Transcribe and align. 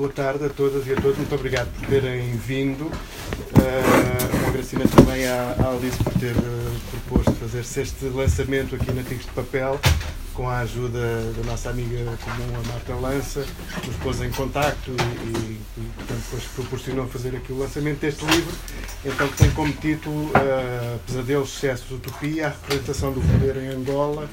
boa 0.00 0.10
tarde 0.10 0.46
a 0.46 0.48
todas 0.48 0.86
e 0.86 0.92
a 0.94 0.96
todos. 0.96 1.18
Muito 1.18 1.34
obrigado 1.34 1.68
por 1.74 1.86
terem 1.86 2.34
vindo. 2.34 2.86
Uh, 2.86 4.44
um 4.44 4.48
agradecimento 4.48 4.96
também 4.96 5.26
à, 5.26 5.54
à 5.58 5.72
Alice 5.74 6.02
por 6.02 6.14
ter 6.14 6.34
uh, 6.34 6.80
proposto 6.90 7.32
fazer-se 7.32 7.80
este 7.82 8.04
lançamento 8.06 8.74
aqui 8.74 8.90
na 8.92 9.02
Tigres 9.02 9.26
de 9.26 9.32
Papel 9.32 9.78
com 10.32 10.48
a 10.48 10.60
ajuda 10.60 11.32
da 11.36 11.42
nossa 11.44 11.68
amiga 11.68 11.98
comum, 12.24 12.60
a 12.64 12.72
Marta 12.72 12.94
Lança, 12.94 13.44
que 13.82 13.88
nos 13.88 13.96
pôs 13.96 14.22
em 14.22 14.30
contacto 14.30 14.90
e, 14.90 14.94
e, 14.94 15.60
portanto, 15.96 16.22
depois 16.24 16.44
proporcionou 16.54 17.06
fazer 17.06 17.36
aqui 17.36 17.52
o 17.52 17.58
lançamento 17.58 17.98
deste 17.98 18.24
livro, 18.24 18.56
então 19.04 19.28
que 19.28 19.36
tem 19.36 19.50
como 19.50 19.70
título 19.70 20.28
uh, 20.28 20.98
Pesadelos, 21.06 21.54
Excessos, 21.56 21.90
Utopia, 21.90 22.46
a 22.46 22.50
representação 22.50 23.12
do 23.12 23.20
poder 23.20 23.58
em 23.58 23.68
Angola 23.68 24.30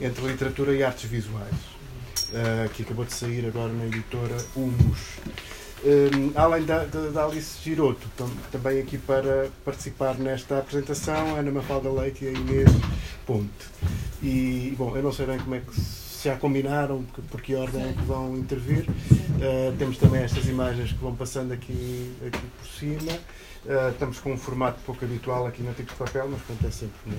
entre 0.00 0.24
literatura 0.28 0.72
e 0.74 0.84
artes 0.84 1.10
visuais, 1.10 1.56
uh, 2.32 2.68
que 2.70 2.82
acabou 2.82 3.04
de 3.04 3.12
sair 3.12 3.46
agora 3.46 3.72
na 3.72 3.86
editora 3.86 4.36
Humus. 4.54 5.18
Um, 5.84 6.32
além 6.34 6.64
da, 6.64 6.84
da, 6.84 7.08
da, 7.10 7.24
Alice 7.24 7.62
Giroto, 7.62 8.08
tam, 8.16 8.28
também 8.50 8.80
aqui 8.80 8.98
para 8.98 9.48
participar 9.64 10.18
nesta 10.18 10.58
apresentação, 10.58 11.36
Ana 11.36 11.52
Mafalda 11.52 11.88
Leite 11.88 12.24
e 12.24 12.28
a 12.28 12.32
Inês 12.32 12.70
Ponte. 13.24 13.48
E, 14.20 14.74
bom, 14.76 14.96
eu 14.96 15.02
não 15.02 15.12
sei 15.12 15.26
bem 15.26 15.38
como 15.38 15.54
é 15.54 15.60
que 15.60 15.80
se 15.80 16.28
já 16.28 16.36
combinaram, 16.36 17.04
por, 17.14 17.22
por 17.24 17.40
que 17.40 17.54
ordem 17.54 17.90
é 17.90 17.92
que 17.92 18.02
vão 18.02 18.36
intervir. 18.36 18.88
Uh, 18.90 19.76
temos 19.78 19.98
também 19.98 20.22
estas 20.22 20.48
imagens 20.48 20.92
que 20.92 20.98
vão 20.98 21.14
passando 21.14 21.52
aqui, 21.52 22.12
aqui 22.26 22.40
por 22.58 22.66
cima. 22.66 23.12
Uh, 23.64 23.90
estamos 23.92 24.18
com 24.18 24.32
um 24.32 24.36
formato 24.36 24.80
pouco 24.84 25.04
habitual 25.04 25.46
aqui 25.46 25.62
na 25.62 25.72
Tico 25.72 25.90
de 25.90 25.94
Papel, 25.96 26.28
mas 26.28 26.42
portanto 26.42 26.66
é 26.66 26.70
sempre 26.72 26.96
uma, 27.06 27.16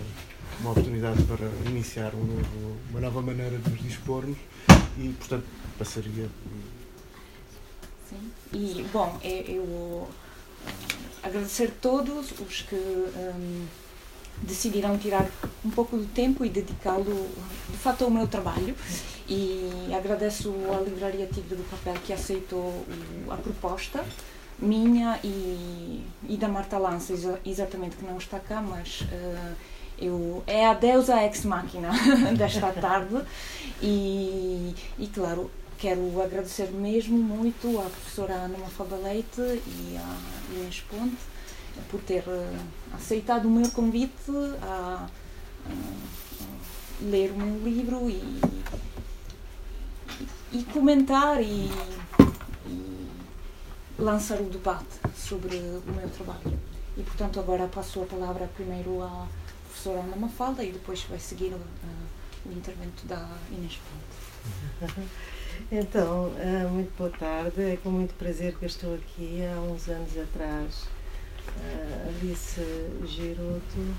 uma 0.60 0.72
oportunidade 0.72 1.24
para 1.24 1.48
iniciar 1.70 2.14
um 2.14 2.26
novo, 2.26 2.78
uma 2.90 3.00
nova 3.00 3.22
maneira 3.22 3.58
de 3.58 3.70
nos 3.70 3.82
dispormos 3.82 4.38
e, 5.00 5.14
portanto, 5.18 5.46
passaria 5.78 6.30
Sim. 8.10 8.32
E, 8.54 8.86
bom, 8.92 9.20
eu, 9.24 9.56
eu 9.56 10.08
agradecer 11.24 11.66
a 11.66 11.82
todos 11.82 12.32
os 12.40 12.62
que 12.64 12.76
um, 12.76 13.68
decidiram 14.42 14.98
tirar 14.98 15.30
um 15.64 15.70
pouco 15.70 15.96
do 15.96 16.06
tempo 16.08 16.44
e 16.44 16.50
dedicá-lo, 16.50 17.30
de 17.70 17.78
fato, 17.78 18.04
ao 18.04 18.10
meu 18.10 18.28
trabalho. 18.28 18.76
E 19.28 19.94
agradeço 19.94 20.52
à 20.76 20.82
Livraria 20.82 21.28
Tigre 21.28 21.56
do 21.56 21.70
Papel 21.70 21.94
que 22.04 22.12
aceitou 22.12 22.84
a 23.30 23.36
proposta 23.38 24.04
minha 24.58 25.20
e, 25.24 26.04
e 26.28 26.38
da 26.38 26.48
Marta 26.48 26.78
Lança, 26.78 27.14
exatamente, 27.46 27.96
que 27.96 28.06
não 28.06 28.18
está 28.18 28.40
cá, 28.40 28.62
mas 28.62 29.02
uh, 29.02 29.56
eu, 30.02 30.44
é 30.48 30.66
a 30.66 30.74
deusa 30.74 31.24
ex-máquina 31.24 31.92
desta 32.38 32.72
tarde. 32.72 33.22
E, 33.82 34.76
e, 34.98 35.08
claro, 35.08 35.50
quero 35.78 36.22
agradecer 36.22 36.72
mesmo 36.72 37.18
muito 37.18 37.80
à 37.80 37.84
professora 37.84 38.34
Ana 38.34 38.58
Mafalda 38.58 38.96
Leite 38.98 39.42
e 39.42 39.98
à 39.98 40.54
Inês 40.54 40.84
Ponte 40.90 41.18
por 41.90 42.02
ter 42.02 42.24
uh, 42.28 42.96
aceitado 42.96 43.46
o 43.46 43.52
meu 43.52 43.70
convite 43.72 44.32
a, 44.62 45.08
ler 47.02 47.32
o 47.32 47.38
meu 47.38 47.64
livro 47.64 48.10
e, 48.10 48.42
e 50.52 50.64
comentar 50.74 51.42
e, 51.42 51.70
e, 52.68 53.08
lançar 53.98 54.40
o 54.42 54.50
debate 54.50 55.00
sobre 55.16 55.56
o 55.56 55.92
meu 55.92 56.10
trabalho. 56.10 56.60
E 56.98 57.04
portanto 57.04 57.40
agora 57.40 57.68
passo 57.68 58.02
a 58.02 58.06
palavra 58.06 58.50
primeiro 58.56 59.02
à 59.02 59.28
professora 59.80 60.00
Ana 60.02 60.16
Mafalda 60.18 60.64
e 60.64 60.74
depois 60.74 61.04
vai 61.04 61.20
seguir 61.20 61.54
uh, 61.54 61.60
o 62.46 62.52
intervento 62.52 63.06
da 63.06 63.30
Inês 63.50 63.80
Ponte. 63.80 65.00
Então, 65.70 66.34
eh, 66.38 66.66
muito 66.72 66.98
boa 66.98 67.10
tarde. 67.10 67.62
É 67.62 67.78
com 67.84 67.90
muito 67.90 68.14
prazer 68.14 68.56
que 68.56 68.66
estou 68.66 68.96
aqui. 68.96 69.42
Há 69.44 69.60
uns 69.60 69.90
anos 69.90 70.18
atrás, 70.18 70.88
eh, 71.62 72.08
Alice 72.08 72.62
Giroto 73.06 73.96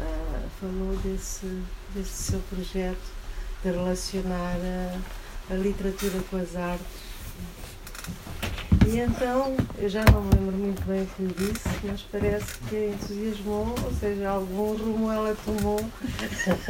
eh, 0.00 0.48
falou 0.60 0.96
desse, 0.98 1.60
desse 1.92 2.30
seu 2.30 2.40
projeto 2.48 3.12
de 3.64 3.70
relacionar 3.72 4.56
a, 5.50 5.52
a 5.52 5.56
literatura 5.56 6.22
com 6.30 6.36
as 6.36 6.54
artes. 6.54 6.86
E 8.86 9.00
então, 9.00 9.56
eu 9.78 9.88
já 9.88 10.04
não 10.12 10.22
lembro 10.22 10.56
muito 10.56 10.80
bem 10.84 11.02
o 11.02 11.06
que 11.06 11.22
lhe 11.22 11.34
disse, 11.34 11.68
mas 11.82 12.02
parece 12.02 12.56
que 12.68 12.86
entusiasmou, 12.86 13.74
ou 13.84 13.92
seja, 13.98 14.28
algum 14.28 14.76
rumo 14.76 15.10
ela 15.10 15.36
tomou 15.44 15.80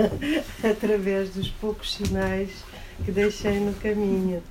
através 0.65 1.29
dos 1.35 1.51
poucos 1.51 1.93
sinais 1.93 2.65
que 3.05 3.13
deixei 3.13 3.61
no 3.61 3.75
caminho. 3.75 4.43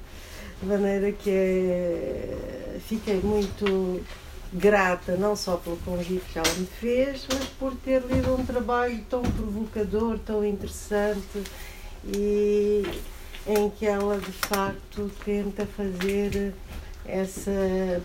De 0.61 0.67
maneira 0.67 1.11
que 1.11 1.31
é, 1.31 2.77
fiquei 2.87 3.19
muito 3.19 3.99
grata, 4.53 5.17
não 5.17 5.35
só 5.35 5.57
pelo 5.57 5.77
convite 5.77 6.23
que 6.31 6.37
ela 6.37 6.53
me 6.59 6.67
fez, 6.67 7.25
mas 7.33 7.45
por 7.59 7.75
ter 7.77 8.03
lido 8.03 8.35
um 8.35 8.45
trabalho 8.45 9.03
tão 9.09 9.23
provocador, 9.23 10.19
tão 10.19 10.45
interessante 10.45 11.43
e 12.15 12.83
em 13.47 13.69
que 13.71 13.87
ela 13.87 14.19
de 14.19 14.31
facto 14.31 15.11
tenta 15.25 15.65
fazer 15.65 16.53
esse 17.07 17.51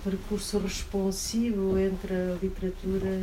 percurso 0.04 0.58
responsivo 0.58 1.78
entre 1.78 2.12
a 2.12 2.36
literatura 2.40 3.22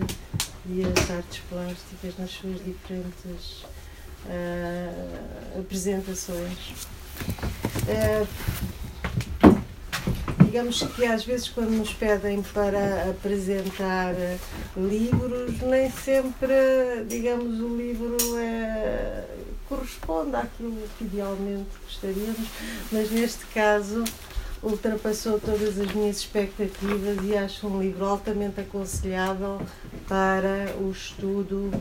e 0.66 0.82
as 0.84 1.12
artes 1.12 1.42
plásticas 1.50 2.18
nas 2.18 2.32
suas 2.32 2.64
diferentes 2.64 3.64
uh, 4.26 5.60
apresentações. 5.60 6.88
É, 7.88 8.26
digamos 10.44 10.82
que 10.82 11.06
às 11.06 11.24
vezes 11.24 11.50
quando 11.50 11.72
nos 11.72 11.94
pedem 11.94 12.42
para 12.42 13.10
apresentar 13.10 14.14
livros, 14.76 15.62
nem 15.62 15.90
sempre, 15.92 17.06
digamos, 17.08 17.60
o 17.60 17.78
livro 17.78 18.18
é, 18.38 19.26
corresponde 19.70 20.36
àquilo 20.36 20.78
que 20.98 21.04
idealmente 21.04 21.70
gostaríamos, 21.84 22.48
mas 22.92 23.12
neste 23.12 23.46
caso 23.48 24.04
ultrapassou 24.62 25.40
todas 25.40 25.80
as 25.80 25.94
minhas 25.94 26.18
expectativas 26.18 27.18
e 27.24 27.36
acho 27.36 27.68
um 27.68 27.82
livro 27.82 28.06
altamente 28.06 28.60
aconselhável 28.60 29.62
para 30.08 30.76
o 30.80 30.92
estudo 30.92 31.72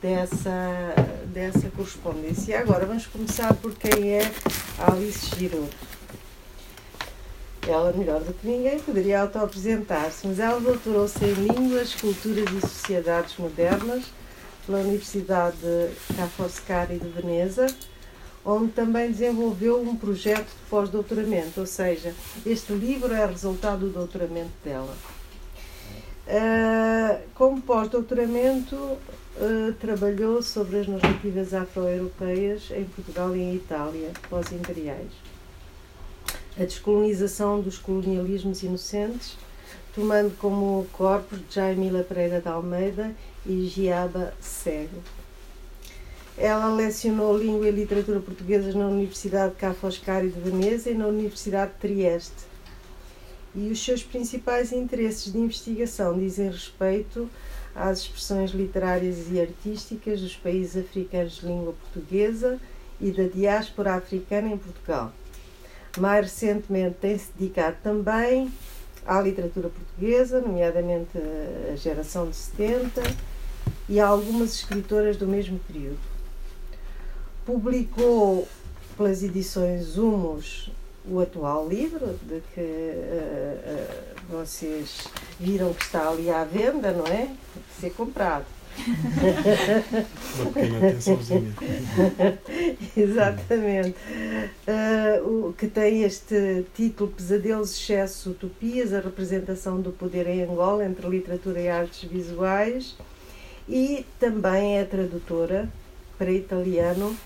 dessa, 0.00 0.94
dessa 1.26 1.68
correspondência. 1.70 2.52
E 2.52 2.54
agora 2.54 2.86
vamos 2.86 3.06
começar 3.06 3.52
por 3.54 3.74
quem 3.74 4.12
é 4.12 4.30
Alice 4.78 5.34
Giroud. 5.36 5.70
Ela, 7.66 7.92
melhor 7.92 8.20
do 8.20 8.34
que 8.34 8.46
ninguém, 8.46 8.78
poderia 8.78 9.22
auto-apresentar-se, 9.22 10.26
mas 10.26 10.38
ela 10.38 10.60
doutorou-se 10.60 11.24
em 11.24 11.32
Línguas, 11.32 11.94
Culturas 11.94 12.44
e 12.52 12.60
Sociedades 12.60 13.36
Modernas 13.38 14.04
pela 14.66 14.80
Universidade 14.80 15.56
Ca' 16.14 16.26
Foscari 16.36 16.98
de 16.98 17.08
Veneza, 17.08 17.66
onde 18.44 18.72
também 18.72 19.10
desenvolveu 19.10 19.80
um 19.80 19.96
projeto 19.96 20.48
de 20.48 20.68
pós-doutoramento, 20.68 21.60
ou 21.60 21.66
seja, 21.66 22.14
este 22.44 22.72
livro 22.72 23.12
é 23.12 23.24
resultado 23.24 23.86
do 23.86 23.92
doutoramento 23.92 24.52
dela. 24.62 24.94
Uh, 26.26 27.22
como 27.34 27.60
pós-doutoramento, 27.60 28.74
uh, 28.76 29.72
trabalhou 29.78 30.42
sobre 30.42 30.80
as 30.80 30.88
narrativas 30.88 31.52
afro-europeias 31.52 32.70
em 32.70 32.84
Portugal 32.84 33.34
e 33.36 33.40
em 33.40 33.54
Itália, 33.54 34.10
pós-imperiais. 34.28 35.12
A 36.58 36.64
descolonização 36.64 37.60
dos 37.60 37.78
colonialismos 37.78 38.62
inocentes, 38.62 39.36
tomando 39.94 40.36
como 40.38 40.86
corpos 40.92 41.40
Jaime 41.50 41.90
Pereira 42.04 42.40
de 42.40 42.48
Almeida 42.48 43.14
e 43.44 43.66
Giaba 43.66 44.32
Cego. 44.40 45.02
Ela 46.36 46.74
lecionou 46.74 47.38
Língua 47.38 47.68
e 47.68 47.70
Literatura 47.70 48.18
Portuguesas 48.18 48.74
na 48.74 48.88
Universidade 48.88 49.54
Ca' 49.54 49.72
Foscari 49.72 50.28
de 50.28 50.40
Veneza 50.40 50.90
e 50.90 50.94
na 50.94 51.06
Universidade 51.06 51.72
de 51.72 51.78
Trieste. 51.78 52.54
E 53.54 53.70
os 53.70 53.84
seus 53.84 54.02
principais 54.02 54.72
interesses 54.72 55.32
de 55.32 55.38
investigação 55.38 56.18
dizem 56.18 56.50
respeito 56.50 57.30
às 57.72 58.00
expressões 58.00 58.50
literárias 58.50 59.30
e 59.30 59.40
artísticas 59.40 60.20
dos 60.20 60.34
países 60.34 60.84
africanos 60.84 61.34
de 61.34 61.46
língua 61.46 61.72
portuguesa 61.72 62.58
e 63.00 63.12
da 63.12 63.28
diáspora 63.28 63.94
africana 63.94 64.48
em 64.48 64.58
Portugal. 64.58 65.12
Mais 65.98 66.24
recentemente 66.24 66.96
tem-se 67.00 67.30
dedicado 67.38 67.76
também 67.80 68.52
à 69.06 69.20
literatura 69.20 69.68
portuguesa, 69.68 70.40
nomeadamente 70.40 71.16
a 71.72 71.76
geração 71.76 72.28
de 72.28 72.34
70, 72.34 73.02
e 73.88 74.00
a 74.00 74.06
algumas 74.08 74.54
escritoras 74.54 75.16
do 75.16 75.28
mesmo 75.28 75.60
período. 75.60 76.13
Publicou 77.44 78.48
pelas 78.96 79.22
edições 79.22 79.98
Humos 79.98 80.70
o 81.06 81.20
atual 81.20 81.68
livro, 81.68 82.18
de 82.22 82.40
que 82.54 82.60
uh, 82.60 84.32
uh, 84.32 84.38
vocês 84.38 85.04
viram 85.38 85.74
que 85.74 85.84
está 85.84 86.08
ali 86.08 86.30
à 86.30 86.44
venda, 86.44 86.92
não 86.92 87.06
é? 87.06 87.26
Tem 87.26 87.62
que 87.68 87.80
ser 87.80 87.90
comprado. 87.90 88.46
Uma 90.40 90.50
pequena 90.50 90.88
atençãozinha. 90.88 91.54
Exatamente. 92.96 93.96
Uh, 94.66 95.48
o, 95.48 95.52
que 95.52 95.68
tem 95.68 96.02
este 96.02 96.64
título 96.74 97.10
Pesadelos, 97.10 97.72
Excesso, 97.72 98.30
Utopias, 98.30 98.92
a 98.92 99.00
representação 99.00 99.80
do 99.80 99.92
poder 99.92 100.26
em 100.26 100.42
Angola 100.42 100.84
entre 100.84 101.06
literatura 101.06 101.60
e 101.60 101.68
artes 101.68 102.08
visuais. 102.08 102.96
E 103.68 104.04
também 104.18 104.78
é 104.78 104.84
tradutora 104.84 105.68
para 106.18 106.30
italiano, 106.30 107.16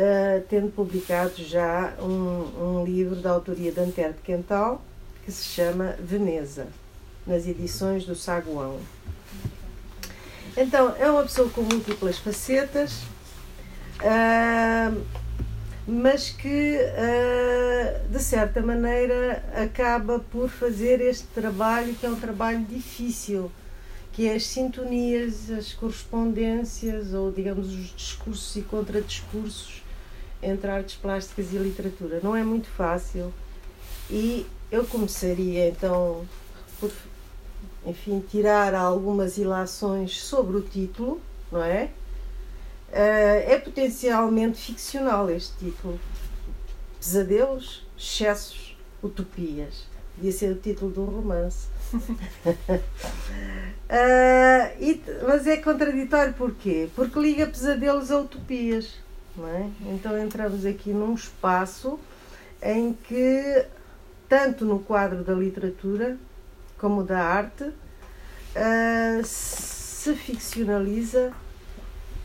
uh, 0.00 0.42
tendo 0.48 0.72
publicado 0.72 1.34
já 1.36 1.94
um, 2.00 2.80
um 2.80 2.84
livro 2.84 3.16
da 3.16 3.30
autoria 3.30 3.70
de 3.70 3.80
Antero 3.80 4.14
de 4.14 4.20
Quental, 4.20 4.82
que 5.24 5.30
se 5.30 5.44
chama 5.44 5.94
Veneza, 6.00 6.68
nas 7.26 7.46
edições 7.46 8.04
do 8.06 8.14
Saguão. 8.14 8.78
Então, 10.56 10.94
é 10.98 11.08
uma 11.10 11.22
pessoa 11.22 11.48
com 11.50 11.62
múltiplas 11.62 12.18
facetas, 12.18 13.02
uh, 14.00 15.00
mas 15.86 16.30
que, 16.30 16.76
uh, 16.76 18.08
de 18.08 18.22
certa 18.22 18.60
maneira, 18.62 19.44
acaba 19.54 20.18
por 20.18 20.48
fazer 20.48 21.00
este 21.00 21.26
trabalho, 21.28 21.94
que 21.94 22.06
é 22.06 22.08
um 22.08 22.18
trabalho 22.18 22.64
difícil, 22.64 23.52
que 24.12 24.26
é 24.26 24.34
as 24.34 24.46
sintonias, 24.46 25.50
as 25.50 25.72
correspondências, 25.72 27.14
ou 27.14 27.30
digamos, 27.30 27.68
os 27.68 27.94
discursos 27.94 28.56
e 28.56 28.62
contradiscursos 28.62 29.79
entre 30.42 30.70
artes 30.70 30.96
plásticas 30.96 31.52
e 31.52 31.56
literatura. 31.56 32.20
Não 32.22 32.34
é 32.34 32.42
muito 32.42 32.68
fácil 32.68 33.32
e 34.08 34.46
eu 34.70 34.84
começaria 34.84 35.68
então 35.68 36.26
por 36.78 36.90
enfim, 37.84 38.20
tirar 38.20 38.74
algumas 38.74 39.38
ilações 39.38 40.20
sobre 40.20 40.56
o 40.56 40.62
título, 40.62 41.20
não 41.50 41.62
é? 41.62 41.90
Uh, 42.90 43.50
é 43.50 43.58
potencialmente 43.58 44.58
ficcional 44.58 45.30
este 45.30 45.52
título. 45.58 45.98
Pesadelos, 46.98 47.86
excessos, 47.96 48.76
utopias. 49.02 49.86
Podia 50.14 50.32
ser 50.32 50.52
o 50.52 50.56
título 50.56 50.92
de 50.92 51.00
um 51.00 51.04
romance. 51.04 51.68
uh, 51.94 52.00
e, 54.80 55.02
mas 55.26 55.46
é 55.46 55.56
contraditório 55.56 56.34
porquê? 56.34 56.88
Porque 56.94 57.18
liga 57.18 57.46
pesadelos 57.46 58.10
a 58.10 58.18
utopias. 58.18 58.98
É? 59.38 59.70
Então 59.92 60.18
entramos 60.18 60.66
aqui 60.66 60.90
num 60.90 61.14
espaço 61.14 61.98
em 62.62 62.92
que, 62.92 63.64
tanto 64.28 64.64
no 64.64 64.80
quadro 64.80 65.22
da 65.22 65.32
literatura, 65.32 66.18
como 66.78 67.02
da 67.02 67.22
arte, 67.22 67.64
uh, 67.64 69.24
se 69.24 70.14
ficcionaliza, 70.14 71.32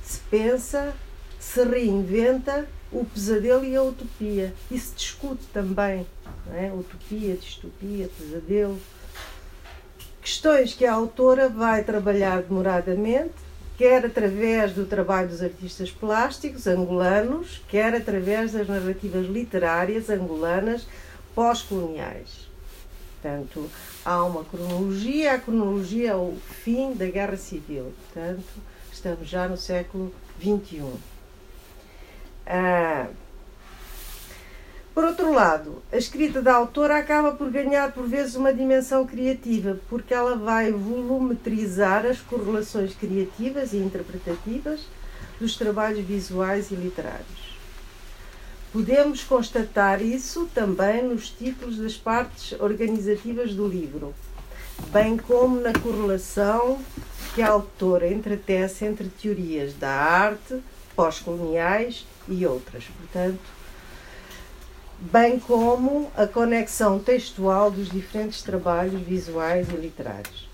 se 0.04 0.20
pensa, 0.30 0.94
se 1.40 1.64
reinventa 1.64 2.68
o 2.92 3.06
pesadelo 3.06 3.64
e 3.66 3.76
a 3.76 3.84
utopia. 3.84 4.54
E 4.72 4.80
se 4.80 4.96
discute 4.96 5.46
também. 5.54 6.06
É? 6.54 6.72
Utopia, 6.72 7.36
distopia, 7.36 8.10
pesadelo. 8.18 8.80
Questões 10.22 10.74
que 10.74 10.86
a 10.86 10.94
autora 10.94 11.50
vai 11.50 11.84
trabalhar 11.84 12.42
demoradamente, 12.42 13.34
quer 13.78 14.06
através 14.06 14.74
do 14.74 14.86
trabalho 14.86 15.30
dos 15.30 15.42
artistas 15.42 15.92
plásticos 15.92 16.68
angolanos, 16.68 17.62
quer 17.68 17.94
através 17.94 18.54
das 18.54 18.68
narrativas 18.68 19.26
literárias 19.28 20.10
angolanas 20.10 20.88
pós-coloniais. 21.34 22.50
Portanto, 23.22 23.70
há 24.06 24.24
uma 24.24 24.44
cronologia, 24.44 25.34
a 25.34 25.40
cronologia 25.40 26.12
é 26.12 26.16
o 26.16 26.38
fim 26.64 26.94
da 26.94 27.08
Guerra 27.08 27.38
Civil. 27.38 27.92
Portanto, 28.06 28.44
estamos 28.92 29.28
já 29.28 29.48
no 29.48 29.58
século 29.58 30.14
XXI. 30.40 30.94
Ah, 32.46 33.08
por 34.94 35.04
outro 35.04 35.34
lado, 35.34 35.75
a 35.96 35.98
escrita 35.98 36.42
da 36.42 36.54
autora 36.54 36.98
acaba 36.98 37.32
por 37.32 37.50
ganhar 37.50 37.94
por 37.94 38.06
vezes 38.06 38.36
uma 38.36 38.54
dimensão 38.54 39.08
criativa, 39.08 39.80
porque 39.90 40.14
ela 40.14 40.36
vai 40.36 40.70
volumetrizar 40.70 42.06
as 42.06 42.20
correlações 42.20 42.94
criativas 42.94 43.72
e 43.72 43.78
interpretativas 43.78 44.82
dos 45.40 45.56
trabalhos 45.56 46.06
visuais 46.06 46.70
e 46.70 46.76
literários. 46.76 47.56
Podemos 48.74 49.24
constatar 49.24 50.02
isso 50.02 50.50
também 50.54 51.02
nos 51.02 51.30
títulos 51.30 51.78
das 51.78 51.96
partes 51.96 52.60
organizativas 52.60 53.54
do 53.54 53.66
livro, 53.66 54.14
bem 54.92 55.16
como 55.16 55.62
na 55.62 55.72
correlação 55.72 56.78
que 57.34 57.42
a 57.42 57.48
autora 57.48 58.12
entretece 58.12 58.84
entre 58.84 59.08
teorias 59.08 59.74
da 59.74 59.92
arte, 59.92 60.62
pós-coloniais 60.94 62.06
e 62.28 62.46
outras. 62.46 62.84
Portanto, 62.84 63.55
bem 65.00 65.40
como 65.40 66.10
a 66.16 66.26
conexão 66.26 67.00
textual 67.00 67.70
dos 67.70 67.90
diferentes 67.90 68.42
trabalhos 68.42 69.02
visuais 69.02 69.68
e 69.70 69.76
literários. 69.76 70.50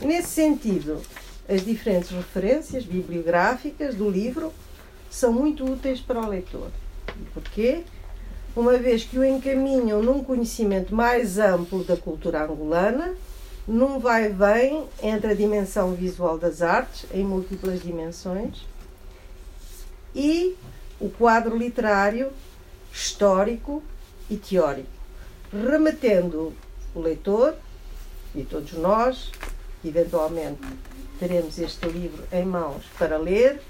Nesse 0.00 0.28
sentido, 0.28 1.00
as 1.48 1.64
diferentes 1.64 2.10
referências 2.10 2.84
bibliográficas 2.84 3.94
do 3.94 4.08
livro 4.08 4.52
são 5.10 5.32
muito 5.32 5.64
úteis 5.64 6.00
para 6.00 6.20
o 6.20 6.28
leitor. 6.28 6.70
Porquê? 7.34 7.84
Uma 8.56 8.76
vez 8.78 9.04
que 9.04 9.18
o 9.18 9.24
encaminham 9.24 10.02
num 10.02 10.22
conhecimento 10.22 10.94
mais 10.94 11.38
amplo 11.38 11.84
da 11.84 11.96
cultura 11.96 12.44
angolana, 12.44 13.14
num 13.66 13.98
vai-vem 13.98 14.84
entre 15.02 15.32
a 15.32 15.34
dimensão 15.34 15.94
visual 15.94 16.36
das 16.36 16.62
artes, 16.62 17.06
em 17.14 17.24
múltiplas 17.24 17.80
dimensões, 17.80 18.66
e 20.14 20.54
o 21.00 21.08
quadro 21.08 21.56
literário, 21.56 22.30
histórico 22.92 23.82
e 24.28 24.36
teórico, 24.36 24.88
remetendo 25.52 26.52
o 26.94 27.00
leitor 27.00 27.54
e 28.34 28.42
todos 28.44 28.72
nós, 28.72 29.30
eventualmente 29.84 30.60
teremos 31.18 31.58
este 31.58 31.86
livro 31.88 32.24
em 32.32 32.44
mãos 32.44 32.84
para 32.98 33.16
ler, 33.16 33.60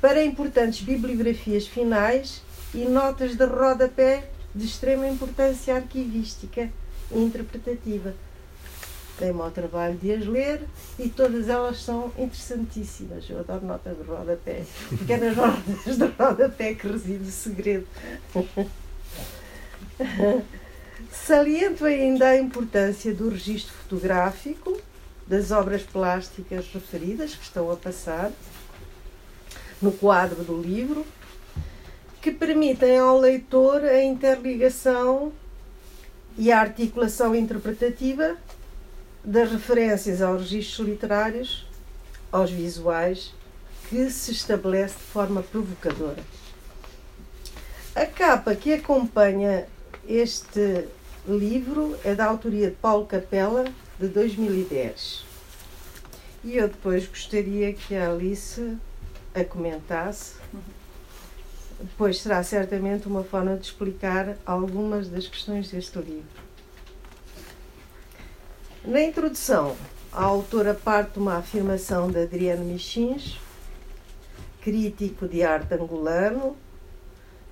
para 0.00 0.22
importantes 0.22 0.82
bibliografias 0.82 1.66
finais 1.66 2.42
e 2.74 2.84
notas 2.84 3.34
de 3.34 3.44
rodapé 3.44 4.30
de 4.54 4.64
extrema 4.64 5.08
importância 5.08 5.74
arquivística 5.74 6.70
e 7.10 7.18
interpretativa. 7.18 8.14
Dei-me 9.18 9.40
ao 9.40 9.50
trabalho 9.50 9.96
de 9.96 10.12
as 10.12 10.26
ler 10.26 10.60
e 10.98 11.08
todas 11.08 11.48
elas 11.48 11.82
são 11.82 12.12
interessantíssimas. 12.16 13.28
Eu 13.28 13.40
adoro 13.40 13.66
notas 13.66 13.96
de 13.96 14.04
rodapé, 14.04 14.64
porque 14.88 15.12
é 15.12 15.16
nas 15.16 15.36
notas 15.36 15.98
de 15.98 16.06
rodapé 16.18 16.74
que 16.74 16.86
reside 16.86 17.28
o 17.28 17.32
segredo. 17.32 17.86
Saliento 21.10 21.84
ainda 21.84 22.28
a 22.28 22.38
importância 22.38 23.12
do 23.12 23.28
registro 23.28 23.74
fotográfico 23.74 24.80
das 25.26 25.50
obras 25.50 25.82
plásticas 25.82 26.66
referidas 26.72 27.34
que 27.34 27.42
estão 27.42 27.70
a 27.70 27.76
passar 27.76 28.30
no 29.82 29.92
quadro 29.92 30.42
do 30.44 30.60
livro 30.60 31.04
que 32.20 32.30
permitem 32.32 32.98
ao 32.98 33.18
leitor 33.18 33.84
a 33.84 34.02
interligação 34.02 35.32
e 36.36 36.50
a 36.50 36.60
articulação 36.60 37.34
interpretativa 37.34 38.36
das 39.28 39.52
referências 39.52 40.22
aos 40.22 40.40
registros 40.40 40.88
literários, 40.88 41.66
aos 42.32 42.50
visuais, 42.50 43.34
que 43.90 44.08
se 44.10 44.32
estabelece 44.32 44.94
de 44.94 45.04
forma 45.04 45.42
provocadora. 45.42 46.22
A 47.94 48.06
capa 48.06 48.54
que 48.54 48.72
acompanha 48.72 49.66
este 50.08 50.88
livro 51.26 51.94
é 52.02 52.14
da 52.14 52.24
autoria 52.24 52.70
de 52.70 52.76
Paulo 52.76 53.04
Capella, 53.04 53.64
de 54.00 54.08
2010. 54.08 55.26
E 56.42 56.56
eu 56.56 56.68
depois 56.68 57.06
gostaria 57.06 57.74
que 57.74 57.94
a 57.94 58.10
Alice 58.10 58.78
a 59.34 59.44
comentasse 59.44 60.36
pois 61.98 62.20
será 62.20 62.42
certamente 62.42 63.06
uma 63.06 63.22
forma 63.22 63.56
de 63.56 63.66
explicar 63.66 64.36
algumas 64.44 65.08
das 65.08 65.28
questões 65.28 65.70
deste 65.70 65.98
livro. 65.98 66.47
Na 68.84 69.02
introdução, 69.02 69.76
a 70.12 70.22
autora 70.22 70.72
parte 70.72 71.14
de 71.14 71.18
uma 71.18 71.36
afirmação 71.38 72.10
de 72.10 72.22
Adriano 72.22 72.64
Michins, 72.64 73.38
crítico 74.62 75.26
de 75.26 75.42
arte 75.42 75.74
angolano, 75.74 76.56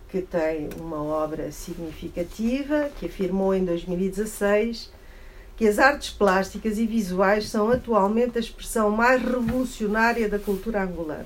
que 0.09 0.23
tem 0.23 0.71
uma 0.79 1.03
obra 1.03 1.51
significativa, 1.51 2.91
que 2.99 3.07
afirmou 3.07 3.55
em 3.55 3.65
2016 3.65 4.91
que 5.57 5.67
as 5.67 5.79
artes 5.79 6.11
plásticas 6.11 6.79
e 6.79 6.87
visuais 6.87 7.49
são 7.49 7.71
atualmente 7.71 8.37
a 8.37 8.41
expressão 8.41 8.91
mais 8.91 9.23
revolucionária 9.23 10.29
da 10.29 10.39
cultura 10.39 10.83
angolana. 10.83 11.25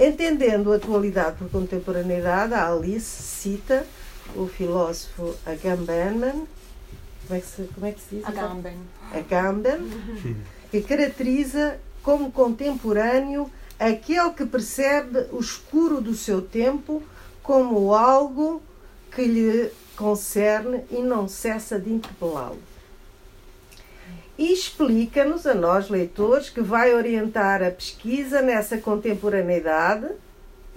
Entendendo 0.00 0.72
a 0.72 0.76
atualidade 0.76 1.36
por 1.36 1.50
contemporaneidade, 1.50 2.54
a 2.54 2.72
Alice 2.72 3.22
cita 3.22 3.86
o 4.34 4.46
filósofo 4.48 5.36
Agamben 5.44 6.48
como 7.26 7.38
é 7.38 7.40
que 7.40 7.46
se, 7.46 7.62
como 7.74 7.86
é 7.86 7.92
que 7.92 8.00
se 8.00 8.16
diz? 8.16 8.24
Agamben. 8.24 8.76
Agamben, 9.12 9.90
que 10.70 10.80
caracteriza 10.82 11.78
como 12.02 12.32
contemporâneo 12.32 13.50
aquele 13.78 14.30
que 14.30 14.44
percebe 14.44 15.26
o 15.32 15.40
escuro 15.40 16.00
do 16.00 16.14
seu 16.14 16.42
tempo 16.42 17.02
como 17.42 17.94
algo 17.94 18.62
que 19.14 19.24
lhe 19.24 19.70
concerne 19.96 20.84
e 20.90 20.98
não 20.98 21.28
cessa 21.28 21.78
de 21.78 21.90
interpelá-lo. 21.92 22.58
E 24.38 24.52
explica-nos, 24.52 25.46
a 25.46 25.54
nós 25.54 25.88
leitores, 25.88 26.48
que 26.48 26.60
vai 26.60 26.94
orientar 26.94 27.62
a 27.62 27.70
pesquisa 27.70 28.40
nessa 28.40 28.78
contemporaneidade, 28.78 30.08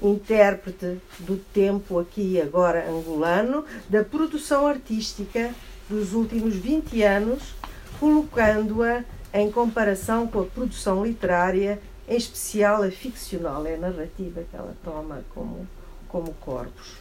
intérprete 0.02 1.00
do 1.20 1.38
tempo 1.38 1.98
aqui 1.98 2.34
e 2.34 2.42
agora 2.42 2.90
angolano, 2.90 3.64
da 3.88 4.04
produção 4.04 4.68
artística 4.68 5.54
dos 5.90 6.14
últimos 6.14 6.56
20 6.56 7.04
anos, 7.04 7.56
colocando-a 8.00 9.04
em 9.34 9.52
comparação 9.52 10.28
com 10.28 10.42
a 10.42 10.46
produção 10.46 11.06
literária, 11.06 11.80
em 12.08 12.16
especial 12.16 12.84
a 12.84 12.92
ficcional, 12.92 13.66
é 13.66 13.76
a 13.76 13.78
narrativa 13.78 14.44
que 14.50 14.56
ela 14.56 14.76
toma 14.84 15.24
como, 15.34 15.68
como 16.08 16.34
corpus, 16.36 16.94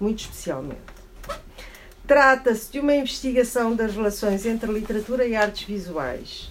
muito 0.00 0.20
especialmente. 0.20 0.80
Trata-se 2.06 2.70
de 2.72 2.80
uma 2.80 2.94
investigação 2.94 3.74
das 3.74 3.94
relações 3.94 4.44
entre 4.44 4.70
literatura 4.72 5.26
e 5.26 5.36
artes 5.36 5.66
visuais. 5.66 6.50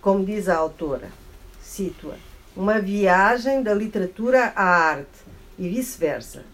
Como 0.00 0.24
diz 0.24 0.48
a 0.48 0.56
autora, 0.56 1.08
cito-a, 1.60 2.14
uma 2.56 2.80
viagem 2.80 3.62
da 3.62 3.74
literatura 3.74 4.52
à 4.54 4.64
arte 4.64 5.18
e 5.58 5.68
vice-versa. 5.68 6.44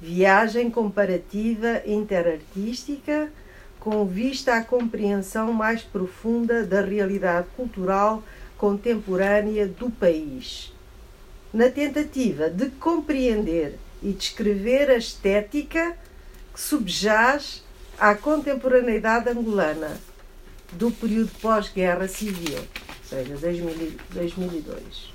Viagem 0.00 0.70
comparativa 0.70 1.82
interartística 1.84 3.30
com 3.80 4.04
vista 4.04 4.54
à 4.54 4.62
compreensão 4.62 5.52
mais 5.52 5.82
profunda 5.82 6.64
da 6.64 6.80
realidade 6.80 7.46
cultural 7.56 8.22
contemporânea 8.56 9.66
do 9.66 9.90
país. 9.90 10.72
Na 11.52 11.70
tentativa 11.70 12.50
de 12.50 12.70
compreender 12.70 13.78
e 14.02 14.12
descrever 14.12 14.90
a 14.90 14.96
estética 14.96 15.96
que 16.52 16.60
subjaz 16.60 17.62
à 17.98 18.14
contemporaneidade 18.14 19.28
angolana 19.28 19.98
do 20.72 20.90
período 20.90 21.30
pós-guerra 21.40 22.06
civil, 22.06 22.58
ou 22.58 23.08
seja, 23.08 23.36
2002, 24.10 25.12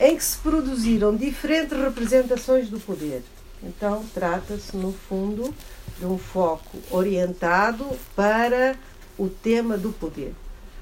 em 0.00 0.16
que 0.16 0.24
se 0.24 0.38
produziram 0.38 1.14
diferentes 1.14 1.78
representações 1.78 2.68
do 2.68 2.80
poder. 2.80 3.22
Então, 3.62 4.04
trata-se, 4.14 4.76
no 4.76 4.92
fundo, 4.92 5.54
de 6.00 6.06
um 6.06 6.18
foco 6.18 6.78
orientado 6.90 7.86
para 8.16 8.74
o 9.18 9.28
tema 9.28 9.76
do 9.76 9.92
poder. 9.92 10.32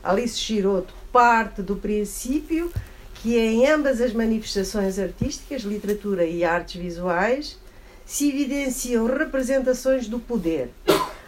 Alice 0.03 0.39
Giroto 0.39 0.95
parte 1.13 1.61
do 1.61 1.77
princípio 1.77 2.73
que 3.15 3.37
em 3.37 3.67
ambas 3.67 4.01
as 4.01 4.13
manifestações 4.13 4.97
artísticas, 4.97 5.63
literatura 5.63 6.25
e 6.25 6.45
artes 6.45 6.81
visuais, 6.81 7.59
se 8.07 8.29
evidenciam 8.29 9.07
representações 9.07 10.07
do 10.07 10.21
poder, 10.21 10.71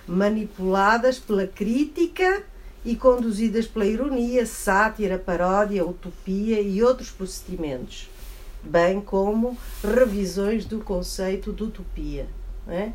manipuladas 0.06 1.18
pela 1.18 1.48
crítica 1.48 2.44
e 2.84 2.94
conduzidas 2.94 3.66
pela 3.66 3.84
ironia, 3.84 4.46
sátira, 4.46 5.18
paródia, 5.18 5.84
utopia 5.84 6.60
e 6.60 6.80
outros 6.80 7.10
procedimentos, 7.10 8.08
bem 8.62 9.00
como 9.00 9.58
revisões 9.82 10.64
do 10.64 10.78
conceito 10.78 11.52
de 11.52 11.64
utopia, 11.64 12.28
é? 12.68 12.92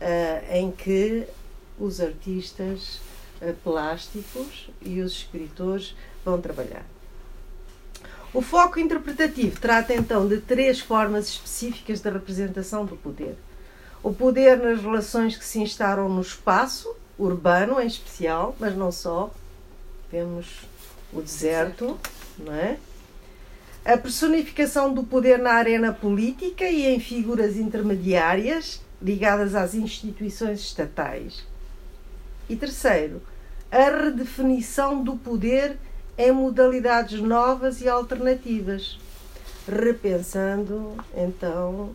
Uh, 0.00 0.54
em 0.54 0.70
que 0.70 1.26
os 1.78 2.00
artistas 2.00 3.00
uh, 3.40 3.54
plásticos 3.62 4.68
e 4.82 5.00
os 5.00 5.12
escritores 5.12 5.94
vão 6.24 6.40
trabalhar. 6.40 6.84
O 8.32 8.42
foco 8.42 8.80
interpretativo 8.80 9.60
trata 9.60 9.94
então 9.94 10.26
de 10.26 10.38
três 10.38 10.80
formas 10.80 11.28
específicas 11.28 12.00
da 12.00 12.10
representação 12.10 12.84
do 12.84 12.96
poder. 12.96 13.36
O 14.02 14.12
poder 14.12 14.58
nas 14.58 14.82
relações 14.82 15.36
que 15.36 15.44
se 15.44 15.60
instaram 15.60 16.08
no 16.08 16.20
espaço, 16.20 16.94
urbano 17.16 17.80
em 17.80 17.86
especial, 17.86 18.56
mas 18.58 18.76
não 18.76 18.90
só. 18.90 19.32
Temos 20.10 20.62
o 21.12 21.22
deserto, 21.22 21.98
não 22.36 22.52
é? 22.52 22.76
A 23.84 23.96
personificação 23.96 24.92
do 24.92 25.04
poder 25.04 25.38
na 25.38 25.52
arena 25.52 25.92
política 25.92 26.64
e 26.64 26.86
em 26.86 26.98
figuras 26.98 27.56
intermediárias 27.56 28.80
ligadas 29.04 29.54
às 29.54 29.74
instituições 29.74 30.60
estatais. 30.60 31.44
E 32.48 32.56
terceiro, 32.56 33.20
a 33.70 34.04
redefinição 34.04 35.04
do 35.04 35.16
poder 35.16 35.76
em 36.16 36.32
modalidades 36.32 37.20
novas 37.20 37.82
e 37.82 37.88
alternativas, 37.88 38.98
repensando 39.68 40.96
então 41.14 41.94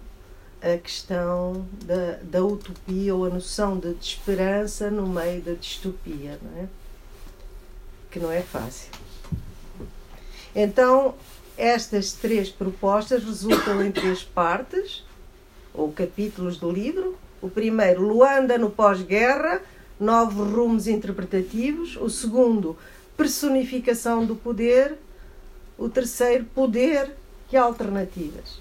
a 0.62 0.78
questão 0.78 1.66
da, 1.86 2.20
da 2.22 2.44
utopia 2.44 3.16
ou 3.16 3.25
a 3.25 3.30
noção 3.30 3.80
de, 3.80 3.96
esperança 4.00 4.92
no 4.92 5.08
meio 5.08 5.42
da 5.42 5.54
distopia, 5.54 6.38
não 6.42 6.63
é? 6.63 6.68
que 8.12 8.20
não 8.20 8.32
é 8.32 8.42
fácil. 8.42 8.92
Então, 10.54 11.16
estas 11.58 12.12
três 12.12 12.50
propostas 12.50 13.24
resultam 13.24 13.84
em 13.86 13.92
três 13.92 14.24
partes, 14.24 15.04
ou 15.73 15.91
capítulos 15.91 16.57
do 16.57 16.71
livro. 16.71 17.17
O 17.41 17.49
primeiro, 17.49 18.01
Luanda 18.01 18.57
no 18.57 18.69
pós-guerra, 18.69 19.61
novos 19.99 20.51
rumos 20.51 20.88
interpretativos. 20.88 21.95
O 21.97 22.09
segundo, 22.09 22.77
personificação 23.15 24.25
do 24.25 24.35
poder, 24.35 24.95
o 25.77 25.89
terceiro, 25.89 26.45
poder 26.45 27.11
e 27.51 27.57
alternativas. 27.57 28.59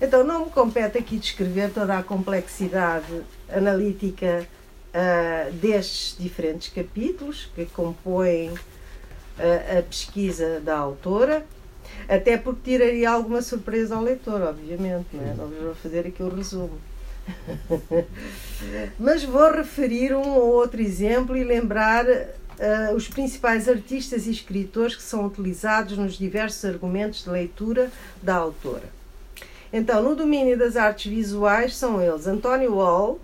Então, 0.00 0.24
não 0.24 0.46
me 0.46 0.50
compete 0.50 0.98
aqui 0.98 1.16
descrever 1.16 1.70
toda 1.70 1.98
a 1.98 2.02
complexidade 2.02 3.22
analítica 3.48 4.46
uh, 4.92 5.52
destes 5.52 6.16
diferentes 6.18 6.72
capítulos 6.72 7.48
que 7.54 7.66
compõem 7.66 8.50
uh, 8.50 9.78
a 9.78 9.82
pesquisa 9.82 10.60
da 10.60 10.76
autora, 10.76 11.46
até 12.08 12.36
porque 12.36 12.70
tiraria 12.72 13.10
alguma 13.10 13.42
surpresa 13.42 13.96
ao 13.96 14.02
leitor, 14.02 14.40
obviamente, 14.42 15.08
não, 15.12 15.22
é? 15.22 15.34
não 15.34 15.48
vou 15.48 15.74
fazer 15.74 16.06
aqui 16.06 16.22
o 16.22 16.28
resumo. 16.28 16.78
Mas 18.98 19.24
vou 19.24 19.50
referir 19.50 20.14
um 20.14 20.30
ou 20.30 20.52
outro 20.52 20.80
exemplo 20.80 21.36
e 21.36 21.44
lembrar 21.44 22.04
uh, 22.06 22.94
os 22.94 23.08
principais 23.08 23.68
artistas 23.68 24.26
e 24.26 24.30
escritores 24.30 24.96
que 24.96 25.02
são 25.02 25.26
utilizados 25.26 25.96
nos 25.96 26.14
diversos 26.14 26.64
argumentos 26.64 27.24
de 27.24 27.30
leitura 27.30 27.90
da 28.22 28.36
autora. 28.36 28.90
Então, 29.72 30.02
no 30.02 30.14
domínio 30.14 30.58
das 30.58 30.76
artes 30.76 31.10
visuais 31.10 31.74
são 31.76 32.00
eles 32.02 32.26
António 32.26 32.74
Wall, 32.74 33.20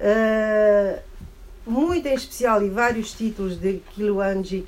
uh, 0.00 1.00
muito 1.66 2.06
em 2.06 2.14
especial 2.14 2.62
e 2.62 2.70
vários 2.70 3.12
títulos 3.12 3.58
de 3.58 3.82
Kiluanji 3.92 4.64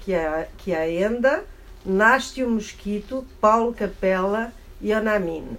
Kiaenda, 0.59 1.45
Nástio 1.85 2.49
Mosquito, 2.51 3.25
Paulo 3.41 3.73
Capella 3.73 4.53
e 4.81 4.93
Onamin. 4.93 5.57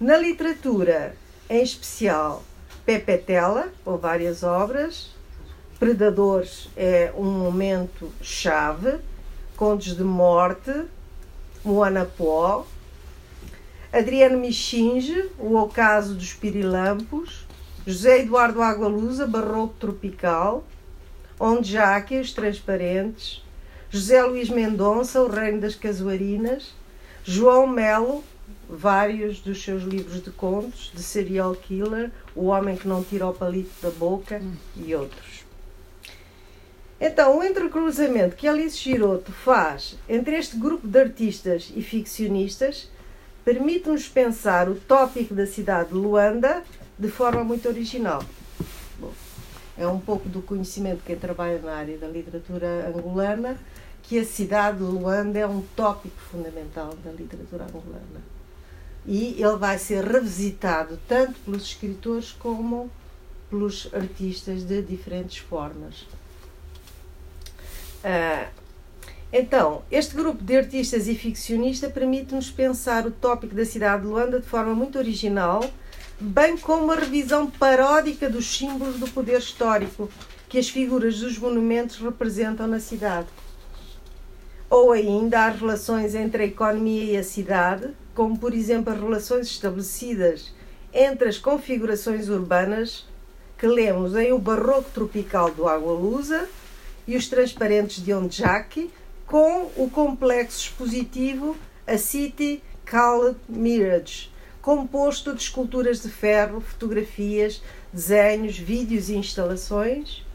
Na 0.00 0.16
literatura, 0.16 1.16
em 1.48 1.62
especial, 1.62 2.42
Pepe 2.84 3.16
Tela, 3.18 3.72
com 3.84 3.96
várias 3.96 4.42
obras, 4.42 5.14
Predadores 5.78 6.68
é 6.76 7.12
um 7.16 7.24
momento 7.24 8.10
chave, 8.22 8.98
Contos 9.56 9.96
de 9.96 10.02
Morte, 10.04 10.72
Moana 11.64 12.04
Pó, 12.04 12.66
Adriano 13.92 14.38
Michinge, 14.38 15.30
O 15.38 15.56
Ocaso 15.56 16.14
dos 16.14 16.32
Pirilampos, 16.32 17.46
José 17.86 18.20
Eduardo 18.20 18.62
Agualusa, 18.62 19.26
Barroco 19.26 19.74
Tropical, 19.78 20.64
Onde 21.38 21.72
Jaque, 21.72 22.18
Os 22.18 22.32
Transparentes, 22.32 23.43
José 23.94 24.20
Luís 24.24 24.50
Mendonça, 24.50 25.22
O 25.22 25.28
Reino 25.28 25.60
das 25.60 25.76
Casuarinas, 25.76 26.74
João 27.22 27.64
Melo, 27.64 28.24
vários 28.68 29.38
dos 29.38 29.62
seus 29.62 29.84
livros 29.84 30.20
de 30.20 30.32
contos, 30.32 30.90
de 30.92 31.00
Serial 31.00 31.54
Killer, 31.54 32.10
O 32.34 32.46
Homem 32.46 32.76
que 32.76 32.88
Não 32.88 33.04
Tira 33.04 33.28
o 33.28 33.32
Palito 33.32 33.70
da 33.80 33.90
Boca 33.90 34.42
e 34.76 34.92
outros. 34.96 35.44
Então, 37.00 37.38
o 37.38 37.44
entrecruzamento 37.44 38.34
que 38.34 38.48
Alice 38.48 38.76
Giroto 38.76 39.30
faz 39.30 39.96
entre 40.08 40.38
este 40.38 40.56
grupo 40.56 40.88
de 40.88 40.98
artistas 40.98 41.72
e 41.72 41.80
ficcionistas 41.80 42.90
permite-nos 43.44 44.08
pensar 44.08 44.68
o 44.68 44.74
tópico 44.74 45.36
da 45.36 45.46
cidade 45.46 45.90
de 45.90 45.94
Luanda 45.94 46.64
de 46.98 47.06
forma 47.06 47.44
muito 47.44 47.68
original. 47.68 48.24
Bom, 48.98 49.12
é 49.78 49.86
um 49.86 50.00
pouco 50.00 50.28
do 50.28 50.42
conhecimento 50.42 50.98
de 50.98 51.04
quem 51.04 51.16
trabalha 51.16 51.60
na 51.60 51.76
área 51.76 51.96
da 51.96 52.08
literatura 52.08 52.92
angolana 52.92 53.56
que 54.04 54.18
a 54.18 54.24
cidade 54.24 54.78
de 54.78 54.84
Luanda 54.84 55.38
é 55.38 55.46
um 55.46 55.62
tópico 55.74 56.18
fundamental 56.30 56.94
da 57.02 57.10
literatura 57.10 57.64
angolana. 57.64 58.22
E 59.06 59.42
ele 59.42 59.56
vai 59.56 59.78
ser 59.78 60.04
revisitado 60.04 60.98
tanto 61.08 61.38
pelos 61.40 61.62
escritores 61.62 62.32
como 62.32 62.90
pelos 63.50 63.88
artistas 63.94 64.62
de 64.62 64.82
diferentes 64.82 65.38
formas. 65.38 66.02
Uh, 68.02 68.46
então, 69.32 69.82
este 69.90 70.14
grupo 70.14 70.42
de 70.42 70.56
artistas 70.56 71.08
e 71.08 71.14
ficcionistas 71.14 71.92
permite-nos 71.92 72.50
pensar 72.50 73.06
o 73.06 73.10
tópico 73.10 73.54
da 73.54 73.64
cidade 73.64 74.02
de 74.02 74.08
Luanda 74.08 74.38
de 74.38 74.46
forma 74.46 74.74
muito 74.74 74.98
original, 74.98 75.68
bem 76.20 76.56
como 76.56 76.92
a 76.92 76.96
revisão 76.96 77.50
paródica 77.50 78.28
dos 78.28 78.46
símbolos 78.46 79.00
do 79.00 79.08
poder 79.08 79.38
histórico 79.38 80.08
que 80.48 80.58
as 80.58 80.68
figuras 80.68 81.18
dos 81.18 81.36
monumentos 81.38 81.96
representam 81.96 82.66
na 82.66 82.78
cidade. 82.78 83.26
Ou 84.76 84.90
ainda 84.90 85.46
as 85.46 85.60
relações 85.60 86.16
entre 86.16 86.42
a 86.42 86.46
economia 86.46 87.04
e 87.04 87.16
a 87.16 87.22
cidade, 87.22 87.90
como 88.12 88.36
por 88.36 88.52
exemplo 88.52 88.92
as 88.92 88.98
relações 88.98 89.46
estabelecidas 89.46 90.52
entre 90.92 91.28
as 91.28 91.38
configurações 91.38 92.28
urbanas 92.28 93.06
que 93.56 93.68
lemos 93.68 94.16
em 94.16 94.32
O 94.32 94.38
Barroco 94.40 94.90
Tropical 94.92 95.52
do 95.52 95.68
Água 95.68 95.92
Lusa 95.92 96.48
e 97.06 97.16
os 97.16 97.28
Transparentes 97.28 98.04
de 98.04 98.12
Ondjaki, 98.12 98.90
com 99.28 99.70
o 99.76 99.88
complexo 99.88 100.66
expositivo 100.66 101.56
A 101.86 101.96
City 101.96 102.60
Called 102.84 103.36
Mirage, 103.48 104.28
composto 104.60 105.32
de 105.36 105.40
esculturas 105.40 106.02
de 106.02 106.08
ferro, 106.08 106.60
fotografias, 106.60 107.62
desenhos, 107.92 108.58
vídeos 108.58 109.08
e 109.08 109.14
instalações, 109.14 110.26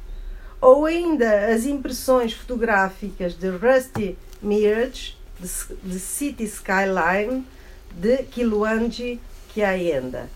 ou 0.62 0.86
ainda 0.86 1.48
as 1.48 1.65
impressões 1.65 2.31
fotográficas 2.31 3.34
de 3.34 3.50
Rusty 3.50 4.17
Mirage, 4.41 5.15
de 5.39 6.00
City 6.00 6.43
Skyline, 6.43 7.46
de 7.91 8.17
Kiluanji 8.24 9.19
Kiaenda, 9.53 10.29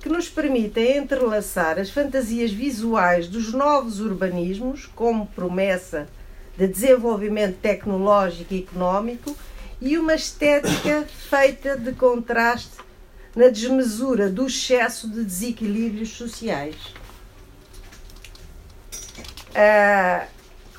que 0.00 0.08
nos 0.08 0.28
permitem 0.28 0.96
entrelaçar 0.96 1.78
as 1.78 1.90
fantasias 1.90 2.50
visuais 2.50 3.28
dos 3.28 3.52
novos 3.52 4.00
urbanismos 4.00 4.86
como 4.86 5.26
promessa 5.26 6.08
de 6.56 6.66
desenvolvimento 6.66 7.58
tecnológico 7.60 8.54
e 8.54 8.60
económico 8.60 9.36
e 9.80 9.96
uma 9.96 10.14
estética 10.14 11.06
feita 11.28 11.76
de 11.76 11.92
contraste 11.92 12.78
na 13.34 13.48
desmesura 13.48 14.28
do 14.28 14.46
excesso 14.46 15.08
de 15.08 15.24
desequilíbrios 15.24 16.10
sociais. 16.10 16.76
Uh, 19.50 20.26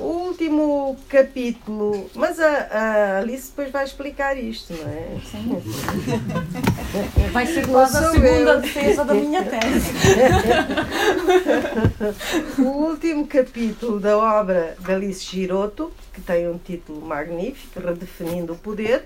o 0.01 0.27
último 0.27 0.97
capítulo. 1.07 2.09
Mas 2.15 2.39
a, 2.39 2.47
a, 2.47 3.17
Alice 3.19 3.49
depois 3.49 3.71
vai 3.71 3.85
explicar 3.85 4.37
isto, 4.37 4.73
não 4.73 4.89
é? 4.89 5.19
Sim. 5.29 5.61
Vai 7.31 7.45
ser 7.45 7.65
quase 7.67 7.97
a 7.97 8.11
segunda 8.11 8.51
eu. 8.51 8.61
defesa 8.61 9.05
da 9.05 9.13
minha 9.13 9.43
tese. 9.45 9.91
o 12.59 12.63
último 12.63 13.25
capítulo 13.27 13.97
da 13.99 14.17
obra 14.17 14.75
de 14.77 14.91
Alice 14.91 15.23
Giroto, 15.23 15.93
que 16.11 16.19
tem 16.19 16.49
um 16.49 16.57
título 16.57 16.99
magnífico, 16.99 17.79
Redefinindo 17.79 18.51
o 18.53 18.57
Poder, 18.57 19.05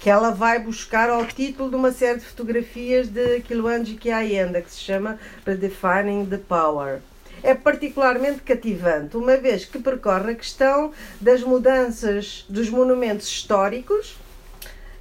que 0.00 0.08
ela 0.08 0.30
vai 0.30 0.58
buscar 0.58 1.10
ao 1.10 1.26
título 1.26 1.68
de 1.68 1.76
uma 1.76 1.92
série 1.92 2.20
de 2.20 2.24
fotografias 2.24 3.08
de 3.08 3.40
Kiluanji 3.40 3.96
Kiayenda, 3.96 4.62
que 4.62 4.70
se 4.70 4.80
chama 4.80 5.18
Redefining 5.44 6.24
the 6.24 6.38
Power 6.38 7.02
é 7.44 7.54
particularmente 7.54 8.40
cativante, 8.40 9.18
uma 9.18 9.36
vez 9.36 9.66
que 9.66 9.78
percorre 9.78 10.32
a 10.32 10.34
questão 10.34 10.92
das 11.20 11.42
mudanças 11.42 12.46
dos 12.48 12.70
monumentos 12.70 13.28
históricos, 13.28 14.16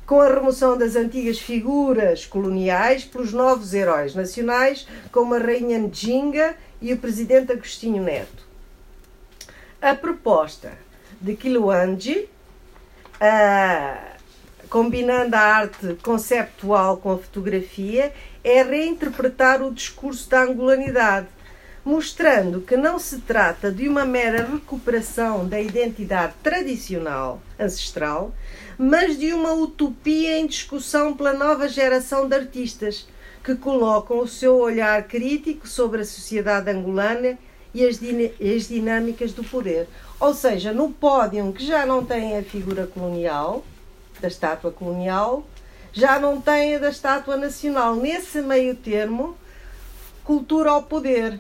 com 0.06 0.20
a 0.20 0.28
remoção 0.28 0.78
das 0.78 0.98
antigas 0.98 1.40
figuras 1.40 2.26
coloniais 2.26 3.06
pelos 3.06 3.32
novos 3.32 3.74
heróis 3.74 4.14
nacionais, 4.14 4.86
como 5.10 5.34
a 5.34 5.38
Rainha 5.38 5.80
Njinga 5.80 6.58
e 6.82 6.92
o 6.92 6.98
Presidente 6.98 7.54
Agostinho 7.54 8.04
Neto. 8.04 8.44
A 9.82 9.96
proposta 9.96 10.74
de 11.22 11.36
Kiluanji, 11.36 12.28
combinando 14.70 15.34
a 15.34 15.40
arte 15.40 15.98
conceptual 16.04 16.98
com 16.98 17.14
a 17.14 17.18
fotografia, 17.18 18.14
é 18.44 18.62
reinterpretar 18.62 19.62
o 19.62 19.74
discurso 19.74 20.30
da 20.30 20.44
angolanidade 20.44 21.28
mostrando 21.86 22.62
que 22.62 22.78
não 22.78 22.98
se 22.98 23.20
trata 23.20 23.72
de 23.72 23.90
uma 23.90 24.06
mera 24.06 24.46
recuperação 24.46 25.48
da 25.48 25.60
identidade 25.60 26.34
tradicional 26.42 27.42
ancestral, 27.60 28.34
mas 28.78 29.18
de 29.18 29.34
uma 29.34 29.54
utopia 29.54 30.38
em 30.38 30.48
discussão 30.48 31.16
pela 31.16 31.34
nova 31.34 31.68
geração 31.68 32.28
de 32.28 32.36
artistas 32.36 33.08
que 33.44 33.56
colocam 33.56 34.20
o 34.20 34.28
seu 34.28 34.58
olhar 34.58 35.04
crítico 35.04 35.68
sobre 35.68 36.02
a 36.02 36.06
sociedade 36.06 36.70
angolana 36.72 37.38
e 37.74 37.86
as, 37.86 38.00
as 38.00 38.68
dinâmicas 38.68 39.34
do 39.34 39.44
poder. 39.44 39.88
Ou 40.20 40.34
seja, 40.34 40.72
no 40.72 40.90
pódio 40.90 41.52
que 41.52 41.66
já 41.66 41.86
não 41.86 42.06
tem 42.06 42.38
a 42.38 42.44
figura 42.44 42.88
colonial, 42.88 43.66
da 44.22 44.30
estátua 44.30 44.72
colonial, 44.72 45.46
já 45.92 46.18
não 46.18 46.40
tem 46.40 46.76
a 46.76 46.80
da 46.80 46.90
estátua 46.90 47.36
nacional. 47.36 47.96
Nesse 47.96 48.42
meio 48.42 48.76
termo, 48.76 49.36
cultura 50.24 50.72
ao 50.72 50.84
poder 50.84 51.40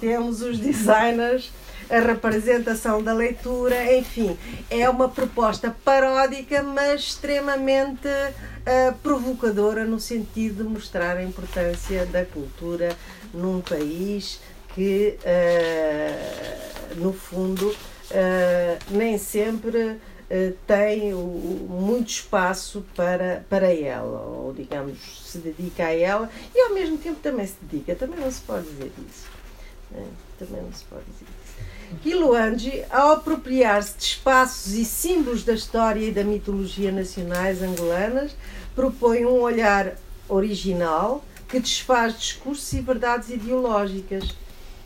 temos 0.00 0.42
os 0.42 0.58
designers, 0.58 1.50
a 1.88 1.98
representação 1.98 3.02
da 3.02 3.12
leitura, 3.12 3.96
enfim, 3.96 4.36
é 4.70 4.88
uma 4.88 5.08
proposta 5.08 5.74
paródica, 5.84 6.62
mas 6.62 7.02
extremamente 7.02 8.08
uh, 8.08 8.94
provocadora 9.02 9.84
no 9.84 10.00
sentido 10.00 10.64
de 10.64 10.70
mostrar 10.70 11.16
a 11.16 11.22
importância 11.22 12.06
da 12.06 12.24
cultura 12.24 12.96
num 13.32 13.60
país 13.60 14.40
que, 14.74 15.18
uh, 15.20 16.96
no 16.96 17.12
fundo, 17.12 17.68
uh, 17.70 18.78
nem 18.90 19.18
sempre 19.18 20.00
tem 20.66 21.12
muito 21.12 22.08
espaço 22.08 22.84
para, 22.96 23.44
para 23.48 23.72
ela, 23.72 24.20
ou 24.22 24.52
digamos, 24.52 24.98
se 25.24 25.38
dedica 25.38 25.84
a 25.84 25.94
ela 25.94 26.28
e 26.52 26.60
ao 26.60 26.74
mesmo 26.74 26.96
tempo 26.96 27.20
também 27.20 27.46
se 27.46 27.54
dedica, 27.62 27.94
também 27.94 28.18
não 28.18 28.30
se 28.32 28.40
pode 28.40 28.66
dizer 28.66 28.90
isso. 29.06 29.33
É, 29.94 30.04
também 30.38 30.62
não 30.62 30.72
se 30.72 30.84
pode 30.84 31.04
dizer 31.04 31.26
isso. 31.44 31.54
Quiluanji, 32.02 32.84
ao 32.90 33.12
apropriar-se 33.12 33.96
de 33.96 34.04
espaços 34.04 34.72
e 34.72 34.84
símbolos 34.84 35.44
da 35.44 35.52
história 35.52 36.00
e 36.00 36.10
da 36.12 36.24
mitologia 36.24 36.90
nacionais 36.90 37.62
angolanas, 37.62 38.36
propõe 38.74 39.24
um 39.24 39.40
olhar 39.40 39.96
original 40.28 41.24
que 41.48 41.60
desfaz 41.60 42.18
discursos 42.18 42.72
e 42.72 42.80
verdades 42.80 43.28
ideológicas 43.30 44.34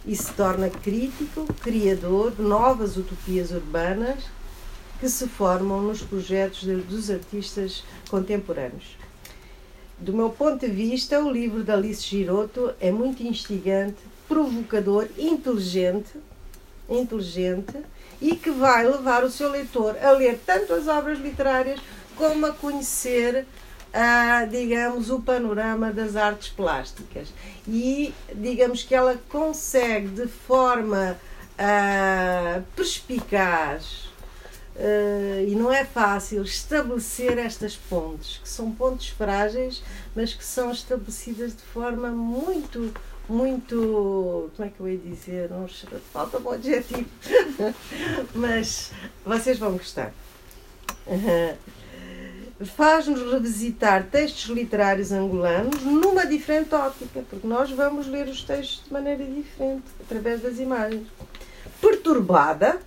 e 0.05 0.15
se 0.15 0.33
torna 0.33 0.69
crítico, 0.69 1.47
criador 1.61 2.33
de 2.33 2.43
novas 2.43 2.97
utopias 2.97 3.51
urbanas 3.51 4.25
que 5.01 5.09
se 5.09 5.29
formam 5.29 5.81
nos 5.81 6.03
projetos 6.03 6.65
dos 6.85 7.11
artistas 7.11 7.85
contemporâneos. 8.11 8.99
Do 9.99 10.13
meu 10.13 10.31
ponto 10.31 10.59
de 10.59 10.73
vista, 10.73 11.21
o 11.21 11.31
livro 11.31 11.63
da 11.63 11.75
Alice 11.75 12.03
Giroto 12.03 12.73
é 12.81 12.91
muito 12.91 13.23
instigante 13.23 13.99
provocador, 14.29 15.09
inteligente, 15.17 16.13
inteligente 16.89 17.77
e 18.21 18.37
que 18.37 18.51
vai 18.51 18.87
levar 18.87 19.25
o 19.25 19.31
seu 19.31 19.51
leitor 19.51 19.97
a 20.03 20.11
ler 20.13 20.41
tanto 20.45 20.73
as 20.75 20.87
obras 20.87 21.19
literárias 21.19 21.81
como 22.17 22.47
a 22.47 22.53
conhecer 22.53 23.47
Uh, 23.89 24.47
digamos, 24.51 25.09
o 25.09 25.19
panorama 25.19 25.91
das 25.91 26.15
artes 26.15 26.51
plásticas. 26.51 27.33
E 27.67 28.15
digamos 28.35 28.83
que 28.83 28.95
ela 28.95 29.19
consegue 29.31 30.09
de 30.09 30.29
forma 30.29 31.17
uh, 31.59 32.63
perspicaz 32.77 34.11
uh, 34.77 35.49
e 35.49 35.55
não 35.55 35.73
é 35.73 35.85
fácil 35.85 36.43
estabelecer 36.43 37.39
estas 37.39 37.77
pontes, 37.77 38.39
que 38.43 38.49
são 38.49 38.71
pontes 38.71 39.09
frágeis, 39.09 39.83
mas 40.15 40.35
que 40.35 40.45
são 40.45 40.71
estabelecidas 40.71 41.57
de 41.57 41.63
forma 41.63 42.11
muito 42.11 42.93
muito. 43.29 44.51
Como 44.57 44.69
é 44.69 44.71
que 44.71 44.81
eu 44.81 44.89
ia 44.89 44.99
dizer? 44.99 45.51
Não, 45.51 45.69
falta 46.13 46.39
um 46.39 46.51
adjetivo. 46.51 47.09
Mas 48.35 48.93
vocês 49.25 49.59
vão 49.59 49.73
gostar. 49.73 50.13
Faz-nos 52.77 53.33
revisitar 53.33 54.07
textos 54.11 54.47
literários 54.47 55.13
angolanos 55.13 55.83
numa 55.83 56.27
diferente 56.27 56.75
óptica, 56.75 57.25
porque 57.29 57.47
nós 57.47 57.71
vamos 57.71 58.09
ler 58.09 58.27
os 58.27 58.43
textos 58.43 58.85
de 58.85 58.93
maneira 58.93 59.25
diferente, 59.25 59.85
através 60.01 60.43
das 60.43 60.59
imagens. 60.59 61.07
Perturbada 61.81 62.81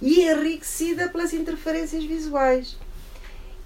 e 0.00 0.22
enriquecida 0.22 1.08
pelas 1.08 1.32
interferências 1.32 2.04
visuais. 2.04 2.76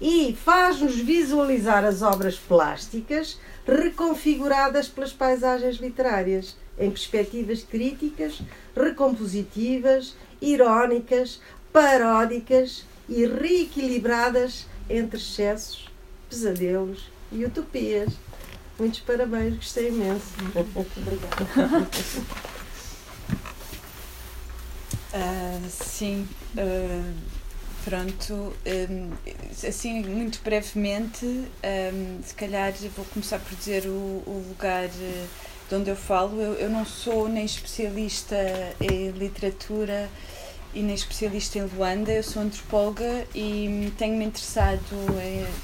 E 0.01 0.35
faz-nos 0.43 0.95
visualizar 0.95 1.85
as 1.85 2.01
obras 2.01 2.37
plásticas 2.37 3.39
reconfiguradas 3.67 4.87
pelas 4.87 5.11
paisagens 5.11 5.77
literárias, 5.77 6.55
em 6.77 6.89
perspectivas 6.89 7.63
críticas, 7.63 8.41
recompositivas, 8.75 10.15
irónicas, 10.41 11.41
paródicas 11.71 12.85
e 13.09 13.25
reequilibradas 13.25 14.67
entre 14.89 15.17
excessos, 15.17 15.89
pesadelos 16.29 17.09
e 17.31 17.45
utopias. 17.45 18.13
Muitos 18.77 18.99
parabéns, 18.99 19.55
gostei 19.55 19.87
imenso. 19.87 20.33
Obrigada. 20.75 21.87
Uh, 25.13 25.69
sim. 25.69 26.27
Uh 26.57 27.34
pronto. 27.85 28.51
Um, 28.65 29.11
assim, 29.65 30.03
muito 30.03 30.41
brevemente, 30.43 31.25
um, 31.25 32.23
se 32.23 32.33
calhar 32.33 32.73
vou 32.95 33.05
começar 33.05 33.39
por 33.39 33.55
dizer 33.55 33.85
o, 33.85 34.43
lugar 34.49 34.87
de 34.89 35.75
onde 35.75 35.91
eu 35.91 35.95
falo. 35.95 36.41
Eu, 36.41 36.69
não 36.69 36.83
sou 36.83 37.29
nem 37.29 37.45
especialista 37.45 38.35
em 38.81 39.11
literatura 39.11 40.09
e 40.73 40.81
nem 40.81 40.95
especialista 40.95 41.59
em 41.59 41.63
Luanda, 41.63 42.11
eu 42.11 42.23
sou 42.23 42.41
antropóloga 42.41 43.25
e 43.33 43.93
tenho-me 43.97 44.25
interessado 44.25 44.81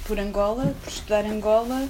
por 0.05 0.17
Angola, 0.17 0.73
por 0.83 0.89
estudar 0.89 1.25
Angola, 1.25 1.89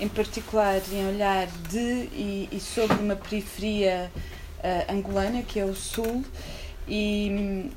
em 0.00 0.08
particular 0.08 0.80
em 0.90 1.06
olhar 1.06 1.48
de 1.68 2.48
e, 2.50 2.58
sobre 2.60 2.96
uma 2.96 3.14
periferia 3.14 4.10
uh, 4.58 4.92
angolana, 4.92 5.42
que 5.42 5.60
é 5.60 5.64
o 5.66 5.74
Sul, 5.74 6.24
e, 6.88 7.70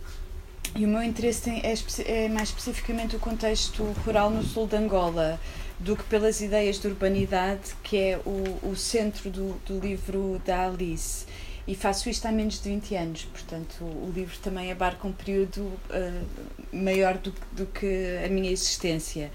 e 0.76 0.86
o 0.86 0.90
meu 0.90 1.02
interesse 1.02 1.50
é, 1.50 2.26
é 2.26 2.30
mais 2.30 2.50
especificamente 2.50 3.16
o 3.16 3.20
contexto 3.20 3.84
rural 4.06 4.30
no 4.30 4.44
sul 4.44 4.68
de 4.68 4.76
Angola 4.76 5.40
do 5.80 5.96
que 5.96 6.04
pelas 6.04 6.42
ideias 6.42 6.80
de 6.80 6.88
urbanidade, 6.88 7.76
que 7.82 7.98
é 7.98 8.20
o, 8.26 8.70
o 8.70 8.76
centro 8.76 9.30
do, 9.30 9.54
do 9.66 9.80
livro 9.80 10.42
da 10.46 10.68
Alice. 10.68 11.26
E 11.68 11.76
faço 11.76 12.10
isto 12.10 12.26
há 12.26 12.32
menos 12.32 12.62
de 12.62 12.70
20 12.70 12.96
anos, 12.96 13.26
portanto, 13.26 13.76
o, 13.82 14.08
o 14.08 14.12
livro 14.14 14.38
também 14.40 14.72
abarca 14.72 15.08
um 15.08 15.12
período 15.12 15.62
uh, 15.62 16.26
maior 16.72 17.18
do, 17.18 17.34
do 17.54 17.66
que 17.66 18.20
a 18.24 18.30
minha 18.30 18.52
existência. 18.52 19.32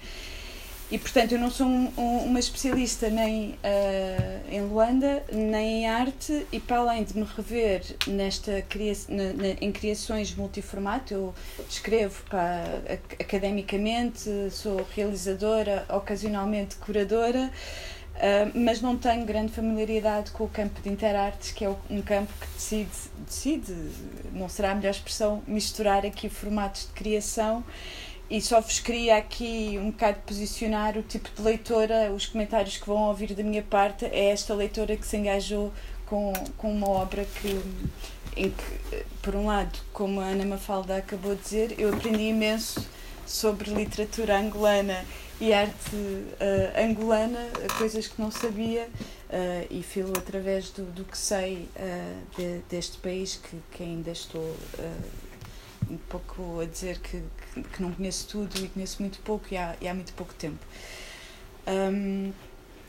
E, 0.91 0.97
portanto, 0.99 1.31
eu 1.31 1.39
não 1.39 1.49
sou 1.49 1.67
um, 1.67 1.89
um, 1.97 2.17
uma 2.25 2.39
especialista 2.39 3.09
nem 3.09 3.51
uh, 3.51 4.51
em 4.51 4.61
Luanda, 4.63 5.23
nem 5.31 5.83
em 5.83 5.87
arte, 5.87 6.45
e 6.51 6.59
para 6.59 6.79
além 6.79 7.05
de 7.05 7.17
me 7.17 7.23
rever 7.23 7.81
nesta 8.05 8.61
cria 8.63 8.91
na, 9.07 9.31
na, 9.31 9.47
em 9.61 9.71
criações 9.71 10.35
multiformato, 10.35 11.13
eu 11.13 11.33
escrevo 11.69 12.21
para, 12.29 12.65
academicamente, 13.17 14.29
sou 14.51 14.85
realizadora, 14.93 15.85
ocasionalmente 15.87 16.75
curadora, 16.75 17.49
uh, 18.17 18.51
mas 18.53 18.81
não 18.81 18.97
tenho 18.97 19.23
grande 19.23 19.53
familiaridade 19.53 20.31
com 20.31 20.43
o 20.43 20.49
campo 20.49 20.81
de 20.81 20.89
interartes, 20.89 21.53
que 21.53 21.63
é 21.63 21.69
um 21.89 22.01
campo 22.01 22.33
que 22.37 22.47
decide, 22.47 22.91
decide, 23.25 23.73
não 24.33 24.49
será 24.49 24.71
a 24.71 24.75
melhor 24.75 24.91
expressão, 24.91 25.41
misturar 25.47 26.05
aqui 26.05 26.27
formatos 26.27 26.87
de 26.87 26.91
criação 26.91 27.63
e 28.31 28.39
só 28.39 28.61
vos 28.61 28.79
queria 28.79 29.17
aqui 29.17 29.77
um 29.77 29.91
bocado 29.91 30.19
posicionar 30.25 30.97
o 30.97 31.03
tipo 31.03 31.29
de 31.35 31.41
leitora, 31.41 32.13
os 32.13 32.25
comentários 32.25 32.77
que 32.77 32.87
vão 32.87 33.09
ouvir 33.09 33.33
da 33.33 33.43
minha 33.43 33.61
parte, 33.61 34.05
é 34.05 34.29
esta 34.29 34.53
leitora 34.53 34.95
que 34.95 35.05
se 35.05 35.17
engajou 35.17 35.69
com, 36.05 36.31
com 36.57 36.71
uma 36.71 36.87
obra 36.87 37.25
que, 37.25 37.61
em 38.37 38.49
que, 38.49 39.03
por 39.21 39.35
um 39.35 39.47
lado, 39.47 39.77
como 39.91 40.21
a 40.21 40.27
Ana 40.27 40.45
Mafalda 40.45 40.95
acabou 40.95 41.35
de 41.35 41.41
dizer, 41.41 41.75
eu 41.77 41.93
aprendi 41.93 42.29
imenso 42.29 42.87
sobre 43.27 43.69
literatura 43.69 44.37
angolana 44.37 45.03
e 45.41 45.51
arte 45.51 45.93
uh, 45.93 46.81
angolana, 46.81 47.49
coisas 47.77 48.07
que 48.07 48.21
não 48.21 48.31
sabia, 48.31 48.87
uh, 49.29 49.67
e 49.69 49.83
filo 49.83 50.13
através 50.17 50.69
do, 50.69 50.85
do 50.93 51.03
que 51.03 51.17
sei 51.17 51.67
uh, 51.75 52.37
de, 52.37 52.59
deste 52.69 52.95
país 52.99 53.35
que, 53.35 53.57
que 53.71 53.83
ainda 53.83 54.11
estou 54.11 54.55
um 55.91 55.97
pouco 56.09 56.59
a 56.61 56.65
dizer 56.65 56.99
que, 56.99 57.21
que, 57.53 57.63
que, 57.63 57.81
não 57.81 57.91
conheço 57.91 58.27
tudo 58.27 58.57
e 58.63 58.67
conheço 58.67 59.01
muito 59.01 59.19
pouco 59.19 59.45
e 59.51 59.57
há, 59.57 59.75
e 59.81 59.87
há 59.87 59.93
muito 59.93 60.13
pouco 60.13 60.33
tempo. 60.33 60.59
Um, 61.67 62.31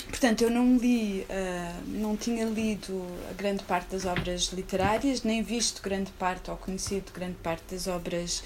portanto, 0.09 0.43
eu 0.43 0.51
não 0.51 0.77
li, 0.77 1.27
uh, 1.29 1.89
não 1.89 2.17
tinha 2.17 2.45
lido 2.45 3.05
a 3.31 3.33
grande 3.35 3.65
parte 3.65 3.91
das 3.91 4.05
obras 4.05 4.53
literárias, 4.53 5.23
nem 5.23 5.43
visto 5.43 5.83
grande 5.83 6.11
parte 6.13 6.51
ou 6.51 6.57
conhecido 6.57 7.13
grande 7.13 7.37
parte 7.43 7.63
das 7.71 7.87
obras 7.87 8.43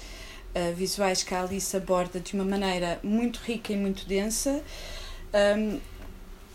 uh, 0.55 0.73
visuais 0.75 1.23
que 1.23 1.33
a 1.33 1.41
Alice 1.43 1.75
aborda 1.75 2.19
de 2.19 2.33
uma 2.33 2.45
maneira 2.45 2.99
muito 3.03 3.39
rica 3.39 3.71
e 3.71 3.77
muito 3.77 4.05
densa. 4.07 4.61
Um, 5.33 5.79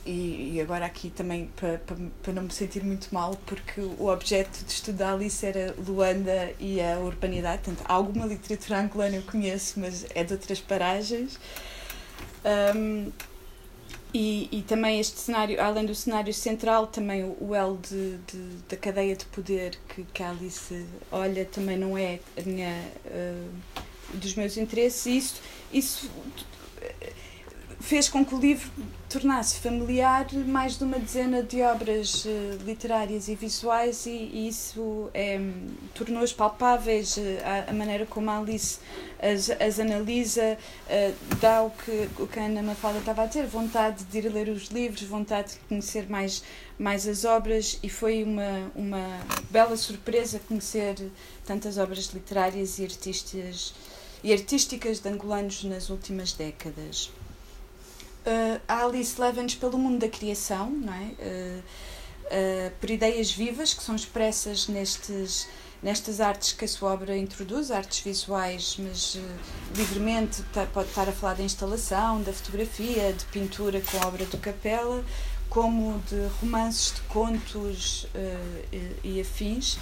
e, 0.05 0.55
e, 0.55 0.61
agora 0.61 0.87
aqui 0.87 1.11
também 1.11 1.51
para, 1.57 1.79
para, 1.79 1.97
para 2.23 2.33
não 2.33 2.43
me 2.43 2.53
sentir 2.53 2.83
muito 2.83 3.13
mal, 3.13 3.37
porque 3.47 3.81
o 3.81 4.09
objeto 4.09 4.65
de 4.65 4.73
estudo 4.73 4.99
da 4.99 5.13
Alice 5.13 5.45
era 5.45 5.75
Luanda 5.79 6.53
e 6.59 6.81
a 6.81 6.99
urbanidade. 6.99 7.63
Portanto, 7.63 7.85
alguma 7.89 8.27
literatura 8.27 8.81
angolana 8.81 9.17
eu 9.17 9.23
conheço, 9.23 9.79
mas 9.79 10.05
é 10.15 10.25
de 10.25 10.33
outras 10.33 10.61
paragens. 10.61 11.39
Um, 12.75 13.13
e, 14.15 14.49
e 14.53 14.63
também 14.63 15.01
este 15.01 15.19
cenário, 15.21 15.59
além 15.61 15.87
do 15.87 15.95
cenário 15.95 16.35
central, 16.35 16.87
também 16.87 17.25
o, 17.25 17.37
o 17.41 17.55
L 17.55 17.79
de, 17.79 18.19
de, 18.19 18.57
da 18.69 18.77
cadeia 18.77 19.17
de 19.17 19.25
poder 19.27 19.79
que, 19.89 20.05
que 20.05 20.23
a 20.23 20.31
Alice 20.31 20.85
olha 21.11 21.47
também 21.47 21.79
não 21.79 21.97
é 21.97 22.19
a 22.37 22.43
minha, 22.43 22.79
uh, 23.07 23.51
dos 24.13 24.35
meus 24.35 24.57
interesses. 24.59 25.07
Isso, 25.07 25.41
isso 25.73 26.11
fez 27.83 28.09
com 28.09 28.25
que 28.25 28.33
o 28.33 28.39
livro 28.39 28.71
tornasse 29.09 29.59
familiar 29.59 30.33
mais 30.47 30.79
de 30.79 30.85
uma 30.85 30.99
dezena 30.99 31.43
de 31.43 31.61
obras 31.63 32.25
uh, 32.25 32.29
literárias 32.65 33.29
e 33.29 33.35
visuais 33.35 34.07
e, 34.07 34.49
isso 34.49 35.11
é, 35.13 35.39
tornou-as 35.93 36.33
palpáveis, 36.33 37.17
uh, 37.17 37.21
a, 37.45 37.71
a, 37.71 37.73
maneira 37.75 38.07
como 38.07 38.31
a 38.31 38.39
Alice 38.39 38.79
as, 39.21 39.51
as 39.51 39.81
analisa, 39.81 40.57
uh, 40.87 41.37
dá 41.41 41.63
o 41.65 41.71
que, 41.71 42.09
o 42.23 42.27
que 42.27 42.39
a 42.39 42.45
Ana 42.45 42.63
Mafalda 42.63 43.01
estava 43.01 43.23
a 43.23 43.27
dizer, 43.27 43.47
vontade 43.47 44.05
de 44.05 44.19
ir 44.19 44.33
ler 44.33 44.49
os 44.49 44.69
livros, 44.69 45.03
vontade 45.03 45.55
de 45.55 45.59
conhecer 45.69 46.09
mais, 46.09 46.43
mais 46.79 47.07
as 47.07 47.25
obras 47.25 47.81
e 47.83 47.91
foi 47.91 48.23
uma, 48.23 48.71
uma 48.77 49.21
bela 49.51 49.77
surpresa 49.77 50.41
conhecer 50.47 50.97
tantas 51.45 51.77
obras 51.79 52.07
literárias 52.15 52.79
e 52.79 52.85
artistas 52.85 53.75
e 54.23 54.33
artísticas 54.33 55.01
de 55.01 55.09
angolanos 55.09 55.65
nas 55.65 55.91
últimas 55.91 56.33
décadas 56.33 57.11
uh, 58.27 58.61
a 58.69 58.85
Alice 58.85 59.21
leva-nos 59.21 59.55
pelo 59.55 59.79
mundo 59.79 59.99
da 59.99 60.09
criação, 60.09 60.71
não 60.71 60.93
é? 60.93 61.05
Uh, 61.07 61.63
por 62.81 62.89
ideias 62.89 63.31
vivas 63.31 63.75
que 63.75 63.83
são 63.83 63.95
expressas 63.95 64.67
nestes, 64.67 65.47
nestas 65.83 66.19
artes 66.19 66.53
que 66.53 66.65
a 66.65 66.69
sua 66.69 66.95
obra 66.95 67.17
introduz, 67.17 67.71
artes 67.71 67.99
visuais, 68.01 68.77
mas 68.79 69.19
livremente 69.77 70.43
pode 70.73 70.89
estar 70.89 71.07
a 71.07 71.13
falar 71.13 71.35
da 71.35 71.43
instalação, 71.43 72.23
da 72.23 72.33
fotografia, 72.33 73.13
de 73.13 73.25
pintura 73.27 73.83
com 73.83 73.99
a 74.03 74.07
obra 74.07 74.25
do 74.25 74.39
Capela, 74.39 75.05
como 75.51 76.03
de 76.09 76.27
romances, 76.41 76.95
de 76.95 77.03
contos 77.03 78.07
e, 78.73 79.17
e 79.17 79.21
afins. 79.21 79.77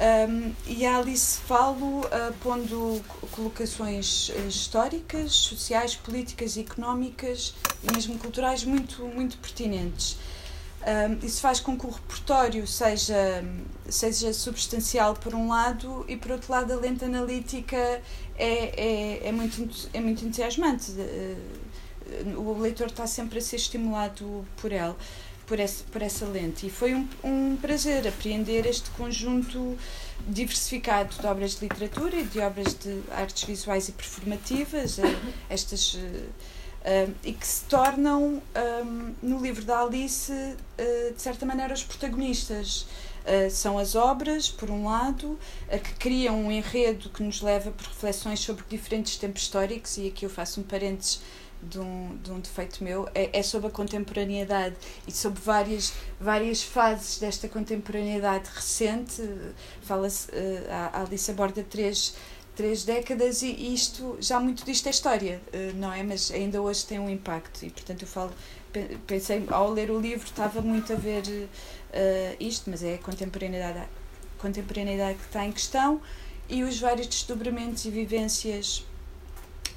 Um, 0.00 0.54
e 0.66 0.86
a 0.86 0.96
Alice 0.96 1.38
falo 1.40 2.00
uh, 2.00 2.32
pondo 2.42 3.04
colocações 3.32 4.30
uh, 4.30 4.48
históricas, 4.48 5.32
sociais, 5.32 5.94
políticas 5.94 6.56
económicas 6.56 7.54
e 7.82 7.92
mesmo 7.92 8.18
culturais 8.18 8.64
muito, 8.64 9.04
muito 9.04 9.36
pertinentes. 9.36 10.16
Um, 10.80 11.26
isso 11.26 11.42
faz 11.42 11.60
com 11.60 11.78
que 11.78 11.84
o 11.84 11.90
repertório 11.90 12.66
seja, 12.66 13.44
seja 13.90 14.32
substancial 14.32 15.12
por 15.12 15.34
um 15.34 15.48
lado 15.48 16.06
e 16.08 16.16
por 16.16 16.30
outro 16.30 16.50
lado 16.50 16.72
a 16.72 16.76
lente 16.76 17.04
analítica 17.04 17.76
é, 17.76 18.02
é, 18.38 19.28
é, 19.28 19.32
muito, 19.32 19.68
é 19.92 20.00
muito 20.00 20.24
entusiasmante. 20.24 20.92
Uh, 20.92 22.40
o 22.40 22.58
leitor 22.58 22.86
está 22.86 23.06
sempre 23.06 23.38
a 23.38 23.42
ser 23.42 23.56
estimulado 23.56 24.46
por 24.56 24.72
ela 24.72 24.96
por, 25.50 25.58
esse, 25.58 25.82
por 25.82 26.00
essa 26.00 26.24
lente. 26.26 26.68
E 26.68 26.70
foi 26.70 26.94
um, 26.94 27.08
um 27.24 27.56
prazer 27.56 28.06
apreender 28.06 28.64
este 28.66 28.88
conjunto 28.90 29.76
diversificado 30.28 31.16
de 31.20 31.26
obras 31.26 31.56
de 31.56 31.62
literatura 31.62 32.16
e 32.20 32.22
de 32.22 32.38
obras 32.38 32.72
de 32.72 33.02
artes 33.10 33.42
visuais 33.42 33.88
e 33.88 33.92
performativas, 33.92 35.00
eh, 35.00 35.02
estas. 35.50 35.94
Uh, 35.94 37.12
e 37.22 37.34
que 37.34 37.46
se 37.46 37.64
tornam, 37.64 38.40
um, 38.56 39.14
no 39.22 39.38
livro 39.42 39.62
da 39.66 39.82
Alice, 39.82 40.32
uh, 40.32 41.14
de 41.14 41.20
certa 41.20 41.44
maneira, 41.44 41.74
os 41.74 41.82
protagonistas. 41.82 42.86
Uh, 43.20 43.50
são 43.50 43.76
as 43.76 43.94
obras, 43.94 44.48
por 44.48 44.70
um 44.70 44.86
lado, 44.86 45.38
que 45.68 45.94
criam 45.96 46.46
um 46.46 46.50
enredo 46.50 47.10
que 47.10 47.22
nos 47.22 47.42
leva 47.42 47.70
por 47.70 47.86
reflexões 47.86 48.40
sobre 48.40 48.64
diferentes 48.66 49.16
tempos 49.16 49.42
históricos, 49.42 49.98
e 49.98 50.08
aqui 50.08 50.24
eu 50.24 50.30
faço 50.30 50.60
um 50.60 50.62
parênteses 50.62 51.20
de 51.62 51.78
um, 51.78 52.16
de 52.22 52.30
um 52.30 52.40
defeito 52.40 52.82
meu, 52.82 53.08
é, 53.14 53.38
é 53.38 53.42
sobre 53.42 53.68
a 53.68 53.70
contemporaneidade 53.70 54.76
e 55.06 55.12
sobre 55.12 55.40
várias, 55.40 55.92
várias 56.20 56.62
fases 56.62 57.18
desta 57.18 57.48
contemporaneidade 57.48 58.48
recente. 58.54 59.22
Fala-se, 59.82 60.30
uh, 60.30 60.92
a 60.92 61.02
Alice 61.02 61.30
aborda 61.30 61.62
três, 61.62 62.14
três 62.56 62.84
décadas 62.84 63.42
e 63.42 63.74
isto, 63.74 64.16
já 64.20 64.40
muito 64.40 64.64
disto 64.64 64.86
é 64.86 64.90
história, 64.90 65.40
uh, 65.48 65.76
não 65.76 65.92
é? 65.92 66.02
Mas 66.02 66.30
ainda 66.30 66.60
hoje 66.62 66.86
tem 66.86 66.98
um 66.98 67.10
impacto 67.10 67.64
e, 67.64 67.70
portanto, 67.70 68.02
eu 68.02 68.08
falo, 68.08 68.32
pensei, 69.06 69.44
ao 69.50 69.70
ler 69.70 69.90
o 69.90 70.00
livro, 70.00 70.26
estava 70.26 70.60
muito 70.62 70.92
a 70.92 70.96
ver 70.96 71.22
uh, 71.26 72.36
isto, 72.40 72.70
mas 72.70 72.82
é 72.82 72.94
a 72.94 72.98
contemporaneidade, 72.98 73.86
contemporaneidade 74.38 75.18
que 75.18 75.24
está 75.24 75.44
em 75.44 75.52
questão 75.52 76.00
e 76.48 76.64
os 76.64 76.80
vários 76.80 77.06
desdobramentos 77.06 77.84
e 77.84 77.90
vivências 77.90 78.84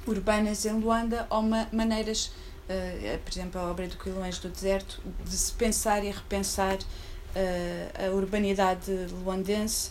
urbanas 0.06 0.64
em 0.64 0.72
Luanda 0.72 1.26
ou 1.30 1.42
ma 1.42 1.66
maneiras, 1.72 2.26
uh, 2.68 3.18
por 3.24 3.32
exemplo, 3.32 3.60
a 3.60 3.70
obra 3.70 3.86
do 3.86 3.96
Quilões 3.96 4.38
do 4.38 4.48
Deserto, 4.48 5.00
de 5.24 5.36
se 5.36 5.52
pensar 5.52 6.04
e 6.04 6.10
repensar 6.10 6.76
uh, 6.76 8.06
a 8.06 8.14
urbanidade 8.14 8.90
luandense 9.10 9.90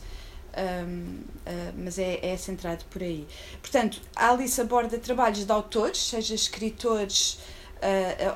um, 0.55 1.21
uh, 1.21 1.73
mas 1.75 1.97
é, 1.97 2.19
é 2.25 2.37
centrado 2.37 2.85
por 2.85 3.01
aí. 3.01 3.27
Portanto, 3.61 3.99
a 4.15 4.29
Alice 4.29 4.59
aborda 4.61 4.97
trabalhos 4.97 5.45
de 5.45 5.51
autores, 5.51 5.97
seja 5.97 6.35
escritores 6.35 7.39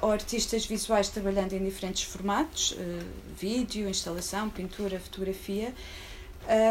ou 0.01 0.11
artistas 0.11 0.65
visuais 0.65 1.07
trabalhando 1.07 1.53
em 1.53 1.63
diferentes 1.63 2.03
formatos, 2.03 2.77
vídeo, 3.39 3.87
instalação, 3.87 4.49
pintura, 4.49 4.99
fotografia, 4.99 5.73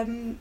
um, 0.07 0.35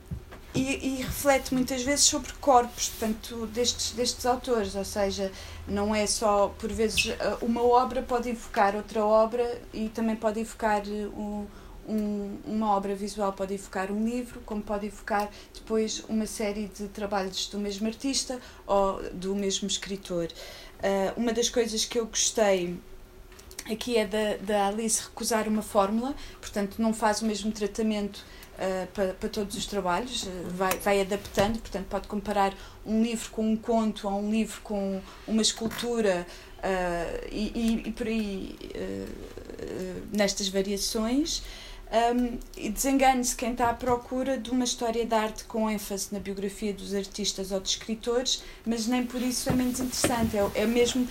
e, 0.54 0.60
e, 0.60 1.02
reflete 1.02 1.52
muitas 1.52 1.82
vezes 1.82 2.06
sobre 2.06 2.32
corpos, 2.34 2.88
portanto, 2.88 3.46
destes, 3.48 3.92
destes 3.92 4.24
autores, 4.24 4.74
ou 4.74 4.84
seja, 4.84 5.30
não 5.68 5.94
é 5.94 6.06
só, 6.06 6.48
por 6.58 6.72
vezes, 6.72 7.14
uma 7.42 7.62
obra 7.62 8.02
pode 8.02 8.30
evocar 8.30 8.74
outra 8.74 9.04
obra 9.04 9.60
e 9.72 9.88
também 9.90 10.16
pode 10.16 10.40
evocar 10.40 10.82
um, 10.86 11.46
um, 11.88 12.38
uma 12.44 12.74
obra 12.74 12.94
visual 12.94 13.32
pode 13.32 13.54
evocar 13.54 13.90
um 13.90 14.04
livro, 14.04 14.40
como 14.44 14.62
pode 14.62 14.86
evocar 14.86 15.30
depois 15.54 16.02
uma 16.08 16.26
série 16.26 16.68
de 16.68 16.88
trabalhos 16.88 17.48
do 17.48 17.58
mesmo 17.58 17.86
artista 17.86 18.40
ou 18.66 19.02
do 19.12 19.34
mesmo 19.34 19.68
escritor. 19.68 20.28
Uh, 20.78 21.20
uma 21.20 21.32
das 21.32 21.48
coisas 21.48 21.84
que 21.84 21.98
eu 21.98 22.06
gostei 22.06 22.78
aqui 23.70 23.96
é 23.96 24.06
da, 24.06 24.36
da 24.36 24.68
Alice 24.68 25.02
recusar 25.02 25.48
uma 25.48 25.62
fórmula, 25.62 26.14
portanto, 26.40 26.76
não 26.78 26.92
faz 26.92 27.22
o 27.22 27.26
mesmo 27.26 27.52
tratamento 27.52 28.24
uh, 28.54 28.86
para, 28.88 29.14
para 29.14 29.28
todos 29.28 29.56
os 29.56 29.66
trabalhos, 29.66 30.24
uh, 30.24 30.30
vai, 30.50 30.78
vai 30.78 31.00
adaptando, 31.00 31.58
portanto, 31.58 31.86
pode 31.86 32.08
comparar 32.08 32.54
um 32.84 33.02
livro 33.02 33.30
com 33.30 33.50
um 33.50 33.56
conto 33.56 34.08
ou 34.08 34.20
um 34.20 34.30
livro 34.30 34.60
com 34.62 35.00
uma 35.26 35.42
escultura. 35.42 36.26
E, 37.30 37.52
e, 37.54 37.88
e, 37.88 37.92
por 37.92 38.08
aí 38.08 38.58
nestas 40.12 40.48
variações 40.48 41.44
um, 41.86 42.38
e 42.56 42.68
desengane-se 42.68 43.36
quem 43.36 43.52
está 43.52 43.70
à 43.70 43.74
procura 43.74 44.36
de 44.36 44.50
uma 44.50 44.64
história 44.64 45.06
de 45.06 45.14
arte 45.14 45.44
com 45.44 45.70
ênfase 45.70 46.08
na 46.10 46.18
biografia 46.18 46.72
dos 46.72 46.92
artistas 46.92 47.52
ou 47.52 47.60
dos 47.60 47.70
escritores, 47.72 48.42
mas 48.64 48.88
nem 48.88 49.06
por 49.06 49.22
isso 49.22 49.48
é 49.48 49.52
menos 49.52 49.78
interessante. 49.78 50.36
É, 50.36 50.62
é 50.62 50.66
mesmo 50.66 51.06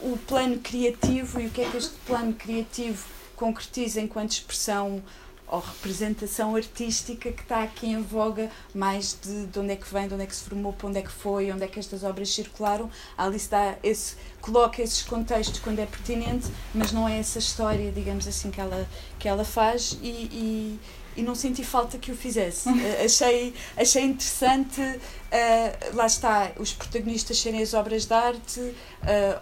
o 0.00 0.16
plano 0.26 0.58
criativo 0.58 1.40
e 1.40 1.46
o 1.46 1.50
que 1.50 1.62
é 1.62 1.70
que 1.70 1.76
este 1.76 1.94
plano 2.06 2.32
criativo 2.32 3.04
concretiza 3.36 4.00
enquanto 4.00 4.32
expressão 4.32 5.02
ou 5.46 5.60
representação 5.60 6.56
artística 6.56 7.30
que 7.30 7.42
está 7.42 7.62
aqui 7.62 7.86
em 7.86 8.02
voga, 8.02 8.50
mais 8.74 9.16
de, 9.22 9.46
de 9.46 9.58
onde 9.58 9.72
é 9.72 9.76
que 9.76 9.92
vem, 9.92 10.08
de 10.08 10.14
onde 10.14 10.24
é 10.24 10.26
que 10.26 10.34
se 10.34 10.42
formou, 10.42 10.72
para 10.72 10.88
onde 10.88 10.98
é 10.98 11.02
que 11.02 11.12
foi, 11.12 11.52
onde 11.52 11.62
é 11.62 11.68
que 11.68 11.78
estas 11.78 12.02
obras 12.02 12.30
circularam. 12.30 12.90
A 13.16 13.24
Alice 13.24 13.48
esse, 13.82 14.16
coloca 14.40 14.82
esses 14.82 15.02
contextos 15.02 15.60
quando 15.60 15.78
é 15.78 15.86
pertinente, 15.86 16.48
mas 16.74 16.92
não 16.92 17.08
é 17.08 17.18
essa 17.18 17.38
história, 17.38 17.92
digamos 17.92 18.26
assim, 18.26 18.50
que 18.50 18.60
ela, 18.60 18.88
que 19.18 19.28
ela 19.28 19.44
faz 19.44 19.98
e, 20.02 20.08
e 20.08 20.80
e 21.16 21.22
não 21.22 21.34
senti 21.34 21.64
falta 21.64 21.98
que 21.98 22.10
o 22.10 22.16
fizesse. 22.16 22.68
Uh, 22.68 22.72
achei, 23.04 23.54
achei 23.76 24.02
interessante, 24.02 24.80
uh, 24.80 25.96
lá 25.96 26.06
está, 26.06 26.52
os 26.58 26.72
protagonistas 26.72 27.38
serem 27.38 27.62
as 27.62 27.74
obras 27.74 28.06
de 28.06 28.14
arte, 28.14 28.60
uh, 28.60 28.74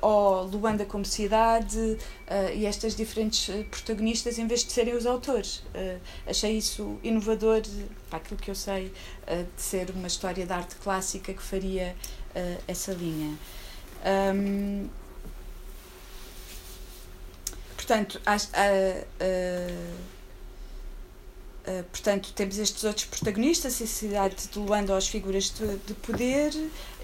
ou 0.00 0.44
Luanda 0.44 0.84
como 0.84 1.04
cidade, 1.04 1.98
e 2.54 2.64
estas 2.64 2.94
diferentes 2.94 3.54
protagonistas 3.70 4.38
em 4.38 4.46
vez 4.46 4.64
de 4.64 4.72
serem 4.72 4.94
os 4.94 5.04
autores. 5.04 5.62
achei 6.26 6.56
isso 6.56 6.98
inovador 7.02 7.60
para 8.08 8.18
aquilo 8.18 8.40
que 8.40 8.50
eu 8.50 8.54
sei 8.54 8.90
de 9.26 9.62
ser 9.62 9.90
uma 9.90 10.06
história 10.06 10.46
de 10.46 10.52
arte 10.52 10.76
clássica 10.76 11.34
que 11.34 11.42
faria 11.42 11.94
essa 12.66 12.92
linha. 12.92 13.36
Um, 14.34 14.88
portanto, 17.76 18.18
a, 18.24 18.36
Uh, 21.62 21.84
portanto, 21.84 22.32
temos 22.32 22.58
estes 22.58 22.82
outros 22.82 23.06
protagonistas, 23.06 23.80
a 23.80 23.86
cidade 23.86 24.48
de 24.50 24.58
Luanda, 24.58 24.96
as 24.96 25.06
figuras 25.06 25.44
de, 25.50 25.76
de, 25.86 25.94
poder, 25.94 26.52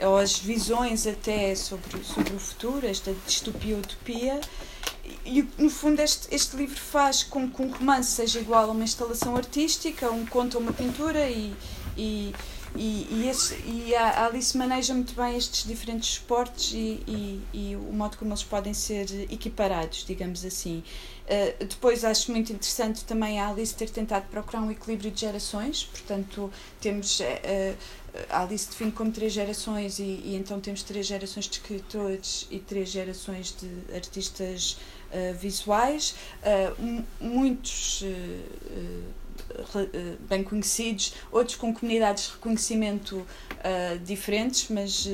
ou 0.02 0.16
as 0.16 0.36
visões 0.36 1.06
até 1.06 1.54
sobre, 1.54 2.02
sobre 2.02 2.34
o 2.34 2.40
futuro, 2.40 2.84
esta 2.84 3.14
distopia-utopia. 3.24 4.40
E, 5.24 5.46
no 5.56 5.70
fundo, 5.70 6.00
este, 6.00 6.34
este 6.34 6.56
livro 6.56 6.76
faz 6.76 7.22
com 7.22 7.48
que 7.48 7.62
um 7.62 7.70
romance 7.70 8.10
seja 8.10 8.40
igual 8.40 8.68
a 8.68 8.72
uma 8.72 8.82
instalação 8.82 9.36
artística, 9.36 10.10
um 10.10 10.26
conto 10.26 10.56
ou 10.56 10.62
uma 10.62 10.72
pintura, 10.72 11.30
e, 11.30 11.54
e, 11.96 12.34
e, 12.76 13.06
e, 13.10 13.28
esse, 13.28 13.54
e 13.66 13.94
a 13.94 14.26
Alice 14.26 14.56
maneja 14.56 14.94
muito 14.94 15.14
bem 15.14 15.36
estes 15.36 15.66
diferentes 15.66 16.10
esportes 16.10 16.72
e, 16.72 17.02
e, 17.06 17.42
e 17.52 17.76
o 17.76 17.92
modo 17.92 18.16
como 18.16 18.30
eles 18.30 18.42
podem 18.42 18.74
ser 18.74 19.06
equiparados, 19.30 20.04
digamos 20.06 20.44
assim. 20.44 20.82
Uh, 21.24 21.64
depois 21.64 22.04
acho 22.04 22.30
muito 22.32 22.52
interessante 22.52 23.04
também 23.04 23.38
a 23.38 23.50
Alice 23.50 23.74
ter 23.74 23.90
tentado 23.90 24.26
procurar 24.28 24.62
um 24.62 24.70
equilíbrio 24.70 25.10
de 25.10 25.20
gerações, 25.20 25.84
portanto 25.84 26.50
temos 26.80 27.20
uh, 27.20 27.76
a 28.30 28.42
Alice 28.42 28.68
define 28.68 28.90
como 28.90 29.12
três 29.12 29.32
gerações 29.32 29.98
e, 29.98 30.02
e, 30.02 30.36
então 30.36 30.58
temos 30.58 30.82
três 30.82 31.06
gerações 31.06 31.44
de 31.44 31.58
escritores 31.58 32.46
e 32.50 32.58
três 32.58 32.88
gerações 32.88 33.54
de 33.54 33.94
artistas 33.94 34.78
uh, 35.12 35.34
visuais, 35.34 36.14
muitos 37.20 38.02
bem 40.28 40.42
conhecidos, 40.42 41.14
outros 41.30 41.56
com 41.56 41.72
comunidades 41.74 42.26
de 42.26 42.32
reconhecimento 42.32 43.26
diferentes, 44.04 44.68
mas 44.70 45.08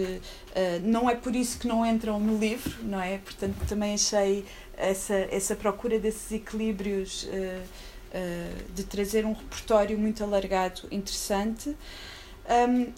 não 0.82 1.08
é 1.08 1.14
por 1.14 1.34
isso 1.34 1.58
que 1.58 1.66
não 1.66 1.84
entram 1.84 2.20
no 2.20 2.38
livro, 2.38 2.76
não 2.82 3.00
é? 3.00 3.18
Portanto 3.18 3.56
também 3.66 3.94
achei 3.94 4.44
essa, 4.76 5.14
essa 5.30 5.56
procura 5.56 5.98
desses 5.98 6.30
equilíbrios, 6.32 7.24
uh, 7.24 7.28
uh, 7.28 8.72
de 8.74 8.84
trazer 8.84 9.24
um 9.24 9.32
repertório 9.32 9.98
muito 9.98 10.22
alargado, 10.22 10.82
interessante. 10.90 11.76
Um, 12.68 12.92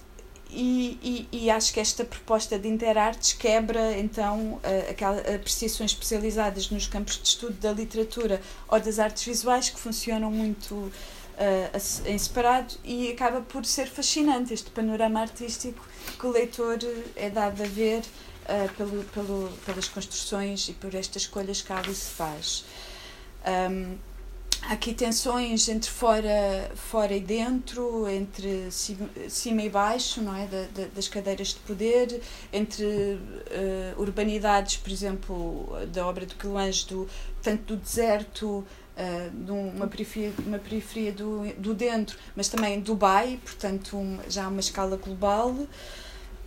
e, 0.48 1.26
e, 1.32 1.44
e, 1.44 1.50
acho 1.50 1.74
que 1.74 1.80
esta 1.80 2.04
proposta 2.04 2.56
de 2.56 2.68
Interartes 2.68 3.32
quebra 3.32 3.98
então 3.98 4.60
aquelas 4.88 5.18
apreciações 5.26 5.90
especializadas 5.90 6.70
nos 6.70 6.86
campos 6.86 7.18
de 7.20 7.26
estudo 7.26 7.54
da 7.54 7.72
literatura 7.72 8.40
ou 8.68 8.78
das 8.78 9.00
artes 9.00 9.24
visuais 9.24 9.70
que 9.70 9.80
funcionam 9.80 10.30
muito 10.30 10.92
uh, 11.36 12.08
em 12.08 12.18
separado 12.18 12.74
e 12.84 13.10
acaba 13.10 13.40
por 13.40 13.64
ser 13.64 13.86
fascinante 13.86 14.52
este 14.52 14.70
panorama 14.70 15.20
artístico 15.20 15.86
que 16.18 16.26
o 16.26 16.30
leitor 16.30 16.78
é 17.14 17.30
dado 17.30 17.62
a 17.62 17.66
ver 17.66 18.00
uh, 18.00 18.74
pelo, 18.76 19.04
pelo, 19.04 19.52
pelas 19.64 19.88
construções 19.88 20.68
e 20.68 20.72
por 20.72 20.94
estas 20.94 21.22
escolhas 21.22 21.62
que 21.62 21.72
a 21.72 21.78
Alice 21.78 22.10
faz. 22.10 22.64
Um, 23.46 23.96
há 24.62 24.72
aqui 24.72 24.92
tensões 24.92 25.68
entre 25.68 25.90
fora, 25.90 26.70
fora 26.74 27.14
e 27.14 27.20
dentro, 27.20 28.08
entre 28.08 28.68
cima, 28.70 29.62
e 29.62 29.68
baixo, 29.68 30.20
não 30.20 30.34
é? 30.34 30.46
Da, 30.46 30.62
da, 30.74 30.88
das 30.88 31.06
cadeiras 31.06 31.48
de 31.48 31.60
poder, 31.60 32.20
entre 32.52 32.84
uh, 32.84 34.00
urbanidades, 34.00 34.78
por 34.78 34.90
exemplo, 34.90 35.68
da 35.92 36.06
obra 36.06 36.26
do 36.26 36.34
Quilange, 36.34 36.86
tanto 37.42 37.74
do 37.74 37.76
deserto, 37.76 38.66
uh, 38.96 39.30
de 39.44 39.50
uma 39.50 39.86
periferia, 39.86 40.32
uma 40.46 40.58
periferia 40.58 41.12
do, 41.12 41.46
do 41.58 41.74
dentro, 41.74 42.18
mas 42.34 42.48
também 42.48 42.80
Dubai, 42.80 43.38
portanto, 43.44 43.96
um, 43.96 44.18
já 44.28 44.48
uma 44.48 44.60
escala 44.60 44.96
global. 44.96 45.50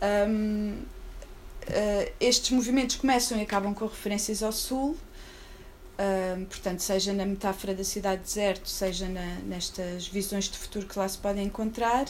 Um, 0.02 0.74
uh, 0.74 2.12
estes 2.20 2.52
movimentos 2.52 2.96
começam 2.96 3.38
e 3.38 3.42
acabam 3.42 3.74
com 3.74 3.86
referências 3.86 4.42
ao 4.44 4.52
Sul, 4.52 4.92
uh, 4.92 6.46
portanto, 6.46 6.80
seja 6.80 7.14
na 7.14 7.26
metáfora 7.26 7.74
da 7.74 7.84
cidade 7.84 8.22
deserto, 8.22 8.68
seja 8.68 9.08
na, 9.08 9.36
nestas 9.46 10.08
visões 10.08 10.46
de 10.46 10.58
futuro 10.58 10.86
que 10.86 10.98
lá 10.98 11.08
se 11.08 11.18
podem 11.18 11.46
encontrar. 11.46 12.08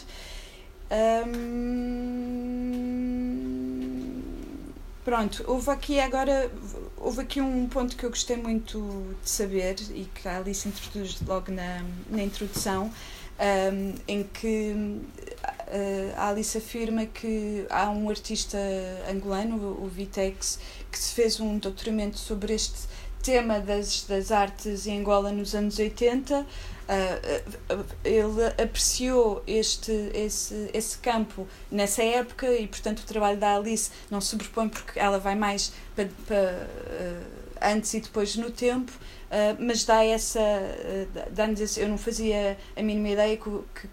Um, 0.91 2.80
pronto, 5.10 5.43
houve 5.48 5.72
aqui 5.72 6.00
agora 6.00 6.52
houve 6.95 7.22
aqui 7.22 7.41
um 7.41 7.67
ponto 7.67 7.98
que 7.98 8.04
eu 8.04 8.12
gostei 8.12 8.38
muito 8.38 8.80
de 9.24 9.28
saber 9.28 9.76
e 9.91 10.06
que 10.06 10.28
a 10.28 10.38
Alice 10.38 10.69
introduz 10.69 11.19
logo 11.26 11.52
na, 11.52 11.84
na 12.12 12.22
introdução, 12.22 12.93
um, 13.74 13.95
em 14.08 14.22
que 14.24 14.72
uh, 14.72 16.13
a 16.15 16.30
Alice 16.30 16.56
afirma 16.56 17.08
que 17.08 17.65
há 17.72 17.89
um 17.89 18.08
artista 18.08 18.60
angolano, 19.10 19.56
o, 19.82 19.88
Vitex, 19.88 20.60
que 20.91 21.00
se 21.00 21.15
fez 21.15 21.39
um 21.39 21.58
doutoramento 21.58 22.19
sobre 22.19 22.54
este 22.54 22.82
tema 23.24 23.60
das, 23.60 24.04
das 24.04 24.32
artes 24.32 24.86
em 24.86 25.00
Angola 25.00 25.32
nos 25.32 25.56
anos 25.56 25.80
80. 25.80 26.45
Uh, 26.89 27.75
uh, 27.75 27.86
ele 28.04 28.47
apreciou 28.62 29.43
este, 29.45 29.91
esse, 30.13 30.71
esse 30.73 30.97
campo 30.97 31.47
nessa 31.71 32.02
época 32.04 32.52
e, 32.52 32.67
portanto, 32.67 33.02
o 33.02 33.06
trabalho 33.06 33.38
da 33.38 33.56
Alice 33.56 33.91
não 34.10 34.19
se 34.19 34.30
sobrepõe 34.30 34.69
porque 34.69 34.97
ela 34.97 35.19
vai 35.19 35.36
mais 35.36 35.71
para, 35.95 36.10
para 36.25 36.67
antes 37.62 37.93
e 37.93 37.99
depois 37.99 38.36
no 38.36 38.49
tempo, 38.49 38.91
Uh, 39.30 39.56
mas 39.60 39.86
dá 39.86 40.04
essa. 40.04 40.39
Uh, 40.39 41.32
dá-nos 41.32 41.62
esse, 41.62 41.80
eu 41.80 41.88
não 41.88 41.99
fazia 41.99 42.58
a 42.75 42.82
mínima 42.82 43.10
ideia 43.10 43.38
que, 43.38 43.49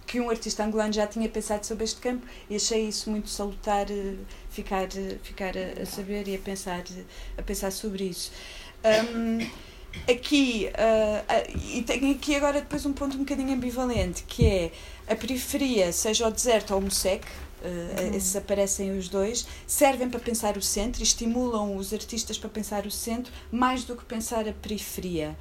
que, 0.06 0.18
um 0.18 0.30
artista 0.30 0.64
angolano 0.64 0.94
já 0.94 1.06
tinha 1.06 1.28
pensado 1.28 1.66
sobre 1.66 1.84
este 1.84 2.00
campo 2.00 2.26
e 2.48 2.56
achei 2.56 2.88
isso 2.88 3.10
muito 3.10 3.28
salutar 3.28 3.86
uh, 3.90 4.18
ficar, 4.48 4.88
ficar 5.22 5.52
a, 5.54 5.82
a, 5.82 5.84
saber 5.84 6.26
e 6.26 6.36
a 6.36 6.38
pensar, 6.38 6.82
a 7.36 7.42
pensar 7.42 7.70
sobre 7.70 8.04
isso. 8.04 8.32
Um, 8.82 9.46
aqui, 10.10 10.68
uh, 10.70 11.58
e 11.72 11.82
tenho 11.82 12.12
aqui 12.14 12.34
agora 12.34 12.60
depois 12.60 12.84
um 12.86 12.92
ponto 12.92 13.16
um 13.16 13.20
bocadinho 13.20 13.52
ambivalente, 13.54 14.24
que 14.24 14.46
é 14.46 14.72
a 15.08 15.14
periferia, 15.14 15.92
seja 15.92 16.26
o 16.26 16.30
deserto 16.30 16.74
ou 16.74 16.80
o 16.80 16.82
MUSEC, 16.82 17.24
uh, 17.24 18.16
esses 18.16 18.36
aparecem 18.36 18.96
os 18.96 19.08
dois, 19.08 19.46
servem 19.66 20.08
para 20.08 20.20
pensar 20.20 20.56
o 20.56 20.62
centro, 20.62 21.02
estimulam 21.02 21.76
os 21.76 21.92
artistas 21.92 22.38
para 22.38 22.48
pensar 22.48 22.86
o 22.86 22.90
centro, 22.90 23.32
mais 23.50 23.84
do 23.84 23.96
que 23.96 24.04
pensar 24.04 24.48
a 24.48 24.52
periferia. 24.52 25.36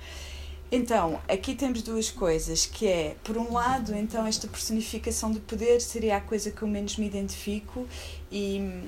Então, 0.71 1.21
aqui 1.27 1.53
temos 1.53 1.83
duas 1.83 2.09
coisas, 2.09 2.65
que 2.65 2.87
é, 2.87 3.15
por 3.23 3.37
um 3.37 3.53
lado, 3.53 3.95
então 3.95 4.25
esta 4.25 4.47
personificação 4.47 5.31
do 5.31 5.39
poder 5.39 5.79
seria 5.79 6.17
a 6.17 6.21
coisa 6.21 6.49
que 6.49 6.61
eu 6.63 6.67
menos 6.67 6.97
me 6.97 7.05
identifico 7.05 7.87
e, 8.31 8.81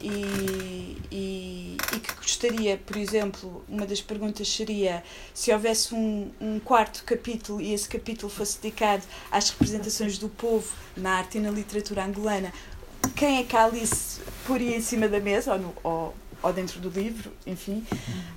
e, 0.00 0.96
e, 1.10 1.76
e, 1.94 2.00
que 2.00 2.14
gostaria, 2.14 2.78
por 2.78 2.96
exemplo, 2.96 3.64
uma 3.68 3.86
das 3.86 4.00
perguntas 4.00 4.48
seria 4.48 5.02
se 5.34 5.52
houvesse 5.52 5.94
um, 5.94 6.30
um 6.40 6.58
quarto 6.58 7.04
capítulo 7.04 7.60
e 7.60 7.72
esse 7.74 7.88
capítulo 7.88 8.30
fosse 8.30 8.60
dedicado 8.60 9.02
às 9.30 9.50
representações 9.50 10.18
do 10.18 10.28
povo 10.28 10.72
na 10.96 11.18
arte 11.18 11.38
e 11.38 11.40
na 11.40 11.50
literatura 11.50 12.04
angolana, 12.04 12.52
quem 13.14 13.38
é 13.38 13.44
que 13.44 13.56
a 13.56 13.64
Alice 13.64 14.20
poria 14.46 14.76
em 14.76 14.80
cima 14.80 15.08
da 15.08 15.20
mesa 15.20 15.52
ou, 15.52 15.58
no, 15.58 15.74
ou 15.82 16.14
ou 16.42 16.52
dentro 16.52 16.80
do 16.80 16.88
livro, 16.88 17.32
enfim. 17.46 17.84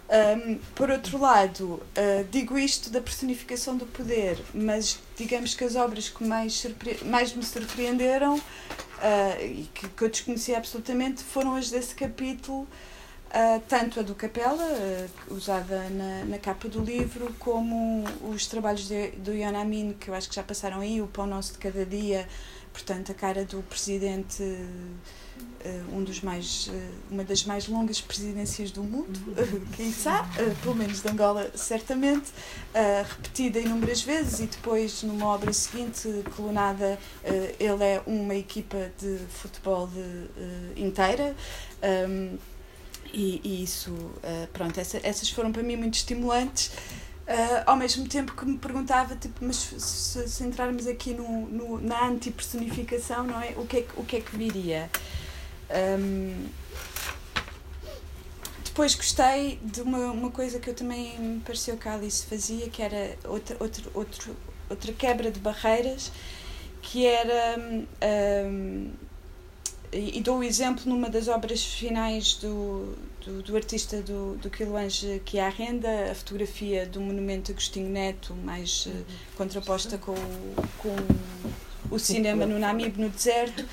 Um, 0.10 0.56
por 0.76 0.90
outro 0.90 1.18
lado, 1.18 1.66
uh, 1.74 2.24
digo 2.30 2.58
isto 2.58 2.90
da 2.90 3.02
personificação 3.02 3.78
do 3.78 3.86
poder, 3.86 4.38
mas 4.54 5.00
digamos 5.18 5.56
que 5.56 5.64
as 5.64 5.76
obras 5.76 6.10
que 6.10 6.24
mais, 6.24 6.66
mais 7.06 7.34
me 7.34 7.44
surpreenderam 7.44 8.36
uh, 8.36 8.42
e 9.42 9.70
que, 9.74 9.88
que 9.88 10.04
eu 10.04 10.10
desconhecia 10.10 10.58
absolutamente 10.58 11.24
foram 11.24 11.56
as 11.56 11.70
desse 11.70 11.96
capítulo. 11.96 12.68
Uh, 13.30 13.60
tanto 13.68 14.00
a 14.00 14.04
do 14.04 14.14
Capela, 14.14 14.64
usada 15.28 15.90
na, 15.90 16.24
na 16.26 16.38
capa 16.38 16.70
do 16.70 16.80
livro, 16.84 17.34
como 17.40 18.04
os 18.22 18.46
trabalhos 18.46 18.88
de, 18.88 19.10
do 19.12 19.34
Ian 19.34 19.58
Amin, 19.60 19.96
que 20.00 20.10
eu 20.10 20.14
acho 20.14 20.30
que 20.30 20.36
já 20.36 20.44
passaram 20.44 20.82
aí, 20.82 21.02
o 21.02 21.08
Pão 21.08 21.26
Nosso 21.26 21.54
de 21.54 21.58
Cada 21.58 21.84
Dia, 21.84 22.28
portanto, 22.72 23.12
a 23.12 23.16
cara 23.16 23.44
do 23.44 23.64
presidente 23.64 24.44
um 25.92 26.04
dos 26.04 26.22
mais, 26.22 26.68
uh, 26.68 26.72
uma 27.12 27.24
das 27.24 27.44
mais 27.46 27.68
longas 27.68 28.02
presidências 28.02 28.72
do 28.72 28.84
mundo, 28.84 29.18
uh, 29.30 29.66
quem 29.76 29.92
sabe, 29.92 30.30
pelo 30.62 30.76
menos 30.76 31.02
de 31.02 31.10
Angola, 31.10 31.52
certamente, 31.56 32.32
repetida 33.08 33.60
inúmeras 33.60 34.02
vezes 34.02 34.40
e 34.40 34.46
depois 34.48 35.04
numa 35.04 35.28
obra 35.28 35.54
seguinte, 35.54 36.10
colunada, 36.36 36.98
ele 37.60 37.84
é 37.84 38.02
uma 38.06 38.36
equipa 38.36 38.92
de 39.00 39.20
futebol 39.30 39.88
de, 39.88 40.82
inteira. 40.82 41.36
Um, 42.10 42.38
e, 43.14 43.40
e, 43.44 43.64
isso, 43.64 43.94
pronto, 44.52 44.80
essa, 44.80 45.00
essas 45.04 45.30
foram 45.30 45.52
para 45.52 45.62
mim 45.62 45.76
muito 45.76 45.96
estimulantes. 45.96 46.72
Uh, 47.24 47.64
ao 47.66 47.78
mesmo 47.78 48.06
tempo 48.06 48.36
que 48.36 48.46
me 48.46 48.58
perguntava, 48.58 49.16
tipo, 49.16 49.46
mas 49.46 49.56
se, 49.56 50.28
se 50.28 50.44
entrarmos 50.44 50.86
aqui 50.88 51.14
no, 51.14 51.48
no, 51.48 51.80
na 51.80 52.08
anti-personificação, 52.08 53.24
não 53.24 53.42
é? 53.42 53.54
O 53.56 53.66
que 53.66 53.78
é, 53.78 53.86
o 53.96 54.04
que, 54.04 54.18
é 54.18 54.22
que 54.22 54.36
viria? 54.36 54.90
Um, 55.70 56.48
depois 58.64 58.96
gostei 58.96 59.60
de 59.62 59.82
uma, 59.82 60.12
uma 60.12 60.32
coisa 60.32 60.60
que 60.60 60.68
eu 60.68 60.74
também 60.74 61.20
me 61.20 61.40
pareceu 61.42 61.78
que 61.78 61.88
a 61.88 61.94
Alice 61.94 62.26
fazia, 62.26 62.68
que 62.70 62.82
era 62.82 63.16
outra, 63.26 63.56
outra, 63.60 63.84
outra, 63.94 64.32
outra 64.68 64.94
quebra 64.94 65.30
de 65.30 65.40
barreiras, 65.40 66.12
que 66.82 67.06
era. 67.06 67.56
Um, 68.48 68.92
e 69.92 70.20
dou 70.22 70.40
o 70.40 70.44
exemplo 70.44 70.84
numa 70.88 71.08
das 71.08 71.28
obras 71.28 71.64
finais 71.64 72.34
do, 72.34 72.96
do, 73.24 73.44
do 73.44 73.56
artista 73.56 74.02
do, 74.02 74.36
do 74.38 74.50
Quiloange 74.50 75.22
que 75.24 75.38
a 75.38 75.50
renda, 75.50 76.12
a 76.12 76.16
fotografia 76.16 76.84
do 76.88 77.00
monumento 77.00 77.52
Agostinho 77.52 77.90
Neto, 77.90 78.34
mais 78.34 78.88
uh, 78.88 79.06
contraposta 79.38 80.00
com, 80.00 80.16
com 80.80 80.96
o 81.92 82.00
cinema 82.00 82.44
no 82.48 82.58
Namibe, 82.58 83.00
no 83.00 83.10
deserto, 83.10 83.64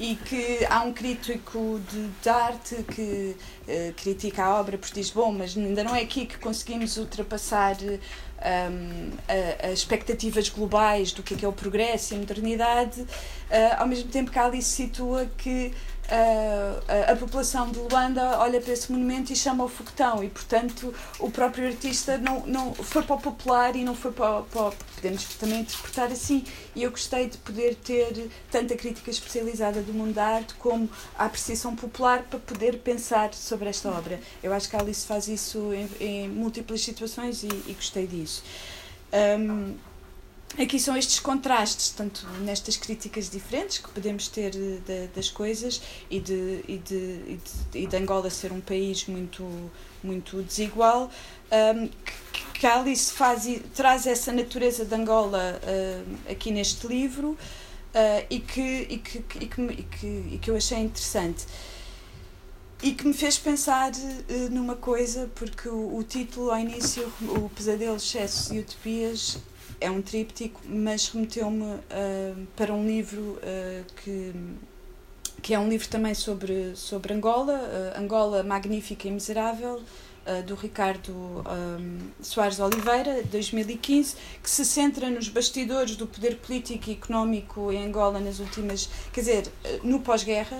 e 0.00 0.16
que 0.16 0.64
há 0.70 0.80
um 0.80 0.94
crítico 0.94 1.78
de, 1.90 2.08
de 2.08 2.28
arte 2.30 2.74
que 2.84 3.36
uh, 3.68 3.92
critica 3.92 4.44
a 4.44 4.58
obra 4.58 4.78
porque 4.78 4.98
diz, 4.98 5.10
bom, 5.10 5.30
mas 5.30 5.54
ainda 5.54 5.84
não 5.84 5.94
é 5.94 6.00
aqui 6.00 6.24
que 6.24 6.38
conseguimos 6.38 6.96
ultrapassar 6.96 7.76
um, 7.82 9.10
as 9.62 9.72
expectativas 9.72 10.48
globais 10.48 11.12
do 11.12 11.22
que 11.22 11.34
é, 11.34 11.36
que 11.36 11.44
é 11.44 11.48
o 11.48 11.52
progresso 11.52 12.14
e 12.14 12.16
a 12.16 12.18
modernidade, 12.20 13.02
uh, 13.02 13.06
ao 13.76 13.86
mesmo 13.86 14.08
tempo 14.08 14.30
que 14.30 14.38
a 14.38 14.46
Alice 14.46 14.70
situa 14.70 15.30
que 15.36 15.70
a, 16.10 17.12
a, 17.12 17.16
população 17.16 17.70
de 17.70 17.78
Luanda 17.78 18.38
olha 18.38 18.60
para 18.60 18.72
esse 18.72 18.90
monumento 18.90 19.32
e 19.32 19.36
chama 19.36 19.64
o 19.64 19.68
foguetão. 19.68 20.22
E 20.24 20.28
portanto 20.28 20.92
o 21.18 21.30
próprio 21.30 21.66
artista 21.68 22.18
não, 22.18 22.46
não 22.46 22.74
foi 22.74 23.02
para 23.02 23.16
o 23.16 23.20
popular 23.20 23.76
e 23.76 23.84
não 23.84 23.94
foi 23.94 24.12
para, 24.12 24.42
para 24.42 24.72
podemos 24.94 25.24
também 25.36 25.60
interpretar 25.60 26.10
assim. 26.10 26.44
E 26.74 26.82
eu 26.82 26.90
gostei 26.90 27.28
de 27.28 27.38
poder 27.38 27.76
ter 27.76 28.30
tanta 28.50 28.76
crítica 28.76 29.10
especializada 29.10 29.80
do 29.82 29.92
mundo 29.92 30.14
da 30.14 30.26
arte 30.26 30.54
como 30.54 30.88
a 31.16 31.26
apreciação 31.26 31.76
popular 31.76 32.24
para 32.24 32.40
poder 32.40 32.78
pensar 32.78 33.32
sobre 33.34 33.68
esta 33.68 33.88
obra. 33.90 34.20
Eu 34.42 34.52
acho 34.52 34.68
que 34.68 34.76
a 34.76 34.80
Alice 34.80 35.06
faz 35.06 35.28
isso 35.28 35.72
em, 35.72 35.88
em 36.00 36.28
múltiplas 36.28 36.82
situações 36.82 37.42
e, 37.42 37.48
e 37.66 37.72
gostei 37.72 38.06
disso. 38.06 38.42
Um, 39.12 39.74
aqui 40.58 40.78
são 40.78 40.96
estes 40.96 41.20
contrastes, 41.20 41.90
tanto 41.90 42.26
nestas 42.42 42.76
críticas 42.76 43.30
diferentes 43.30 43.78
que 43.78 43.88
podemos 43.90 44.28
ter 44.28 44.50
de, 44.50 44.78
de, 44.78 45.06
das 45.08 45.30
coisas 45.30 45.80
e 46.10 46.18
de, 46.20 46.64
e, 46.66 46.78
de, 46.78 46.94
e, 46.94 47.40
de, 47.72 47.78
e 47.78 47.86
de 47.86 47.96
Angola 47.96 48.30
ser 48.30 48.52
um 48.52 48.60
país 48.60 49.06
muito, 49.06 49.44
muito 50.02 50.42
desigual, 50.42 51.10
um, 51.50 51.88
que, 51.88 52.60
que 52.60 52.66
a 52.66 52.80
Alice 52.80 53.12
faz, 53.12 53.46
traz 53.74 54.06
essa 54.06 54.32
natureza 54.32 54.84
de 54.84 54.94
Angola 54.94 55.60
aqui 56.28 56.50
neste 56.50 56.86
livro 56.86 57.38
uh, 57.94 58.26
e, 58.28 58.40
que, 58.40 58.86
e, 58.88 58.98
que, 58.98 59.18
e, 59.18 59.46
que, 59.46 59.62
e, 59.62 59.82
que, 59.82 60.06
e 60.32 60.38
que 60.40 60.50
eu 60.50 60.56
achei 60.56 60.78
interessante. 60.78 61.46
E 62.82 62.92
que 62.92 63.06
me 63.06 63.12
fez 63.12 63.38
pensar 63.38 63.92
uh, 63.92 64.50
numa 64.50 64.74
coisa, 64.74 65.30
porque 65.34 65.68
o, 65.68 65.96
o, 65.96 66.02
título 66.02 66.50
ao 66.50 66.58
início, 66.58 67.12
O 67.20 67.48
Pesadelo, 67.50 67.96
Excessos 67.96 68.50
e 68.50 68.58
Utopias, 68.58 69.38
é 69.80 69.90
um 69.90 70.02
tríptico, 70.02 70.60
mas 70.66 71.08
remeteu-me 71.08 71.64
uh, 71.64 72.46
para 72.54 72.72
um 72.72 72.86
livro 72.86 73.20
uh, 73.20 73.84
que, 74.02 74.32
que 75.42 75.54
é 75.54 75.58
um 75.58 75.68
livro 75.68 75.88
também 75.88 76.14
sobre, 76.14 76.76
sobre 76.76 77.14
Angola, 77.14 77.54
uh, 77.54 78.00
Angola 78.00 78.42
Magnífica 78.42 79.08
e 79.08 79.10
Miserável, 79.10 79.80
do 80.46 80.54
Ricardo 80.54 81.12
um, 81.12 81.98
Soares 82.22 82.60
Oliveira, 82.60 83.22
de 83.22 83.30
2015, 83.30 84.14
que 84.40 84.50
se 84.50 84.64
centra 84.64 85.10
nos 85.10 85.28
bastidores 85.28 85.96
do 85.96 86.06
poder 86.06 86.36
político 86.36 86.88
e 86.88 86.92
económico 86.92 87.72
em 87.72 87.84
Angola 87.84 88.20
nas 88.20 88.38
últimas, 88.38 88.88
quer 89.12 89.20
dizer, 89.22 89.52
no 89.82 89.98
pós-guerra 90.00 90.56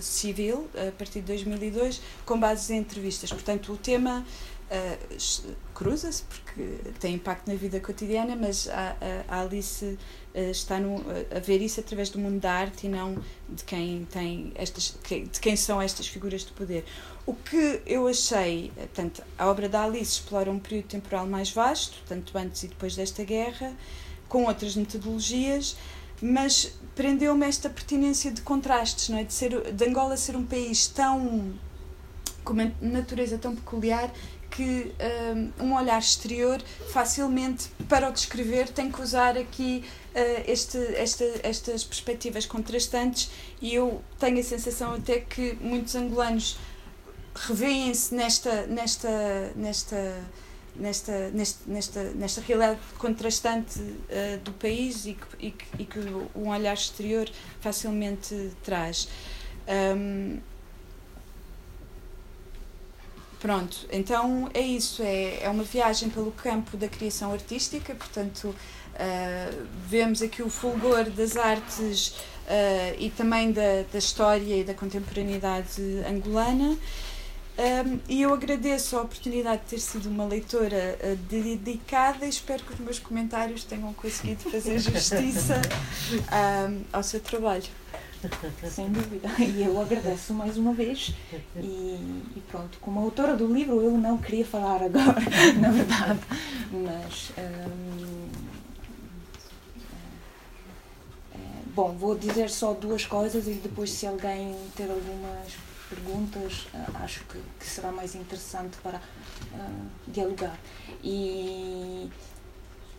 civil, 0.00 0.68
a 0.74 0.90
partir 0.90 1.20
de 1.20 1.26
2002, 1.26 2.00
com 2.24 2.40
base 2.40 2.74
em 2.74 2.78
entrevistas. 2.78 3.30
Portanto, 3.30 3.72
o 3.72 3.76
tema 3.76 4.24
uh, 4.70 5.54
cruza-se 5.74 6.22
porque 6.22 6.92
tem 7.00 7.14
impacto 7.14 7.48
na 7.48 7.54
vida 7.54 7.80
cotidiana, 7.80 8.36
mas 8.36 8.68
a, 8.68 8.96
a, 9.28 9.40
Alice 9.40 9.84
uh, 9.84 10.38
está 10.50 10.78
no, 10.78 11.04
a 11.34 11.38
ver 11.40 11.60
isso 11.60 11.80
através 11.80 12.08
do 12.10 12.18
mundo 12.18 12.40
da 12.40 12.52
arte 12.52 12.86
e 12.86 12.88
não 12.88 13.18
de 13.48 13.64
quem 13.64 14.06
tem 14.10 14.52
estas, 14.54 14.96
de 15.08 15.40
quem 15.40 15.56
são 15.56 15.82
estas 15.82 16.06
figuras 16.06 16.42
de 16.42 16.52
poder. 16.52 16.84
O 17.26 17.34
que 17.34 17.82
eu 17.86 18.06
achei, 18.06 18.70
tanto 18.92 19.22
a 19.38 19.48
obra 19.48 19.68
da 19.68 19.84
Alice 19.84 20.12
explora 20.12 20.50
um 20.50 20.58
período 20.58 20.86
temporal 20.86 21.26
mais 21.26 21.50
vasto, 21.50 21.96
tanto 22.06 22.36
antes 22.38 22.62
e 22.62 22.68
depois 22.68 22.94
desta 22.94 23.24
guerra, 23.24 23.72
com 24.28 24.44
outras 24.44 24.76
metodologias, 24.76 25.76
mas 26.20 26.72
prendeu-me 26.94 27.46
esta 27.46 27.68
pertinência 27.68 28.30
de 28.30 28.40
contrastes, 28.42 29.08
não 29.08 29.18
é? 29.18 29.24
De, 29.24 29.32
ser, 29.32 29.72
de 29.72 29.84
Angola 29.84 30.16
ser 30.16 30.36
um 30.36 30.44
país 30.44 30.86
tão 30.86 31.52
com 32.44 32.52
uma 32.52 32.70
natureza 32.80 33.38
tão 33.38 33.56
peculiar 33.56 34.12
que 34.54 34.92
um, 35.60 35.66
um 35.66 35.74
olhar 35.74 35.98
exterior 35.98 36.62
facilmente 36.92 37.68
para 37.88 38.08
o 38.08 38.12
descrever 38.12 38.68
tem 38.68 38.90
que 38.90 39.02
usar 39.02 39.36
aqui 39.36 39.84
uh, 40.14 40.44
este, 40.46 40.78
esta, 40.94 41.24
estas 41.42 41.82
perspectivas 41.82 42.46
contrastantes 42.46 43.30
e 43.60 43.74
eu 43.74 44.00
tenho 44.18 44.38
a 44.38 44.42
sensação 44.44 44.94
até 44.94 45.18
que 45.18 45.58
muitos 45.60 45.96
angolanos 45.96 46.56
revêem-se 47.34 48.14
nesta 48.14 48.64
nesta 48.68 49.52
nesta 49.56 50.22
nesta 50.76 51.30
nesta 51.30 51.60
nesta, 51.66 52.02
nesta 52.14 52.40
realidade 52.40 52.78
contrastante 52.96 53.80
uh, 53.80 54.38
do 54.44 54.52
país 54.52 55.04
e 55.04 55.14
que, 55.14 55.46
e 55.46 55.50
que, 55.50 55.64
e 55.80 55.84
que 55.84 55.98
um 56.36 56.48
olhar 56.50 56.74
exterior 56.74 57.28
facilmente 57.60 58.52
traz. 58.62 59.08
Um, 59.66 60.38
Pronto, 63.44 63.76
então 63.92 64.48
é 64.54 64.62
isso, 64.62 65.02
é, 65.02 65.42
é 65.42 65.50
uma 65.50 65.64
viagem 65.64 66.08
pelo 66.08 66.32
campo 66.32 66.78
da 66.78 66.88
criação 66.88 67.30
artística, 67.30 67.94
portanto 67.94 68.44
uh, 68.48 69.66
vemos 69.86 70.22
aqui 70.22 70.42
o 70.42 70.48
fulgor 70.48 71.10
das 71.10 71.36
artes 71.36 72.08
uh, 72.08 72.96
e 72.98 73.10
também 73.10 73.52
da, 73.52 73.82
da 73.92 73.98
história 73.98 74.60
e 74.60 74.64
da 74.64 74.72
contemporaneidade 74.72 75.82
angolana 76.08 76.78
Um, 77.56 78.00
e 78.08 78.22
eu 78.22 78.34
agradeço 78.34 78.96
a 78.98 79.02
oportunidade 79.02 79.62
de 79.62 79.68
ter 79.68 79.78
sido 79.78 80.06
uma 80.06 80.26
leitora 80.26 80.98
uh, 81.00 81.14
dedicada 81.28 82.26
e 82.26 82.28
espero 82.28 82.64
que 82.64 82.72
os 82.72 82.80
meus 82.80 82.98
comentários 82.98 83.62
tenham 83.62 83.94
conseguido 83.94 84.50
fazer 84.50 84.76
justiça 84.82 85.62
um, 86.68 86.82
ao 86.92 87.04
seu 87.04 87.20
trabalho. 87.20 87.62
Sem 88.70 88.90
dúvida. 88.90 89.28
E 89.38 89.62
eu 89.62 89.80
agradeço 89.80 90.32
mais 90.32 90.56
uma 90.56 90.72
vez. 90.72 91.14
E, 91.56 91.60
e, 92.36 92.42
pronto, 92.50 92.78
como 92.80 93.00
autora 93.00 93.36
do 93.36 93.52
livro, 93.52 93.80
eu 93.82 93.92
não 93.92 94.18
queria 94.18 94.44
falar 94.44 94.82
agora, 94.82 95.20
na 95.60 95.70
verdade. 95.70 96.20
Mas. 96.72 97.32
Um, 97.38 98.28
é, 101.34 101.38
bom, 101.74 101.92
vou 101.92 102.16
dizer 102.16 102.48
só 102.50 102.72
duas 102.72 103.04
coisas 103.04 103.46
e 103.46 103.54
depois, 103.54 103.90
se 103.90 104.06
alguém 104.06 104.56
ter 104.76 104.90
algumas 104.90 105.52
perguntas, 105.88 106.66
uh, 106.74 106.96
acho 107.02 107.24
que, 107.24 107.38
que, 107.60 107.66
será 107.66 107.92
mais 107.92 108.14
interessante 108.14 108.76
para 108.82 108.98
uh, 108.98 109.90
dialogar. 110.08 110.58
E 111.02 112.10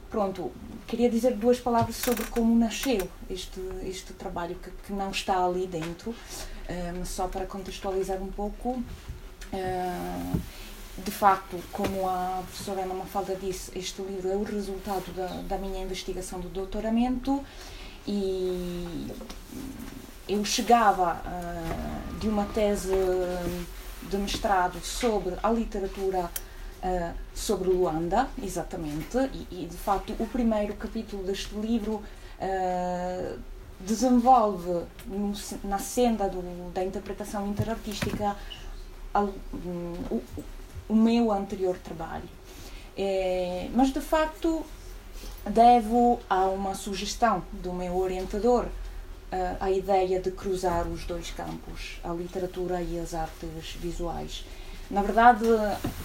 pronto, 0.10 0.52
queria 0.88 1.10
dizer 1.10 1.36
duas 1.36 1.60
palavras 1.60 1.96
sobre 1.96 2.24
como 2.26 2.58
nasceu 2.58 3.10
este, 3.30 3.60
este 3.84 4.14
trabalho, 4.14 4.56
que, 4.56 4.70
que 4.86 4.94
não 4.94 5.12
está 5.12 5.44
ali 5.44 5.68
dentro, 5.68 6.12
um, 6.12 6.16
ah, 7.02 7.06
só 7.06 7.28
para 7.28 7.46
contextualizar 7.46 8.22
um 8.22 8.32
pouco. 8.32 8.84
Uh, 9.54 10.40
de 10.98 11.12
facto, 11.12 11.62
como 11.74 12.08
a 12.08 12.42
professora 12.48 12.84
Ana 12.84 12.94
Mafalda 12.94 13.36
disse, 13.36 13.78
este 13.78 14.02
livro 14.02 14.32
é 14.32 14.36
o 14.36 14.44
resultado 14.44 15.14
da, 15.14 15.28
da 15.42 15.58
minha 15.58 15.84
investigação 15.84 16.40
do 16.40 16.48
doutoramento 16.48 17.44
e 18.08 19.08
eu 20.28 20.44
chegava 20.46 21.22
uh, 21.26 22.20
de 22.20 22.30
uma 22.30 22.46
tese 22.46 22.94
de 24.10 24.18
mestrado 24.18 24.80
sobre 24.84 25.36
a 25.42 25.50
literatura 25.50 26.30
uh, 26.86 27.14
sobre 27.34 27.70
Luanda, 27.70 28.30
exatamente, 28.42 29.18
e, 29.34 29.64
e, 29.64 29.66
de 29.66 29.78
facto 29.78 30.14
o 30.20 30.28
primeiro 30.28 30.76
capítulo 30.76 31.24
deste 31.24 31.56
livro 31.56 31.96
uh, 32.40 33.40
desenvolve 33.80 34.86
no, 35.08 35.34
na 35.64 35.80
senda 35.80 36.30
do, 36.30 36.72
da 36.72 36.84
interpretação 36.84 37.48
interartística 37.48 38.36
um, 39.16 39.94
o, 40.12 40.24
o, 40.90 40.96
meu 40.96 41.32
anterior 41.32 41.78
trabalho. 41.78 42.30
É, 42.98 43.70
mas 43.74 43.92
de 43.92 44.00
facto 44.00 44.66
devo 45.50 46.20
a 46.30 46.46
uma 46.46 46.74
sugestão 46.74 47.44
do 47.52 47.74
meu 47.74 47.98
orientador 47.98 48.68
a 49.60 49.70
ideia 49.70 50.20
de 50.20 50.32
cruzar 50.32 50.88
os 50.88 51.04
dois 51.04 51.30
campos, 51.32 52.00
a 52.04 52.14
literatura 52.14 52.82
e 52.82 52.98
as 52.98 53.14
artes 53.14 53.76
visuais. 53.80 54.46
Na 54.90 55.02
verdade, 55.02 55.46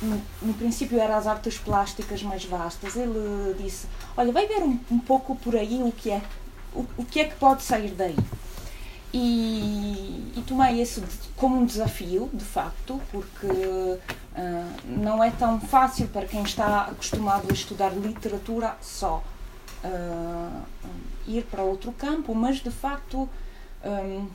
no, 0.01 0.55
princípio 0.55 0.99
eram 0.99 1.17
as 1.17 1.27
artes 1.27 1.59
plásticas 1.59 2.23
mais 2.23 2.45
vastas. 2.45 2.97
Ele 2.97 3.55
disse: 3.59 3.87
Olha, 4.17 4.33
vai 4.33 4.47
ver 4.47 4.63
um, 4.63 4.79
um 4.91 4.99
pouco 4.99 5.37
por 5.37 5.55
aí 5.55 5.83
o 5.83 5.93
que 5.93 6.11
é, 6.11 6.23
o, 6.75 6.87
o 6.97 7.05
que 7.05 7.21
é 7.21 7.25
que 7.25 7.35
pode 7.37 7.63
sair 7.63 7.91
daí. 7.91 8.17
E, 9.13 10.33
e, 10.37 10.45
tomei 10.47 10.81
esse 10.81 11.03
como 11.37 11.57
um 11.57 11.65
desafio, 11.65 12.31
de 12.33 12.45
facto, 12.45 13.01
porque 13.11 13.47
uh, 13.47 13.99
não 14.87 15.23
é 15.23 15.31
tão 15.33 15.61
fácil 15.61 16.07
para 16.09 16.27
quem 16.27 16.43
está 16.43 16.83
acostumado 16.85 17.49
a 17.51 17.53
estudar 17.53 17.91
literatura 17.91 18.77
só 18.81 19.23
uh, 19.85 20.63
ir 21.27 21.43
para 21.51 21.63
outro 21.63 21.93
campo, 21.93 22.35
mas 22.37 22.59
de 22.59 22.71
facto 22.71 23.29
um, 23.85 24.29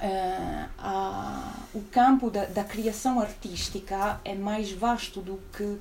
uh, 0.00 0.68
a, 0.78 1.52
o 1.74 1.82
campo 1.82 2.30
da, 2.30 2.46
da, 2.46 2.64
criação 2.64 3.20
artística 3.20 4.20
é 4.24 4.34
mais 4.34 4.72
vasto 4.72 5.20
do 5.20 5.38
que 5.56 5.62
uh, 5.62 5.80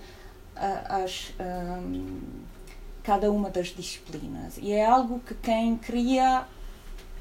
as, 0.56 1.34
um, 1.40 2.20
cada 3.04 3.32
uma 3.32 3.50
das 3.50 3.68
disciplinas. 3.68 4.58
E 4.58 4.72
é 4.72 4.86
algo 4.86 5.20
que 5.22 5.34
quem 5.36 5.78
cria 5.78 6.46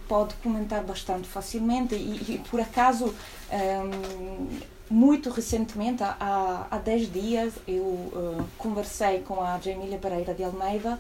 pode 0.09 0.35
comentar 0.37 0.83
bastante 0.83 1.29
facilmente 1.29 1.95
e, 1.95 2.35
e 2.35 2.39
por 2.51 2.61
acaso 2.61 3.15
um, 3.53 4.59
muito 4.91 5.29
recentemente, 5.29 6.03
há, 6.03 6.67
há 6.71 6.79
10 6.79 7.13
dias, 7.13 7.55
eu 7.67 7.83
uh, 7.83 8.45
conversei 8.57 9.21
com 9.21 9.43
a 9.43 9.59
Jamília 9.59 9.99
Pereira 9.99 10.33
de 10.33 10.43
Almeida 10.43 10.99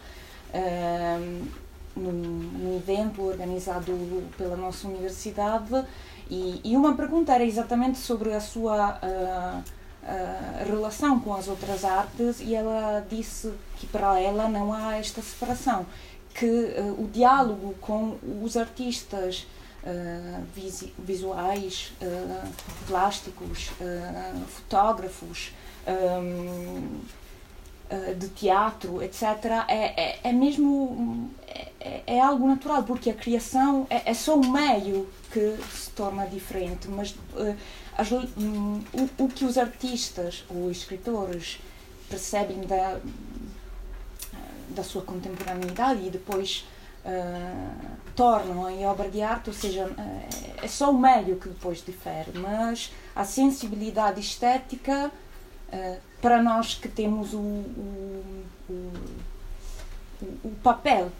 num, 0.52 1.67
num, 1.98 2.76
evento 2.76 3.22
organizado 3.22 3.92
pela 4.36 4.56
nossa 4.56 4.86
universidade 4.86 5.84
e, 6.30 6.60
e, 6.62 6.76
uma 6.76 6.94
pergunta 6.94 7.32
era 7.32 7.44
exatamente 7.44 7.98
sobre 7.98 8.34
a 8.34 8.40
sua 8.40 8.98
uh, 9.02 9.58
uh, 9.58 10.68
relação 10.70 11.18
com 11.20 11.34
as 11.34 11.48
outras 11.48 11.84
artes 11.84 12.40
e 12.40 12.54
ela 12.54 13.04
disse 13.08 13.52
que 13.76 13.86
para 13.86 14.20
ela 14.20 14.46
não 14.48 14.72
há 14.72 14.96
esta 14.96 15.22
separação, 15.22 15.86
que 16.34 16.46
uh, 16.46 17.02
o 17.02 17.08
diálogo 17.12 17.74
com 17.80 18.18
os 18.42 18.56
artistas 18.56 19.46
visuais, 20.98 21.92
plásticos, 22.86 23.70
fotógrafos, 24.48 25.54
um, 25.86 27.00
eh, 27.90 28.12
de 28.12 28.28
teatro, 28.28 29.02
etc., 29.02 29.22
é, 29.66 30.02
é, 30.02 30.20
é 30.24 30.30
mesmo 30.30 31.30
é, 31.80 32.02
é, 32.06 32.20
algo 32.20 32.46
natural, 32.46 32.82
porque 32.82 33.08
a 33.08 33.14
criação 33.14 33.86
é, 33.88 34.10
é, 34.10 34.12
só 34.12 34.36
um 34.36 34.50
meio 34.50 35.08
que 35.32 35.56
se 35.72 35.90
torna 35.92 36.26
diferente, 36.26 36.86
mas 36.86 37.12
uh, 37.12 37.56
as, 37.96 38.12
um, 38.12 38.82
o, 38.92 39.24
o, 39.24 39.28
que 39.28 39.42
os 39.42 39.56
artistas 39.56 40.44
ou 40.50 40.70
escritores 40.70 41.60
percebem 42.10 42.60
da, 42.60 43.00
da 44.68 44.82
sua 44.82 45.00
contemporaneidade 45.00 46.06
e 46.06 46.10
depois 46.10 46.66
uh, 47.06 47.96
tornam 48.14 48.68
em 48.68 48.84
obra 48.86 49.08
de 49.08 49.22
arte, 49.22 49.48
ou 49.48 49.56
seja, 49.56 49.90
é 50.62 50.68
só 50.68 50.90
o 50.90 50.98
meio 50.98 51.36
que 51.36 51.48
depois 51.48 51.82
difere, 51.82 52.38
mas 52.38 52.92
a 53.16 53.24
sensibilidade 53.24 54.20
estética 54.20 55.10
Uh, 55.70 56.07
para 56.20 56.42
nós 56.42 56.74
que 56.74 56.88
temos 56.88 57.32
o, 57.32 57.38
o, 57.38 58.44
o, 58.68 58.92
o 60.44 60.50
papel 60.62 61.10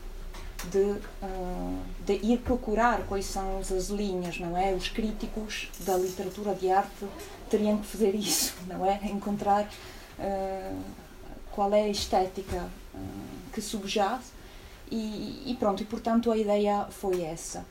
de, 0.70 0.78
uh, 0.78 1.82
de, 2.04 2.14
ir 2.14 2.38
procurar 2.38 3.02
quais 3.06 3.26
são 3.26 3.58
as 3.58 3.88
linhas, 3.88 4.38
não 4.38 4.56
é? 4.56 4.72
Os 4.72 4.88
críticos 4.88 5.68
da 5.80 5.96
literatura 5.96 6.54
de 6.54 6.70
arte 6.70 7.06
teriam 7.48 7.78
que 7.78 7.86
fazer 7.86 8.14
isso, 8.14 8.54
não 8.66 8.84
é? 8.84 8.98
Encontrar 9.04 9.64
uh, 10.18 10.82
qual 11.52 11.72
é 11.72 11.82
a 11.82 11.88
estética 11.88 12.68
uh, 12.94 12.98
que 13.52 13.60
subjaz 13.60 14.32
e, 14.90 15.44
e, 15.46 15.56
pronto, 15.58 15.82
e 15.82 15.86
portanto 15.86 16.32
a 16.32 16.36
ideia 16.36 16.86
foi 16.90 17.22
essa. 17.22 17.64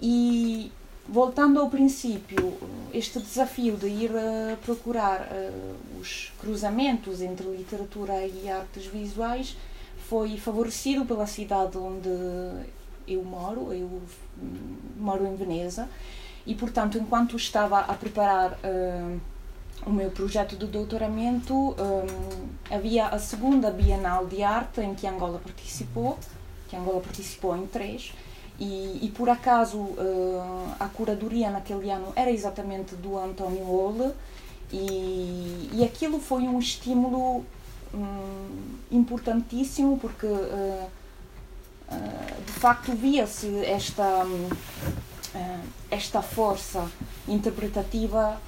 E 0.00 0.72
voltando 1.08 1.60
ao 1.60 1.68
princípio, 1.68 2.56
este 2.92 3.18
desafio 3.18 3.76
de 3.76 3.88
ir 3.88 4.10
uh, 4.10 4.56
procurar 4.64 5.22
uh, 5.22 6.00
os 6.00 6.32
cruzamentos 6.38 7.20
entre 7.20 7.48
literatura 7.48 8.26
e 8.26 8.48
artes 8.48 8.86
visuais 8.86 9.56
foi 10.08 10.36
favorecido 10.36 11.04
pela 11.04 11.26
cidade 11.26 11.78
onde 11.78 12.08
eu 13.06 13.24
moro, 13.24 13.72
eu 13.72 13.86
hum, 14.40 14.76
moro 14.96 15.26
em 15.26 15.34
Veneza, 15.36 15.88
e 16.46 16.54
portanto, 16.54 16.98
enquanto 16.98 17.36
estava 17.36 17.80
a 17.80 17.94
preparar 17.94 18.52
uh, 18.52 19.20
o 19.86 19.90
meu 19.90 20.10
projeto 20.10 20.56
de 20.56 20.66
doutoramento, 20.66 21.54
um, 21.54 22.74
havia 22.74 23.06
a 23.06 23.18
segunda 23.18 23.70
Bienal 23.70 24.26
de 24.26 24.42
Arte 24.42 24.80
em 24.80 24.94
que 24.94 25.06
Angola 25.06 25.40
participou, 25.42 26.18
que 26.68 26.76
Angola 26.76 27.00
participou 27.00 27.56
em 27.56 27.66
três, 27.66 28.12
e, 28.60 28.98
e 29.02 29.12
por 29.16 29.30
acaso 29.30 29.78
uh, 29.78 30.74
a 30.78 30.86
curadoria 30.88 31.50
naquele 31.50 31.90
ano 31.90 32.12
era 32.14 32.30
exatamente 32.30 32.94
do 32.94 33.18
António 33.18 33.66
Ole 33.66 34.12
e, 34.70 35.70
e 35.72 35.82
aquilo 35.82 36.20
foi 36.20 36.42
um 36.42 36.58
estímulo 36.58 37.44
um, 37.94 38.76
importantíssimo 38.90 39.98
porque 39.98 40.26
uh, 40.26 40.90
uh, 41.88 42.42
de 42.44 42.52
facto 42.52 42.92
via-se 42.92 43.64
esta, 43.64 44.26
esta 45.90 46.20
força 46.20 46.86
interpretativa 47.26 48.38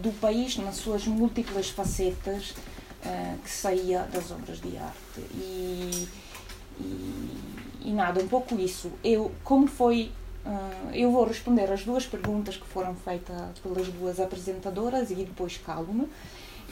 do 0.00 0.12
país 0.20 0.56
nas 0.58 0.76
suas 0.76 1.06
múltiplas 1.06 1.70
facetas 1.70 2.54
que 3.42 3.50
saía 3.50 4.02
das 4.12 4.30
obras 4.30 4.60
de 4.60 4.76
arte. 4.76 5.20
E, 5.34 6.08
e 7.88 7.92
nada, 7.92 8.20
um 8.20 8.28
pouco 8.28 8.54
isso. 8.60 8.92
Eu, 9.02 9.32
como 9.42 9.66
foi 9.66 10.12
Uh, 10.46 10.94
eu 10.94 11.10
vou 11.10 11.26
responder 11.26 11.70
as 11.70 11.84
duas 11.84 12.06
perguntas 12.06 12.56
que 12.56 12.66
foram 12.66 12.94
feitas 12.94 13.58
pelas 13.62 13.86
duas 13.88 14.18
apresentadoras 14.18 15.10
e 15.10 15.16
depois 15.16 15.58
calmo-me. 15.58 16.08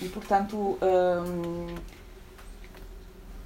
E, 0.01 0.09
portanto, 0.09 0.79
um, 0.81 1.75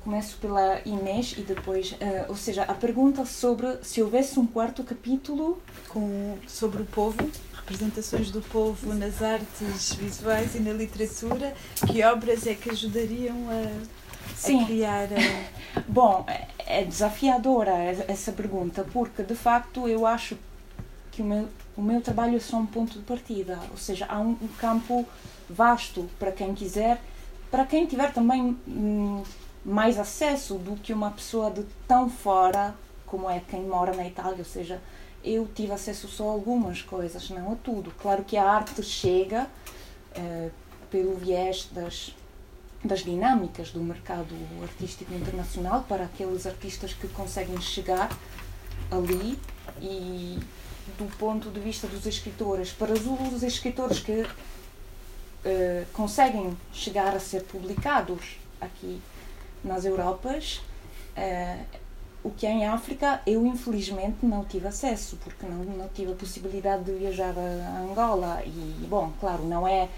começo 0.04 0.36
pela 0.36 0.80
Inês 0.86 1.34
e 1.36 1.40
depois, 1.40 1.92
uh, 1.92 1.96
ou 2.28 2.36
seja, 2.36 2.62
a 2.62 2.74
pergunta 2.74 3.24
sobre 3.24 3.78
se 3.82 4.00
houvesse 4.00 4.38
um 4.38 4.46
quarto 4.46 4.84
capítulo 4.84 5.60
com 5.88 6.36
sobre 6.46 6.82
o 6.82 6.86
povo, 6.86 7.28
representações 7.56 8.30
do 8.30 8.40
povo 8.40 8.94
nas 8.94 9.20
artes 9.20 9.94
visuais 9.94 10.54
e 10.54 10.60
na 10.60 10.72
literatura, 10.72 11.52
que 11.88 12.04
obras 12.04 12.46
é 12.46 12.54
que 12.54 12.70
ajudariam 12.70 13.36
a, 13.50 13.99
Sim. 14.35 14.62
a 14.62 14.66
criar? 14.66 15.05
A... 15.05 15.81
Bom, 15.89 16.24
é 16.59 16.85
desafiadora 16.85 17.72
essa 18.09 18.33
pergunta 18.33 18.87
porque 18.93 19.22
de 19.22 19.35
facto 19.35 19.89
eu 19.89 20.07
acho 20.07 20.37
que 21.11 21.22
o 21.22 21.24
meu, 21.24 21.49
o 21.76 21.83
meu 21.83 22.01
trabalho 22.01 22.37
é 22.37 22.41
só 22.41 22.57
um 22.57 22.66
ponto 22.66 22.99
de 22.99 23.05
partida, 23.05 23.59
ou 23.70 23.76
seja, 23.76 24.07
há 24.09 24.20
um, 24.20 24.37
um 24.41 24.49
campo 24.59 25.07
vasto 25.49 26.09
para 26.18 26.31
quem 26.31 26.55
quiser, 26.55 27.01
para 27.51 27.64
quem 27.64 27.87
tiver 27.87 28.12
também 28.12 28.57
hum, 28.66 29.22
mais 29.64 29.99
acesso 29.99 30.55
do 30.55 30.76
que 30.76 30.93
uma 30.93 31.11
pessoa 31.11 31.51
de 31.51 31.64
tão 31.87 32.09
fora 32.09 32.74
como 33.07 33.28
é 33.28 33.41
quem 33.41 33.62
mora 33.62 33.93
na 33.93 34.07
Itália, 34.07 34.39
ou 34.39 34.45
seja, 34.45 34.81
eu 35.24 35.49
tive 35.55 35.72
acesso 35.72 36.07
só 36.07 36.28
a 36.28 36.33
algumas 36.33 36.81
coisas, 36.81 37.28
não 37.31 37.53
a 37.53 37.57
tudo. 37.57 37.93
Claro 38.01 38.24
que 38.24 38.37
a 38.37 38.49
arte 38.49 38.83
chega 38.83 39.49
uh, 40.16 40.51
pelo 40.91 41.16
viés 41.16 41.68
das, 41.72 42.14
das 42.83 43.01
dinâmicas 43.01 43.70
do 43.70 43.81
mercado 43.81 44.35
artístico 44.62 45.12
internacional 45.14 45.85
para 45.89 46.05
aqueles 46.05 46.47
artistas 46.47 46.95
que 46.95 47.09
conseguem 47.09 47.61
chegar 47.61 48.11
ali 48.91 49.39
e 49.81 50.39
do 50.99 51.05
ponto 51.16 51.51
de 51.51 51.61
vista 51.61 51.87
dos 51.87 52.07
escritores, 52.07 52.72
para 52.72 52.93
os 52.93 53.43
escritores 53.43 54.01
que 54.01 54.22
uh, 54.22 54.26
conseguem 55.93 56.57
chegar 56.72 57.14
a 57.14 57.20
ser 57.20 57.45
publicados 57.45 58.39
aqui 58.61 59.01
nas 59.62 59.85
Europas, 59.85 60.62
uh, 61.16 61.81
o 62.22 62.31
que 62.31 62.47
é 62.47 62.51
em 62.51 62.66
África 62.66 63.22
eu 63.26 63.47
infelizmente 63.47 64.24
não 64.24 64.45
tive 64.45 64.68
acesso, 64.68 65.16
porque 65.22 65.47
não, 65.47 65.64
não 65.64 65.89
tive 65.89 66.12
a 66.12 66.14
possibilidade 66.14 66.85
de 66.85 66.93
viajar 66.93 67.35
a 67.39 67.81
Angola. 67.81 68.43
E, 68.45 68.87
bom, 68.89 69.12
claro, 69.18 69.45
não 69.45 69.66
é, 69.66 69.89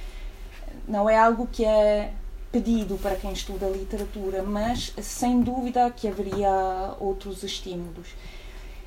não 0.86 1.10
é 1.10 1.18
algo 1.18 1.48
que 1.50 1.64
é 1.64 2.12
pedido 2.52 2.98
para 2.98 3.16
quem 3.16 3.32
estuda 3.32 3.66
literatura, 3.66 4.42
mas 4.42 4.92
sem 5.00 5.40
dúvida 5.40 5.90
que 5.90 6.06
haveria 6.06 6.94
outros 7.00 7.42
estímulos. 7.42 8.08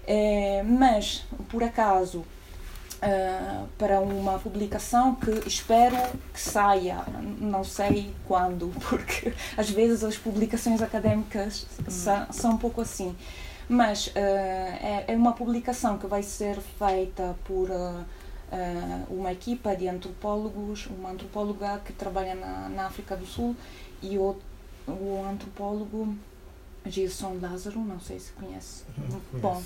É, 0.08 0.62
mas, 0.64 1.26
por 1.50 1.64
acaso, 1.64 2.20
uh, 2.20 3.68
para 3.78 4.00
uma 4.00 4.38
publicação 4.40 5.16
que 5.16 5.48
espero 5.48 5.98
que 6.32 6.40
saia, 6.40 7.04
não 7.40 7.64
sei 7.64 8.14
quando, 8.28 8.72
porque 8.88 9.34
às 9.58 9.70
vezes 9.70 10.04
as 10.04 10.18
publicações 10.18 10.82
académicas 10.82 11.66
são, 11.88 12.28
são 12.32 12.52
um 12.52 12.58
pouco 12.58 12.82
assim. 12.82 13.16
Mas 13.68 14.08
uh, 14.08 14.12
é, 14.16 15.06
é, 15.08 15.16
uma 15.16 15.34
publicação 15.34 15.98
que 15.98 16.06
vai 16.06 16.22
ser 16.22 16.58
feita 16.78 17.36
por 17.46 17.70
uh, 17.72 18.06
uma 19.10 19.32
equipa 19.32 19.76
de 19.76 19.88
antropólogos, 19.88 20.88
uma 20.88 21.12
antropóloga 21.12 21.80
que 21.84 21.94
trabalha 21.94 22.36
na, 22.36 22.70
na 22.70 22.86
África 22.86 23.16
do 23.16 23.26
Sul 23.26 23.56
e 24.02 24.18
o, 24.18 24.36
o 24.88 25.26
antropólogo 25.30 26.16
Gilson 26.86 27.38
Lázaro, 27.42 27.80
não 27.80 28.00
sei 28.00 28.20
se 28.20 28.32
conhece. 28.32 28.84
Uhum, 28.98 29.40
Bom, 29.40 29.64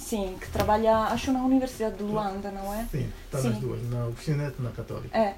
Sim, 0.00 0.36
que 0.40 0.48
trabalha, 0.50 0.96
acho, 1.08 1.30
na 1.30 1.44
Universidade 1.44 1.96
de 1.96 2.02
Luanda, 2.02 2.50
não 2.50 2.72
é? 2.72 2.86
Sim, 2.90 3.12
está 3.26 3.42
nas 3.42 3.58
duas, 3.58 3.82
na 3.90 4.06
Oficinete 4.06 4.56
e 4.58 4.62
na 4.62 4.70
Católica. 4.70 5.16
É. 5.16 5.34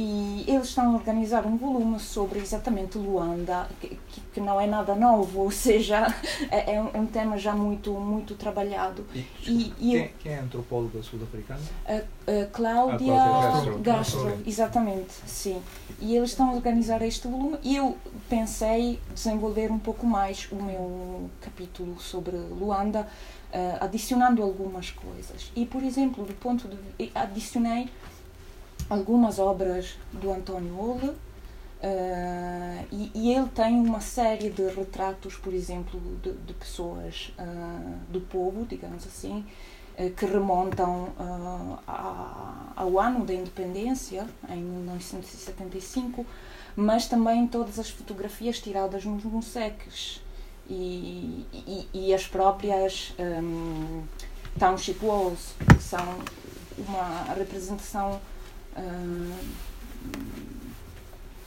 E 0.00 0.44
eles 0.46 0.68
estão 0.68 0.92
a 0.92 0.94
organizar 0.94 1.44
um 1.44 1.56
volume 1.56 1.98
sobre 1.98 2.38
exatamente 2.38 2.96
Luanda, 2.96 3.68
que, 3.80 3.98
que 4.32 4.40
não 4.40 4.60
é 4.60 4.64
nada 4.64 4.94
novo, 4.94 5.40
ou 5.40 5.50
seja, 5.50 6.06
é, 6.52 6.74
é, 6.74 6.80
um, 6.80 6.88
é 6.94 7.00
um, 7.00 7.06
tema 7.06 7.36
já 7.36 7.52
muito, 7.52 7.90
muito 7.94 8.36
trabalhado. 8.36 9.04
E, 9.12 9.26
e, 9.44 9.74
e 9.80 9.90
quem, 9.90 10.10
quem, 10.20 10.32
é 10.34 10.38
a 10.38 10.42
antropóloga 10.42 11.02
sul-africana? 11.02 11.60
A, 11.84 11.96
a 11.96 12.46
Cláudia 12.46 13.12
Castro, 13.12 13.78
Gastro, 13.80 14.38
exatamente, 14.46 15.14
sim. 15.26 15.60
E 16.00 16.14
eles 16.14 16.30
estão 16.30 16.50
a 16.50 16.52
organizar 16.52 17.02
este 17.02 17.26
volume 17.26 17.58
e 17.64 17.74
eu 17.74 17.96
pensei 18.28 19.00
desenvolver 19.12 19.72
um 19.72 19.80
pouco 19.80 20.06
mais 20.06 20.46
o 20.52 20.62
meu 20.62 21.28
capítulo 21.40 21.98
sobre 21.98 22.36
Luanda, 22.36 23.00
uh, 23.52 23.84
adicionando 23.84 24.44
algumas 24.44 24.92
coisas. 24.92 25.50
E, 25.56 25.66
por 25.66 25.82
exemplo, 25.82 26.24
do 26.24 26.34
ponto 26.34 26.68
de 26.68 27.10
adicionei 27.16 27.88
algumas 28.88 29.38
obras 29.38 29.96
do 30.12 30.32
António 30.32 30.78
Ole, 30.78 31.16
Uh, 31.78 32.84
e, 32.90 33.12
e, 33.14 33.32
ele 33.32 33.48
tem 33.50 33.78
uma 33.78 34.00
série 34.00 34.50
de 34.50 34.66
retratos, 34.66 35.36
por 35.36 35.54
exemplo, 35.54 36.00
de, 36.20 36.32
de 36.32 36.52
pessoas 36.52 37.32
uh, 37.38 38.12
do 38.12 38.20
povo, 38.20 38.66
digamos 38.66 39.06
assim, 39.06 39.46
uh, 39.96 40.10
que 40.10 40.26
remontam 40.26 41.10
a, 41.86 42.72
ao 42.74 42.98
ano 42.98 43.24
da 43.24 43.32
independência, 43.32 44.26
em 44.48 44.60
1975, 44.60 46.26
mas 46.74 47.06
também 47.06 47.46
todas 47.46 47.78
as 47.78 47.90
fotografias 47.90 48.58
tiradas 48.58 49.04
nos 49.04 49.22
museques 49.22 50.20
e, 50.68 51.46
e, 51.52 51.88
e 51.94 52.14
as 52.14 52.26
próprias 52.26 53.14
um, 53.20 54.02
township 54.58 54.98
walls, 55.00 55.54
que 55.76 55.82
são 55.82 56.18
uma 56.76 57.34
representação 57.34 58.20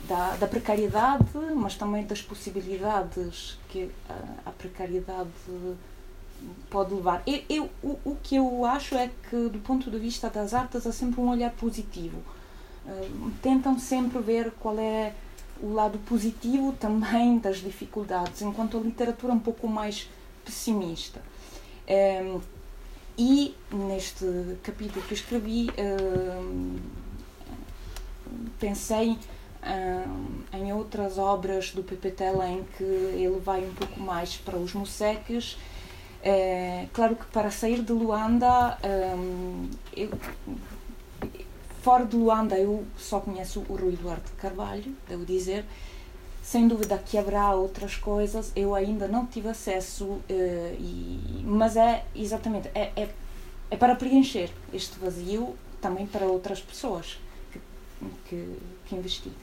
da, 0.07 0.35
da, 0.35 0.47
precariedade, 0.47 1.25
mas 1.55 1.75
também 1.75 2.05
das 2.05 2.21
possibilidades 2.21 3.57
que 3.69 3.89
a, 4.09 4.49
a 4.49 4.51
precariedade 4.51 5.29
pode 6.69 6.93
levar. 6.93 7.21
Eu, 7.25 7.41
eu, 7.49 7.69
o, 7.83 7.99
o 8.03 8.17
que 8.21 8.35
eu 8.35 8.65
acho 8.65 8.95
é 8.95 9.09
que, 9.29 9.49
do 9.49 9.59
ponto 9.59 9.89
de 9.89 9.97
vista 9.97 10.29
das 10.29 10.53
artes, 10.53 10.85
há 10.85 10.91
sempre 10.91 11.21
um 11.21 11.29
olhar 11.29 11.51
positivo. 11.51 12.17
Uh, 12.85 13.31
tentam 13.41 13.77
sempre 13.77 14.19
ver 14.19 14.51
qual 14.59 14.77
é 14.79 15.13
o 15.61 15.71
lado 15.71 15.99
positivo 15.99 16.73
também 16.73 17.37
das 17.37 17.57
dificuldades, 17.57 18.41
enquanto 18.41 18.77
a 18.77 18.79
literatura 18.81 19.33
é 19.33 19.35
um 19.35 19.39
pouco 19.39 19.67
mais 19.67 20.09
pessimista. 20.43 21.21
Um, 21.87 22.41
e 23.17 23.55
neste 23.71 24.25
capítulo 24.63 25.05
que 25.05 25.13
escrevi, 25.13 25.69
um, 25.77 26.79
pensei 28.59 29.17
um, 29.63 30.57
em 30.57 30.73
outras 30.73 31.17
obras 31.17 31.71
do 31.71 31.83
PPTL 31.83 32.41
em 32.43 32.63
que 32.77 32.83
ele 32.83 33.39
vai 33.39 33.63
um 33.63 33.73
pouco 33.73 33.99
mais 33.99 34.37
para 34.37 34.57
os 34.57 34.73
museques. 34.73 35.57
É, 36.23 36.87
claro 36.93 37.15
que 37.15 37.25
para 37.25 37.49
sair 37.49 37.81
de 37.81 37.91
Luanda, 37.91 38.77
eu, 39.95 40.09
Fora 41.81 42.05
de 42.05 42.15
Luanda, 42.15 42.59
eu 42.59 42.85
só 42.95 43.19
conheço 43.19 43.65
o 43.67 43.75
Rui 43.75 43.95
Duarte 43.95 44.31
Carvalho, 44.37 44.95
devo 45.09 45.25
dizer. 45.25 45.65
Sem 46.43 46.67
dúvida 46.67 46.95
que 46.97 47.17
haverá 47.17 47.55
outras 47.55 47.95
coisas, 47.95 48.51
eu 48.55 48.75
ainda 48.75 49.07
não 49.07 49.25
tive 49.25 49.47
acesso, 49.47 50.05
uh, 50.05 50.23
e, 50.29 51.43
mas 51.43 51.75
é 51.75 52.03
exatamente, 52.15 52.69
é, 52.75 52.91
é, 52.95 53.09
é, 53.69 53.77
para 53.77 53.95
preencher 53.95 54.51
este 54.71 54.99
vazio 54.99 55.55
também 55.79 56.05
para 56.05 56.25
outras 56.25 56.59
pessoas 56.59 57.17
que, 58.25 58.57
que, 58.85 58.95
investigam. 58.95 59.37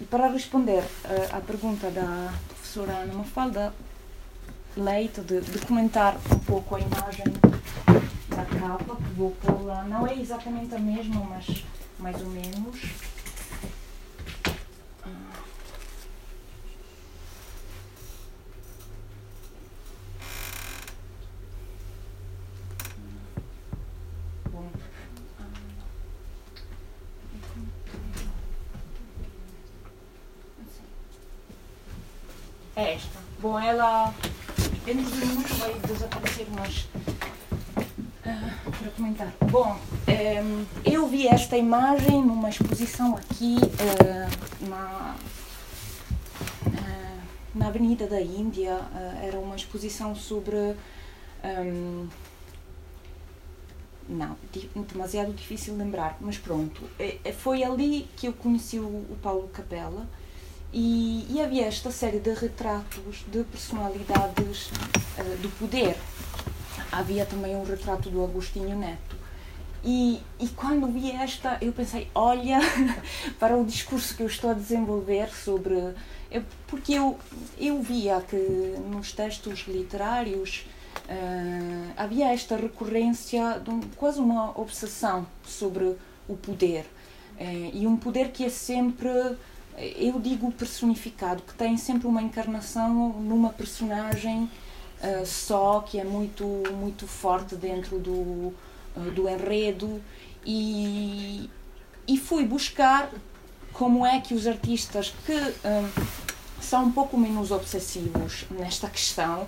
E 0.00 0.04
para 0.04 0.28
responder 0.28 0.82
uh, 0.82 1.36
à 1.36 1.40
pergunta 1.40 1.90
da 1.90 2.32
professora 2.48 2.92
Ana 2.92 3.14
Mafalda 3.14 3.74
Leite, 4.76 5.20
de, 5.20 5.40
comentar 5.66 6.16
um 6.32 6.38
pouco 6.40 6.74
a 6.74 6.80
imagem 6.80 7.26
da 8.28 8.44
capa, 8.44 8.96
que 8.96 9.14
vou 9.14 9.30
pôr 9.30 9.64
lá. 9.64 9.84
Não 9.84 10.06
é 10.06 10.18
exatamente 10.18 10.74
a 10.74 10.78
mesma, 10.78 11.20
mas 11.20 11.64
mais 11.98 12.20
ou 12.20 12.28
menos. 12.28 12.80
É 32.76 32.94
esta. 32.94 33.18
Bom, 33.40 33.58
ela 33.58 34.12
dentro 34.84 35.04
de 35.04 35.26
minutos 35.26 35.58
vai 35.58 35.74
desaparecer, 35.80 36.46
mas 36.50 36.88
para 38.84 38.90
comentar. 38.90 39.32
Bom, 39.50 39.78
ehm, 40.06 40.64
eu 40.84 41.06
vi 41.06 41.28
esta 41.28 41.56
imagem 41.56 42.22
numa 42.22 42.48
exposição 42.48 43.16
aqui 43.16 43.56
uh, 43.58 44.68
na, 44.68 45.16
uh, 46.66 47.22
na 47.54 47.68
Avenida 47.68 48.06
da 48.06 48.20
Índia. 48.20 48.80
Era 49.22 49.38
uma 49.38 49.56
exposição 49.56 50.14
sobre. 50.14 50.74
Ehm, 51.42 52.08
não, 54.06 54.36
demasiado 54.92 55.32
difícil 55.32 55.76
lembrar, 55.76 56.18
mas 56.20 56.36
pronto. 56.36 56.82
foi 57.38 57.64
ali 57.64 58.06
que 58.16 58.26
eu 58.26 58.34
conheci 58.34 58.78
o 58.78 59.16
Paulo 59.22 59.48
Capella 59.48 60.06
E, 60.76 61.24
e, 61.30 61.40
havia 61.40 61.66
esta 61.66 61.92
série 61.92 62.18
de 62.18 62.34
retratos 62.34 63.24
de 63.28 63.44
personalidades 63.44 64.72
uh, 65.16 65.36
do 65.40 65.48
poder. 65.56 65.96
Havia 66.90 67.24
também 67.24 67.54
um 67.54 67.62
retrato 67.62 68.10
do 68.10 68.24
Agostinho 68.24 68.76
Neto. 68.76 69.14
E, 69.84 70.20
e 70.40 70.48
quando 70.48 70.88
vi 70.88 71.12
esta, 71.12 71.58
eu 71.60 71.72
pensei: 71.72 72.08
olha, 72.12 72.58
para 73.38 73.56
o 73.56 73.64
discurso 73.64 74.16
que 74.16 74.24
eu 74.24 74.26
estou 74.26 74.50
a 74.50 74.52
desenvolver 74.52 75.28
sobre. 75.28 75.94
Porque 76.66 76.94
eu, 76.94 77.16
eu 77.56 77.80
via 77.80 78.20
que 78.20 78.36
nos 78.90 79.12
textos 79.12 79.66
literários 79.68 80.66
uh, 81.08 81.92
havia 81.96 82.32
esta 82.32 82.56
recorrência 82.56 83.60
de 83.60 83.70
um, 83.70 83.80
quase 83.96 84.18
uma 84.18 84.58
obsessão 84.58 85.24
sobre 85.46 85.94
o 86.26 86.36
poder. 86.36 86.84
Uh, 87.38 87.70
e 87.72 87.86
um 87.86 87.96
poder 87.96 88.32
que 88.32 88.44
é 88.44 88.48
sempre 88.48 89.36
eu 89.76 90.20
digo 90.20 90.50
personificado, 90.52 91.42
que 91.42 91.54
tem 91.54 91.76
sempre 91.76 92.06
uma 92.06 92.22
encarnação 92.22 93.12
numa 93.20 93.50
personagem 93.50 94.44
uh, 95.02 95.26
só, 95.26 95.80
que 95.80 95.98
é 95.98 96.04
muito, 96.04 96.44
muito 96.72 97.06
forte 97.06 97.56
dentro 97.56 97.98
do, 97.98 98.12
uh, 98.12 99.10
do 99.14 99.28
enredo, 99.28 100.00
e, 100.46 101.50
e 102.06 102.18
fui 102.18 102.44
buscar 102.44 103.10
como 103.72 104.06
é 104.06 104.20
que 104.20 104.34
os 104.34 104.46
artistas 104.46 105.12
que 105.26 105.32
uh, 105.32 106.06
são 106.60 106.84
um 106.84 106.92
pouco 106.92 107.16
menos 107.18 107.50
obsessivos 107.50 108.46
nesta 108.50 108.88
questão, 108.88 109.46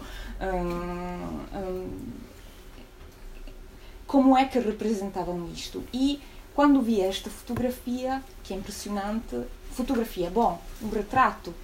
como 4.06 4.36
é 4.36 4.44
que 4.44 4.58
representavam 4.58 5.48
isto. 5.50 5.82
E 5.94 6.20
quando 6.54 6.82
vi 6.82 7.00
esta 7.00 7.30
fotografia, 7.30 8.22
que 8.44 8.52
é 8.52 8.56
impressionante, 8.56 9.44
fotografia, 9.76 10.30
bom, 10.30 10.58
um 10.82 10.88
retrato, 10.88 11.54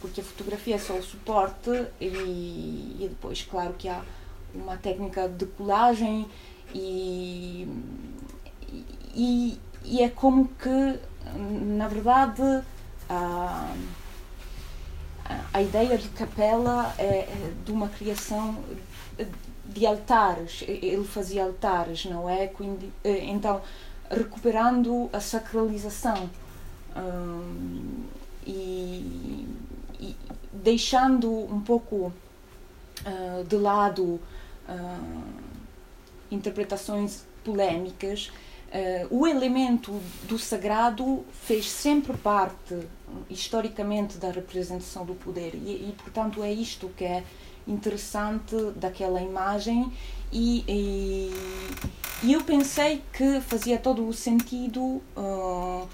porque 0.00 0.20
a 0.20 0.24
fotografia 0.24 0.76
é 0.76 0.78
só 0.78 0.94
o 0.94 1.02
suporte 1.02 1.70
e, 2.00 2.96
e 3.00 3.06
depois, 3.08 3.42
claro, 3.42 3.74
que 3.76 3.88
há 3.88 4.02
uma 4.54 4.76
técnica 4.76 5.28
de 5.28 5.46
colagem 5.46 6.26
e, 6.72 7.68
e, 9.14 9.58
e 9.84 10.02
é 10.02 10.08
como 10.08 10.48
que, 10.48 11.00
na 11.74 11.88
verdade, 11.88 12.62
a, 13.10 13.74
a 15.52 15.62
ideia 15.62 15.98
de 15.98 16.08
capela 16.10 16.94
é 16.98 17.26
de 17.64 17.72
uma 17.72 17.88
criação 17.88 18.56
de 19.64 19.84
altares. 19.84 20.62
Ele 20.68 21.04
fazia 21.04 21.42
altares, 21.42 22.04
não 22.04 22.30
é? 22.30 22.48
Então, 23.04 23.60
recuperando 24.08 25.10
a 25.12 25.18
sacralização 25.18 26.30
e, 28.46 29.46
e, 30.00 30.16
deixando 30.52 31.30
um 31.30 31.60
pouco 31.60 32.12
uh, 33.06 33.44
de 33.44 33.56
lado 33.56 34.20
uh, 34.68 35.24
interpretações 36.30 37.24
polémicas, 37.44 38.30
uh, 38.68 39.06
o 39.10 39.26
elemento 39.26 40.00
do 40.24 40.38
sagrado 40.38 41.24
fez 41.44 41.70
sempre 41.70 42.16
parte, 42.16 42.78
historicamente, 43.30 44.18
da 44.18 44.30
representação 44.30 45.04
do 45.04 45.14
poder. 45.14 45.54
E, 45.54 45.88
e 45.88 45.94
portanto, 45.96 46.42
é 46.42 46.52
isto 46.52 46.88
que 46.96 47.04
é 47.04 47.22
interessante 47.66 48.56
daquela 48.76 49.20
imagem. 49.20 49.92
E, 50.32 50.64
e, 50.66 51.30
e, 52.24 52.32
eu 52.32 52.42
pensei 52.42 53.02
que 53.12 53.40
fazia 53.40 53.78
todo 53.78 54.06
o 54.06 54.12
sentido 54.12 54.80
uh, 55.16 55.88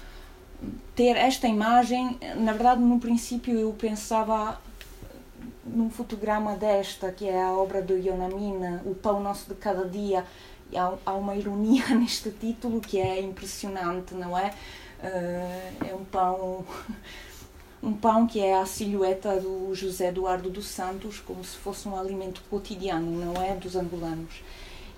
ter 0.95 1.15
esta 1.15 1.47
imagem, 1.47 2.17
na 2.37 2.53
verdade, 2.53 2.81
no 2.81 2.99
princípio 2.99 3.57
eu 3.57 3.73
pensava 3.73 4.59
num 5.65 5.89
fotograma 5.89 6.55
desta, 6.55 7.11
que 7.11 7.27
é 7.27 7.41
a 7.41 7.51
obra 7.51 7.81
do 7.81 7.97
Ionamina, 7.97 8.81
O 8.85 8.93
Pão 8.93 9.19
Nosso 9.19 9.49
de 9.49 9.55
Cada 9.55 9.85
Dia, 9.85 10.25
e 10.71 10.77
há, 10.77 10.93
há 11.05 11.13
uma 11.13 11.35
ironia 11.35 11.87
neste 11.95 12.29
título 12.31 12.79
que 12.79 12.99
é 12.99 13.21
impressionante, 13.21 14.13
não 14.13 14.37
é? 14.37 14.53
Uh, 15.03 15.89
é 15.89 15.95
um 15.95 16.05
pão 16.05 16.65
um 17.83 17.91
pão 17.91 18.25
que 18.25 18.39
é 18.39 18.57
a 18.57 18.65
silhueta 18.65 19.37
do 19.41 19.75
José 19.75 20.07
Eduardo 20.07 20.49
dos 20.49 20.67
Santos, 20.67 21.19
como 21.19 21.43
se 21.43 21.57
fosse 21.57 21.87
um 21.87 21.97
alimento 21.97 22.41
cotidiano, 22.49 23.11
não 23.11 23.41
é? 23.41 23.55
Dos 23.55 23.75
angolanos. 23.75 24.41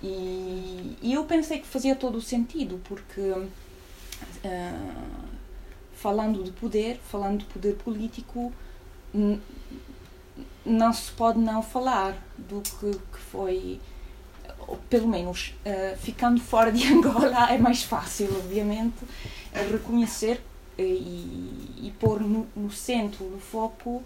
E, 0.04 0.96
e 1.02 1.14
eu 1.14 1.24
pensei 1.26 1.60
que 1.60 1.66
fazia 1.66 1.96
todo 1.96 2.20
o 2.20 2.22
sentido, 2.22 2.80
porque 2.84 3.22
uh, 3.22 3.50
falando 6.06 6.44
de 6.44 6.52
poder, 6.52 7.00
falando 7.10 7.40
de 7.40 7.46
poder 7.46 7.74
político, 7.78 8.54
não 10.64 10.94
se 10.94 11.12
pode 11.12 11.40
não 11.40 11.64
falar 11.64 12.16
do 12.38 12.62
que, 12.62 12.92
que 12.92 13.20
foi, 13.32 13.82
pelo 14.88 15.08
menos 15.08 15.56
uh, 15.66 15.98
ficando 15.98 16.40
fora 16.40 16.72
de 16.72 16.86
Angola 16.94 17.52
é 17.52 17.58
mais 17.58 17.82
fácil, 17.82 18.28
obviamente, 18.38 19.04
reconhecer 19.72 20.40
e, 20.78 20.84
e 21.82 21.94
pôr 22.00 22.22
no, 22.22 22.48
no, 22.56 22.70
centro 22.70 23.26
do 23.26 23.40
foco 23.40 24.04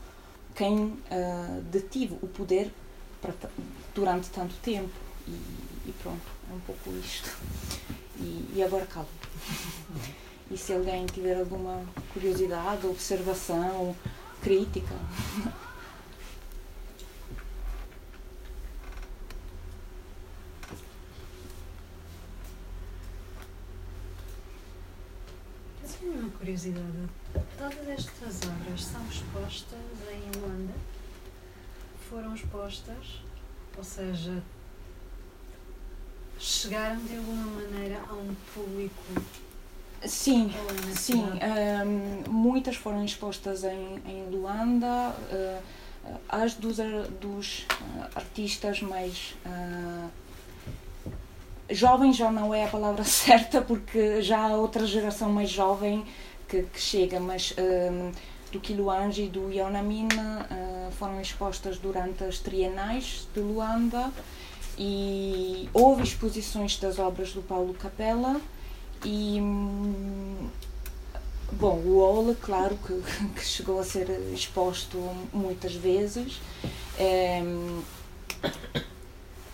quem 0.55 0.77
uh, 0.77 1.61
detive 1.69 2.17
o 2.21 2.27
poder 2.27 2.71
durante 3.93 4.29
tanto 4.29 4.55
tempo. 4.63 4.89
E, 5.27 5.31
e, 5.31 5.93
pronto, 6.01 6.31
é 6.49 6.53
um 6.53 6.59
pouco 6.61 6.91
isto. 6.91 7.29
E, 8.21 8.51
e 8.55 8.63
agora 8.63 8.85
calma. 8.85 9.09
E 10.51 10.57
se 10.57 10.73
alguém 10.73 11.05
tiver 11.05 11.37
alguma 11.37 11.85
curiosidade, 12.11 12.87
observação, 12.87 13.95
crítica. 14.41 14.95
Tenho 25.99 26.13
uma 26.13 26.29
curiosidade. 26.31 27.09
Todas 27.57 27.89
estas 27.89 28.49
obras 28.49 28.83
são 28.85 29.05
expostas 29.07 29.79
em 30.11 30.39
Luanda? 30.39 30.73
Foram 32.09 32.33
expostas? 32.33 33.21
Ou 33.77 33.83
seja, 33.83 34.41
chegaram 36.39 37.03
de 37.03 37.17
alguma 37.17 37.61
maneira 37.61 38.01
a 38.09 38.13
um 38.13 38.33
público 38.53 39.03
Sim, 40.05 40.51
sim. 40.95 41.23
Um, 41.23 42.31
muitas 42.31 42.75
foram 42.75 43.03
expostas 43.03 43.63
em, 43.63 44.01
em 44.07 44.29
Luanda. 44.29 45.13
Uh, 45.31 45.79
as 46.27 46.53
dos, 46.53 46.77
dos 47.19 47.65
artistas 48.15 48.81
mais 48.81 49.35
uh, 49.45 50.09
jovens 51.69 52.15
já 52.15 52.31
não 52.31 52.53
é 52.53 52.65
a 52.65 52.67
palavra 52.67 53.03
certa 53.05 53.61
porque 53.61 54.21
já 54.21 54.39
há 54.39 54.55
outra 54.55 54.85
geração 54.85 55.29
mais 55.29 55.49
jovem 55.49 56.05
que, 56.47 56.63
que 56.63 56.79
chega, 56.79 57.19
mas 57.19 57.53
um, 57.57 58.11
do 58.51 58.59
Kiluanji 58.59 59.25
e 59.25 59.29
do 59.29 59.51
Yonamina 59.51 60.47
uh, 60.49 60.91
foram 60.93 61.21
expostas 61.21 61.77
durante 61.77 62.23
as 62.23 62.39
trienais 62.39 63.27
de 63.33 63.39
Luanda 63.39 64.11
e 64.77 65.69
houve 65.73 66.03
exposições 66.03 66.77
das 66.77 66.97
obras 66.97 67.33
do 67.33 67.41
Paulo 67.41 67.73
Capella 67.73 68.41
e 69.03 69.39
bom, 71.53 71.75
o 71.85 71.97
Ola, 71.97 72.35
claro 72.41 72.77
que, 72.85 72.93
que, 73.35 73.45
chegou 73.45 73.79
a 73.79 73.83
ser 73.83 74.09
exposto 74.33 74.97
muitas 75.33 75.73
vezes. 75.73 76.39
É, 76.97 77.41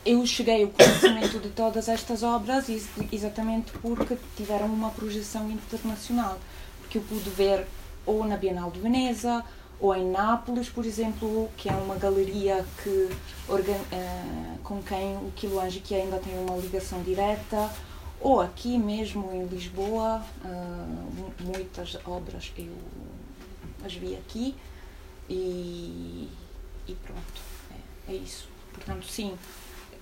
eu 0.05 0.25
cheguei 0.25 0.63
ao 0.63 0.69
conhecimento 0.69 1.39
de 1.39 1.49
todas 1.49 1.89
estas 1.89 2.21
obras 2.21 2.65
exatamente 3.11 3.71
porque 3.81 4.17
tiveram 4.37 4.67
uma 4.67 4.91
projeção 4.91 5.49
internacional, 5.49 6.37
porque 6.79 6.99
eu 6.99 7.01
pude 7.01 7.29
ver 7.31 7.65
ou 8.05 8.23
na 8.25 8.37
Bienal 8.37 8.69
de 8.69 8.79
Veneza 8.79 9.43
ou 9.79 9.93
em 9.93 10.09
Nápoles, 10.09 10.69
por 10.69 10.85
exemplo, 10.85 11.49
que 11.57 11.67
é 11.67 11.73
uma 11.73 11.95
galeria 11.95 12.65
que, 12.81 13.09
uh, 13.49 14.59
com 14.63 14.81
quem 14.81 15.17
o 15.17 15.31
Quiloange 15.35 15.79
que 15.79 15.93
ainda 15.93 16.17
tem 16.17 16.37
uma 16.39 16.55
ligação 16.55 17.01
direta, 17.01 17.69
ou 18.26 18.41
aqui 18.41 18.76
mesmo 18.76 19.32
em 19.32 19.45
Lisboa, 19.45 20.26
uh, 20.43 21.43
muitas 21.43 21.95
obras 22.07 22.51
eu 22.57 22.76
as 23.86 23.93
vi 23.93 24.15
aqui 24.15 24.55
e, 25.30 26.28
e 26.88 26.95
pronto, 27.05 27.41
é, 28.07 28.11
é, 28.11 28.15
isso. 28.15 28.47
Portanto, 28.73 29.05
sim, 29.05 29.38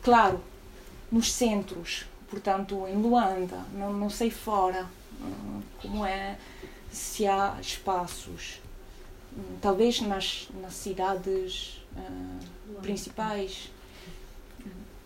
claro, 0.01 0.41
nos 1.11 1.33
centros, 1.33 2.05
portanto, 2.29 2.87
em 2.87 2.95
Luanda, 2.95 3.59
não, 3.73 3.91
não 3.91 4.09
sei 4.09 4.31
fora 4.31 4.87
uh, 5.19 5.61
como 5.81 6.05
é, 6.05 6.37
se 6.93 7.27
há 7.27 7.57
espaços, 7.59 8.61
um, 9.37 9.57
talvez 9.59 9.99
nas, 9.99 10.47
nas 10.61 10.75
cidades 10.75 11.85
uh, 11.91 12.81
principais 12.81 13.69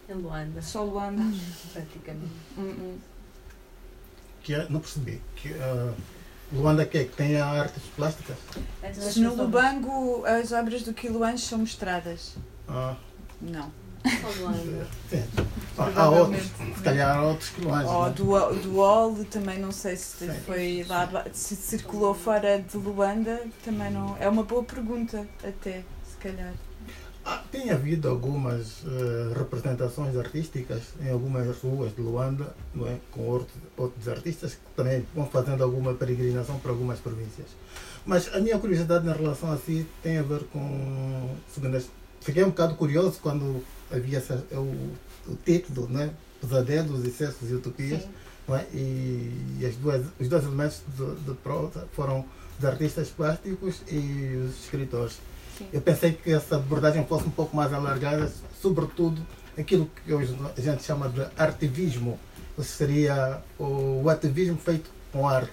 em 0.10 0.14
Luanda. 0.14 0.62
Só 0.62 0.84
Luanda. 0.84 1.24
Praticamente. 1.74 2.32
Hum, 2.58 2.76
hum. 2.80 2.98
Que 4.42 4.54
é, 4.54 4.70
não 4.70 4.80
percebi. 4.80 5.22
Que, 5.36 5.50
uh, 5.50 5.94
Luanda 6.52 6.86
que, 6.86 6.98
é 6.98 7.04
que 7.04 7.16
tem 7.16 7.40
artes 7.40 7.84
plásticas? 7.96 8.38
No 9.18 9.36
Lubango 9.36 10.26
as 10.26 10.52
obras 10.52 10.84
do 10.84 10.94
Quiluange 10.94 11.44
são 11.44 11.60
mostradas. 11.60 12.38
Ah. 12.68 12.96
Não. 13.42 13.72
Sim. 15.10 15.24
Há 15.78 16.10
outros, 16.10 16.44
se 16.46 16.84
calhar 16.84 17.18
há 17.18 17.24
outros 17.24 17.50
quiluanges. 17.50 17.92
Ou 17.92 18.10
do, 18.12 18.62
do 18.62 18.78
OL, 18.78 19.26
também 19.26 19.60
não 19.60 19.72
sei 19.72 19.96
se 19.96 20.32
Sim. 20.32 20.40
foi 20.46 20.86
lá, 20.88 21.26
se 21.34 21.56
circulou 21.56 22.14
fora 22.14 22.62
de 22.62 22.78
Luanda, 22.78 23.42
também 23.64 23.92
não. 23.92 24.16
É 24.20 24.30
uma 24.30 24.44
boa 24.44 24.64
pergunta, 24.64 25.28
até, 25.44 25.84
se 26.04 26.18
calhar. 26.18 26.54
Tem 27.52 27.72
havido 27.72 28.08
algumas 28.08 28.84
uh, 28.84 29.34
representações 29.36 30.16
artísticas 30.16 30.82
em 31.02 31.10
algumas 31.10 31.58
ruas 31.58 31.94
de 31.96 32.02
Luanda, 32.02 32.54
não 32.74 32.88
é? 32.88 32.98
com 33.12 33.22
outros, 33.22 33.56
outros 33.76 34.08
artistas 34.08 34.54
que 34.54 34.60
também 34.76 35.06
vão 35.16 35.26
fazendo 35.28 35.64
alguma 35.64 35.94
peregrinação 35.94 36.60
para 36.60 36.72
algumas 36.72 37.00
províncias. 37.00 37.48
Mas 38.06 38.34
a 38.34 38.40
minha 38.40 38.58
curiosidade 38.58 39.06
na 39.06 39.14
relação 39.14 39.52
a 39.52 39.58
si 39.58 39.86
tem 40.02 40.18
a 40.18 40.24
ver 40.24 40.44
com. 40.46 41.36
Fiquei 42.22 42.44
um 42.44 42.50
bocado 42.50 42.76
curioso 42.76 43.20
quando 43.22 43.64
havia 43.92 44.20
essa, 44.20 44.44
o, 44.52 44.94
o 45.28 45.36
título, 45.44 45.90
né? 45.90 46.12
Pesadelos, 46.40 47.06
Excessos 47.06 47.50
e 47.50 47.56
Utopias. 47.56 48.04
É? 48.50 48.66
E, 48.74 49.58
e 49.60 49.66
as 49.66 49.76
duas, 49.76 50.06
os 50.20 50.30
dois 50.30 50.44
elementos 50.44 50.82
de, 50.96 51.16
de 51.16 51.34
prosa 51.40 51.86
foram 51.92 52.26
os 52.58 52.64
artistas 52.66 53.10
plásticos 53.10 53.82
e 53.90 54.38
os 54.46 54.64
escritores. 54.64 55.20
Sim. 55.58 55.68
Eu 55.74 55.82
pensei 55.82 56.14
que 56.14 56.32
essa 56.32 56.58
abordagem 56.58 57.06
fosse 57.06 57.28
um 57.28 57.32
pouco 57.32 57.56
mais 57.56 57.74
alargada, 57.74 58.32
sobretudo 58.62 59.22
aquilo 59.58 59.90
que 60.06 60.14
hoje 60.14 60.38
a 60.56 60.62
gente 60.62 60.84
chama 60.84 61.10
de 61.10 61.26
artivismo, 61.36 62.20
ou 62.58 62.64
seria 62.64 63.42
o, 63.58 64.08
ativismo 64.10 64.58
feito 64.58 64.90
com 65.12 65.28
arte, 65.28 65.52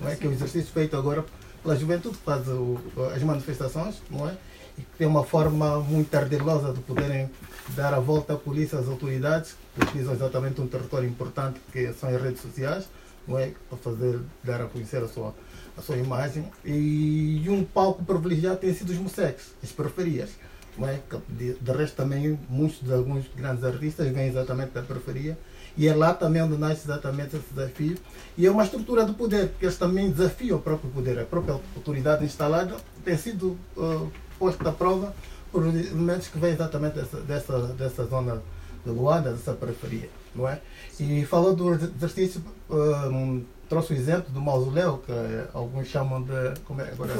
não 0.00 0.08
é? 0.08 0.16
que 0.16 0.26
é 0.26 0.28
o 0.28 0.32
exercício 0.32 0.70
feito 0.72 0.96
agora 0.96 1.24
pela 1.62 1.74
juventude 1.74 2.18
que 2.18 2.24
faz 2.24 2.46
o, 2.48 2.78
as 3.14 3.22
manifestações, 3.22 3.96
não 4.10 4.28
é? 4.28 4.36
e 4.76 4.82
que 4.82 4.98
tem 4.98 5.06
uma 5.06 5.24
forma 5.24 5.80
muito 5.80 6.14
ardilosa 6.14 6.72
de 6.72 6.80
poderem 6.80 7.30
dar 7.70 7.94
a 7.94 7.98
volta 7.98 8.34
à 8.34 8.36
polícia, 8.36 8.78
às 8.78 8.88
autoridades, 8.88 9.56
que 9.74 9.82
utilizam 9.82 10.12
exatamente 10.12 10.60
um 10.60 10.66
território 10.66 11.08
importante 11.08 11.58
que 11.72 11.92
são 11.94 12.14
as 12.14 12.20
redes 12.20 12.42
sociais, 12.42 12.84
não 13.26 13.38
é? 13.38 13.52
para 13.70 13.78
fazer, 13.78 14.20
dar 14.44 14.60
a 14.60 14.66
conhecer 14.66 15.02
a 15.02 15.08
sua 15.08 15.34
a 15.76 15.82
sua 15.82 15.96
imagem. 15.96 16.44
E, 16.64 17.44
um 17.48 17.64
palco 17.64 18.04
privilegiado 18.04 18.58
tem 18.58 18.72
sido 18.72 18.90
os 18.90 18.98
musecs, 18.98 19.52
as 19.62 19.70
periferias. 19.70 20.30
Não 20.76 20.86
é? 20.86 21.00
de, 21.28 21.54
de 21.54 21.72
resto, 21.72 21.96
também 21.96 22.38
muitos 22.50 22.80
de 22.82 22.92
alguns 22.92 23.24
grandes 23.34 23.64
artistas 23.64 24.08
vêm 24.12 24.28
exatamente 24.28 24.72
da 24.72 24.82
periferia. 24.82 25.38
E 25.76 25.88
é 25.88 25.94
lá 25.94 26.14
também 26.14 26.42
onde 26.42 26.56
nasce 26.56 26.84
exatamente 26.84 27.36
esse 27.36 27.52
desafio. 27.52 27.96
E 28.36 28.46
é 28.46 28.50
uma 28.50 28.64
estrutura 28.64 29.04
de 29.04 29.12
poder, 29.12 29.52
que 29.58 29.66
eles 29.66 29.76
também 29.76 30.10
desafiam 30.10 30.58
o 30.58 30.60
próprio 30.62 30.90
poder. 30.90 31.18
A 31.18 31.24
própria 31.24 31.60
autoridade 31.74 32.24
instalada 32.24 32.76
tem 33.04 33.16
sido 33.16 33.58
uh, 33.76 34.10
posta 34.38 34.68
à 34.68 34.72
prova 34.72 35.14
por 35.52 35.66
elementos 35.66 36.28
que 36.28 36.38
vêm 36.38 36.52
exatamente 36.52 36.94
dessa, 36.94 37.20
dessa, 37.20 37.58
dessa 37.68 38.04
zona 38.04 38.42
de 38.84 38.90
Luanda, 38.90 39.32
dessa 39.32 39.52
periferia. 39.52 40.08
Não 40.34 40.48
é? 40.48 40.60
E 41.00 41.24
falou 41.24 41.54
do 41.54 41.74
exercício 41.74 42.42
uh, 42.70 43.44
trouxe 43.68 43.92
o 43.92 43.96
exemplo 43.96 44.32
do 44.32 44.40
mausoléu, 44.40 44.98
que 44.98 45.12
alguns 45.52 45.88
chamam 45.88 46.22
de 46.22 46.60
como 46.64 46.80
é, 46.80 46.90
agora, 46.90 47.12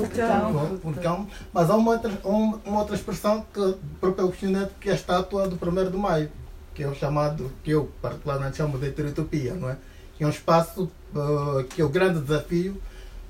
vulcão, 0.83 1.27
mas 1.53 1.71
há 1.71 1.77
uma 1.77 1.93
outra, 1.93 2.11
uma 2.25 2.79
outra 2.79 2.95
expressão 2.95 3.45
que 3.53 3.61
o 3.61 3.79
próprio 4.01 4.31
questionamento 4.31 4.73
que 4.81 4.89
é 4.89 4.93
a 4.93 4.95
estátua 4.95 5.49
do 5.49 5.57
1 5.57 5.91
de 5.91 5.97
maio, 5.97 6.31
que 6.75 6.83
é 6.83 6.89
o 6.89 6.95
chamado, 6.95 7.51
que 7.63 7.71
eu 7.71 7.91
particularmente 8.01 8.57
chamo 8.57 8.79
de 8.79 8.87
heterotopia, 8.87 9.55
não 9.55 9.71
é? 9.71 9.77
Que 10.17 10.25
é 10.25 10.27
um 10.27 10.31
espaço 10.31 10.91
uh, 11.15 11.65
que 11.65 11.81
é 11.81 11.85
o 11.85 11.89
grande 11.89 12.21
desafio 12.21 12.81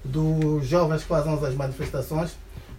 dos 0.05 0.67
jovens 0.67 1.03
que 1.03 1.09
fazem 1.09 1.33
as 1.33 1.55
manifestações. 1.55 2.37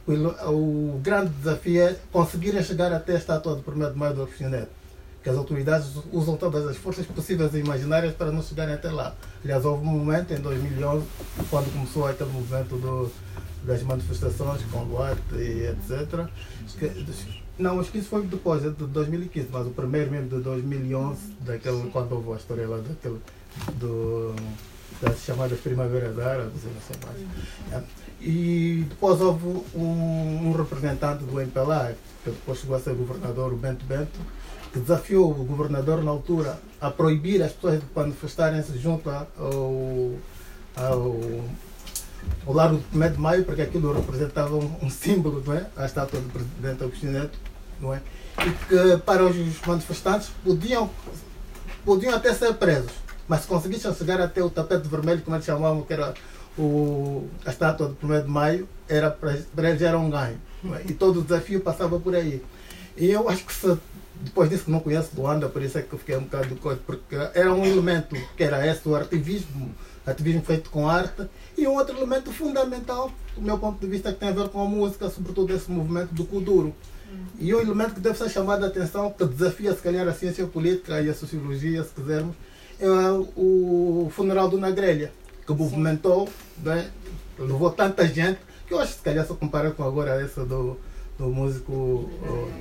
O, 0.07 0.93
o 0.93 0.99
grande 0.99 1.31
desafio 1.31 1.81
é 1.81 1.95
conseguirem 2.11 2.63
chegar 2.63 2.93
até 2.93 3.13
a 3.13 3.17
estátua 3.17 3.55
do 3.55 3.71
1 3.71 3.91
de 3.91 3.97
maio 3.97 4.13
do 4.13 4.23
Oficineto 4.23 4.76
que 5.27 5.31
as 5.31 5.37
autoridades 5.37 5.91
usam 6.13 6.37
todas 6.37 6.65
as 6.65 6.77
forças 6.77 7.05
possíveis 7.05 7.53
e 7.53 7.59
imaginárias 7.59 8.13
para 8.13 8.31
não 8.31 8.41
chegarem 8.41 8.73
até 8.73 8.89
lá. 8.89 9.13
Aliás, 9.43 9.65
houve 9.65 9.85
um 9.85 9.91
momento 9.91 10.33
em 10.33 10.37
2011, 10.37 11.05
quando 11.49 11.73
começou 11.73 12.07
aquele 12.07 12.31
movimento 12.31 12.77
do, 12.77 13.11
das 13.63 13.83
manifestações 13.83 14.61
com 14.71 14.83
Luarte 14.83 15.35
e 15.35 15.67
etc. 15.67 16.27
Que, 16.79 17.05
não, 17.59 17.77
acho 17.77 17.91
que 17.91 17.97
isso 17.97 18.07
foi 18.07 18.25
depois, 18.25 18.63
é 18.63 18.69
de 18.69 18.85
2015, 18.85 19.49
mas 19.51 19.67
o 19.67 19.71
primeiro 19.71 20.11
mesmo 20.11 20.29
de 20.29 20.39
2011, 20.39 21.19
daquele, 21.41 21.89
quando 21.89 22.13
houve 22.13 22.31
a 22.31 22.35
história 22.37 22.65
lá 22.65 22.77
daquele, 22.77 23.19
do, 23.73 24.33
das 25.01 25.19
chamadas 25.25 25.59
Primaveras 25.59 26.17
Árabes 26.19 26.63
e 26.63 26.67
não 26.67 26.81
sei 26.81 26.95
mais. 27.05 27.83
É. 27.83 27.83
E 28.21 28.85
depois 28.87 29.19
houve 29.19 29.45
um, 29.75 30.47
um 30.47 30.53
representante 30.53 31.25
do 31.25 31.41
MPLA, 31.41 31.97
que 32.23 32.29
depois 32.29 32.59
chegou 32.59 32.77
a 32.77 32.79
ser 32.79 32.93
governador, 32.93 33.51
o 33.51 33.57
Bento 33.57 33.85
Bento, 33.85 34.19
que 34.71 34.79
desafiou 34.79 35.31
o 35.31 35.45
governador 35.45 36.03
na 36.03 36.11
altura 36.11 36.59
a 36.79 36.91
proibir 36.91 37.41
as 37.41 37.51
pessoas 37.51 37.79
de 37.79 37.85
manifestarem-se 37.95 38.77
junto 38.77 39.09
ao, 39.09 39.27
ao, 40.75 41.19
ao 42.45 42.53
Largo 42.53 42.81
de 42.91 42.97
1 42.97 43.11
de 43.11 43.19
Maio, 43.19 43.45
porque 43.45 43.61
aquilo 43.61 43.93
representava 43.93 44.55
um, 44.55 44.75
um, 44.81 44.89
símbolo, 44.89 45.43
não 45.45 45.53
é? 45.53 45.65
A 45.75 45.85
estátua 45.85 46.19
do 46.19 46.29
presidente 46.29 46.83
Agostinho 46.83 47.13
Neto, 47.13 47.37
não 47.79 47.93
é? 47.93 48.01
E 48.39 48.51
que 48.67 48.97
para 49.05 49.25
os 49.25 49.35
manifestantes 49.65 50.29
podiam, 50.43 50.89
podiam 51.83 52.13
até 52.13 52.33
ser 52.33 52.53
presos, 52.53 52.91
mas 53.27 53.41
se 53.41 53.47
conseguissem 53.47 53.93
chegar 53.93 54.21
até 54.21 54.43
o 54.43 54.49
tapete 54.49 54.87
vermelho, 54.87 55.21
como 55.21 55.35
eles 55.35 55.45
chamavam, 55.45 55.81
que 55.81 55.93
era 55.93 56.13
o, 56.57 57.27
a 57.45 57.49
estátua 57.49 57.87
do 57.87 58.13
1 58.13 58.21
de 58.21 58.27
Maio, 58.27 58.67
era 58.87 59.09
para 59.09 59.69
eles 59.69 59.81
era 59.81 59.97
um 59.97 60.09
ganho. 60.09 60.39
É? 60.75 60.81
E 60.89 60.93
todo 60.93 61.19
o 61.19 61.23
desafio 61.23 61.61
passava 61.61 61.99
por 61.99 62.15
aí. 62.15 62.43
E 62.95 63.11
eu 63.11 63.29
acho 63.29 63.45
que 63.45 63.53
se 63.53 63.77
depois 64.21 64.49
disso 64.49 64.69
não 64.69 64.79
conheço 64.79 65.11
Luanda, 65.15 65.47
por 65.47 65.61
isso 65.61 65.77
é 65.77 65.81
que 65.81 65.93
eu 65.93 65.99
fiquei 65.99 66.17
um 66.17 66.23
bocado 66.23 66.47
de 66.47 66.55
coisa, 66.55 66.79
porque 66.85 67.15
era 67.15 67.53
um 67.53 67.65
elemento 67.65 68.15
que 68.35 68.43
era 68.43 68.65
esse, 68.65 68.87
o 68.87 68.95
ativismo, 68.95 69.73
ativismo 70.05 70.41
feito 70.41 70.69
com 70.69 70.87
arte, 70.87 71.27
e 71.57 71.67
um 71.67 71.75
outro 71.75 71.95
elemento 71.95 72.31
fundamental, 72.31 73.11
do 73.35 73.41
meu 73.41 73.57
ponto 73.57 73.79
de 73.79 73.87
vista, 73.87 74.11
que 74.11 74.19
tem 74.19 74.29
a 74.29 74.33
ver 74.33 74.49
com 74.49 74.61
a 74.61 74.65
música, 74.65 75.09
sobretudo 75.09 75.53
esse 75.53 75.69
movimento 75.69 76.13
do 76.13 76.25
Kuduro. 76.25 76.73
Hum. 77.11 77.25
E 77.39 77.53
um 77.53 77.59
elemento 77.59 77.95
que 77.95 77.99
deve 77.99 78.17
ser 78.17 78.29
chamado 78.29 78.63
a 78.65 78.67
atenção, 78.67 79.11
que 79.11 79.25
desafia 79.25 79.73
se 79.73 79.81
calhar 79.81 80.07
a 80.07 80.13
ciência 80.13 80.45
política 80.47 80.99
e 81.01 81.09
a 81.09 81.13
sociologia, 81.13 81.83
se 81.83 81.93
quisermos, 81.93 82.35
é 82.79 82.87
o 83.35 84.09
funeral 84.11 84.49
do 84.49 84.57
Nagrelha, 84.57 85.11
que 85.45 85.53
movimentou, 85.53 86.29
né, 86.63 86.89
levou 87.39 87.71
tanta 87.71 88.07
gente, 88.07 88.39
que 88.67 88.73
eu 88.73 88.79
acho 88.79 88.91
que 88.91 88.97
se 88.97 89.03
calhar 89.03 89.25
se 89.25 89.33
compara 89.33 89.71
com 89.71 89.83
agora 89.83 90.21
essa 90.21 90.45
do, 90.45 90.77
do 91.17 91.27
músico. 91.27 91.71
Uh, 91.73 92.51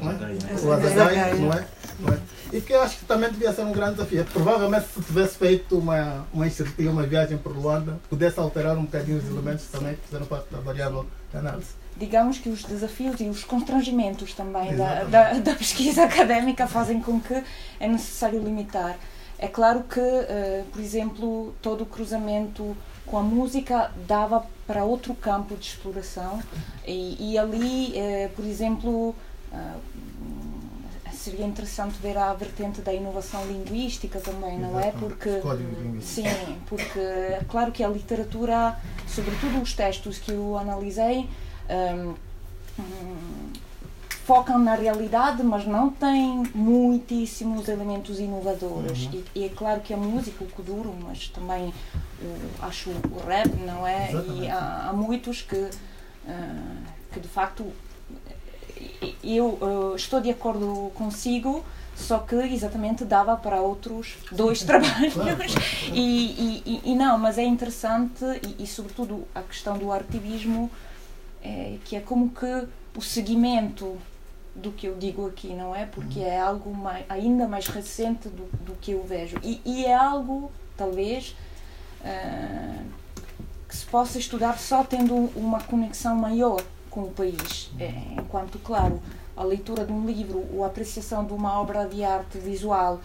não 0.00 0.12
é? 0.12 0.16
O 0.62 0.72
Azagai, 0.72 1.34
não 1.34 1.52
é? 1.52 1.66
Não 1.98 2.14
é? 2.14 2.18
E 2.52 2.60
que 2.60 2.72
eu 2.72 2.80
acho 2.82 2.98
que 2.98 3.04
também 3.04 3.30
devia 3.30 3.52
ser 3.52 3.62
um 3.62 3.72
grande 3.72 3.96
desafio. 3.96 4.24
Provavelmente 4.26 4.86
se 4.86 5.02
tivesse 5.02 5.36
feito 5.36 5.76
uma, 5.76 6.26
uma 6.32 6.46
incerteza, 6.46 6.90
uma 6.90 7.02
viagem 7.02 7.36
por 7.36 7.56
Luanda, 7.56 7.98
pudesse 8.08 8.38
alterar 8.38 8.76
um 8.76 8.84
bocadinho 8.84 9.18
os 9.18 9.28
elementos 9.28 9.66
também 9.66 9.96
que 9.96 10.02
fizeram 10.02 10.26
parte 10.26 10.46
da 10.50 10.60
variável 10.60 11.06
de 11.30 11.36
análise. 11.36 11.70
Digamos 11.96 12.38
que 12.38 12.48
os 12.48 12.62
desafios 12.62 13.20
e 13.20 13.24
os 13.24 13.42
constrangimentos 13.42 14.32
também 14.32 14.76
da, 14.76 15.02
da, 15.04 15.32
da, 15.34 15.54
pesquisa 15.54 16.04
académica 16.06 16.68
fazem 16.68 17.00
com 17.02 17.20
que 17.20 17.42
é 17.80 17.88
necessário 17.88 18.40
limitar. 18.40 18.96
É 19.36 19.48
claro 19.48 19.82
que, 19.82 20.00
uh, 20.00 20.64
por 20.72 20.80
exemplo, 20.80 21.54
todo 21.60 21.82
o 21.82 21.86
cruzamento 21.86 22.76
com 23.10 23.18
a 23.18 23.22
música 23.22 23.90
dava 24.06 24.46
para 24.66 24.84
outro 24.84 25.14
campo 25.14 25.56
de 25.56 25.66
exploração. 25.66 26.42
E, 26.86 27.32
e 27.32 27.38
ali, 27.38 27.94
uh, 27.96 28.28
por 28.34 28.44
exemplo, 28.44 29.14
Uh, 29.50 29.80
seria 31.12 31.44
interessante 31.44 31.98
ver 32.00 32.16
a 32.16 32.32
vertente 32.32 32.80
da 32.80 32.92
inovação 32.92 33.44
linguística 33.46 34.20
também, 34.20 34.58
não 34.58 34.78
é? 34.78 34.92
Porque 34.92 35.40
sim, 36.00 36.24
porque 36.66 37.00
claro 37.48 37.72
que 37.72 37.82
a 37.82 37.88
literatura, 37.88 38.78
sobretudo 39.06 39.60
os 39.60 39.74
textos 39.74 40.18
que 40.18 40.30
eu 40.30 40.56
analisei, 40.56 41.28
um, 41.68 42.14
um, 42.80 43.52
focam 44.28 44.58
na 44.58 44.74
realidade, 44.74 45.42
mas 45.42 45.64
não 45.64 45.88
têm 45.88 46.42
muitíssimos 46.54 47.66
elementos 47.66 48.20
inovadores. 48.20 49.06
Uhum. 49.06 49.22
E, 49.34 49.40
e, 49.40 49.44
é 49.44 49.48
claro 49.48 49.80
que 49.80 49.94
a 49.94 49.96
música, 49.96 50.44
o 50.44 50.46
kuduro, 50.48 50.94
mas 51.02 51.28
também 51.28 51.72
o, 52.20 52.64
acho 52.66 52.90
o 52.90 53.26
rap, 53.26 53.48
não 53.64 53.86
é? 53.86 54.10
Exatamente. 54.10 54.42
E 54.42 54.50
há, 54.50 54.88
há 54.90 54.92
muitos 54.92 55.40
que, 55.40 55.56
uh, 55.56 55.70
que 57.10 57.20
de 57.20 57.28
facto 57.28 57.72
eu 59.24 59.46
uh, 59.46 59.96
estou 59.96 60.20
de 60.20 60.28
acordo 60.28 60.92
consigo, 60.94 61.64
só 61.96 62.18
que 62.18 62.36
exatamente 62.36 63.06
dava 63.06 63.34
para 63.34 63.62
outros 63.62 64.18
dois 64.30 64.60
trabalhos. 64.62 65.14
E, 65.90 66.62
e, 66.66 66.82
e, 66.84 66.94
não, 66.94 67.16
mas 67.18 67.38
é 67.38 67.44
interessante 67.44 68.22
e, 68.46 68.62
e, 68.62 68.66
sobretudo 68.66 69.26
a 69.34 69.40
questão 69.40 69.78
do 69.78 69.90
artivismo, 69.90 70.70
é, 71.42 71.78
que 71.86 71.96
é 71.96 72.00
como 72.00 72.28
que 72.28 72.68
o 72.94 73.00
seguimento 73.00 73.96
do 74.58 74.72
que 74.72 74.86
eu 74.86 74.96
digo 74.96 75.26
aqui, 75.26 75.54
não 75.54 75.74
é? 75.74 75.86
Porque 75.86 76.20
é 76.20 76.38
algo 76.38 76.74
mais, 76.74 77.04
ainda 77.08 77.46
mais 77.46 77.66
recente 77.66 78.28
do, 78.28 78.44
do 78.64 78.74
que 78.80 78.92
eu 78.92 79.04
vejo. 79.04 79.38
E, 79.42 79.84
é 79.84 79.94
algo, 79.94 80.50
talvez, 80.76 81.36
uh, 82.00 82.84
que 83.68 83.76
se 83.76 83.86
possa 83.86 84.18
estudar 84.18 84.58
só 84.58 84.82
tendo 84.82 85.14
uma 85.36 85.60
conexão 85.60 86.16
maior 86.16 86.62
com 86.90 87.02
o 87.02 87.10
país. 87.10 87.70
É, 87.78 87.92
enquanto, 88.18 88.58
claro, 88.58 89.00
a 89.36 89.44
leitura 89.44 89.84
de 89.84 89.92
um 89.92 90.04
livro 90.04 90.44
ou 90.52 90.64
a 90.64 90.66
apreciação 90.66 91.24
de 91.24 91.32
uma 91.32 91.60
obra 91.60 91.86
de 91.86 92.02
arte 92.02 92.38
visual 92.38 93.00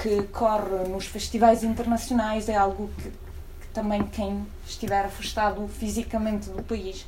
que 0.00 0.22
corre 0.24 0.88
nos 0.88 1.06
festivais 1.06 1.62
internacionais 1.62 2.48
é 2.48 2.56
algo 2.56 2.90
que, 2.98 3.10
que 3.10 3.66
também 3.72 4.02
quem 4.04 4.46
estiver 4.66 5.04
afastado 5.04 5.66
fisicamente 5.68 6.50
do 6.50 6.62
país 6.62 7.06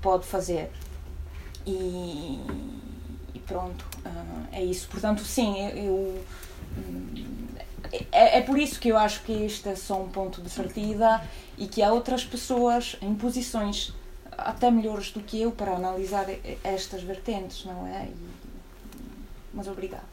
pode 0.00 0.26
fazer. 0.26 0.70
E, 1.66 1.70
e 1.72 2.89
pronto, 3.50 3.84
uh, 4.06 4.46
é 4.52 4.64
isso. 4.64 4.88
Portanto, 4.88 5.24
sim, 5.24 5.60
eu, 5.70 6.24
é, 8.12 8.38
é, 8.38 8.40
por 8.42 8.56
isso 8.56 8.78
que 8.78 8.88
eu 8.88 8.96
acho 8.96 9.22
que 9.24 9.32
este 9.32 9.68
é 9.68 9.74
só 9.74 10.00
um 10.00 10.08
ponto 10.08 10.40
de 10.40 10.48
partida 10.48 11.20
e 11.58 11.66
que 11.66 11.82
há 11.82 11.92
outras 11.92 12.24
pessoas 12.24 12.96
em 13.02 13.12
posições 13.14 13.92
até 14.30 14.70
melhores 14.70 15.10
do 15.10 15.20
que 15.20 15.42
eu 15.42 15.50
para 15.50 15.74
analisar 15.74 16.26
estas 16.62 17.02
vertentes, 17.02 17.64
não 17.64 17.86
é? 17.88 18.04
E, 18.04 18.30
mas 19.52 19.66
obrigada. 19.66 20.04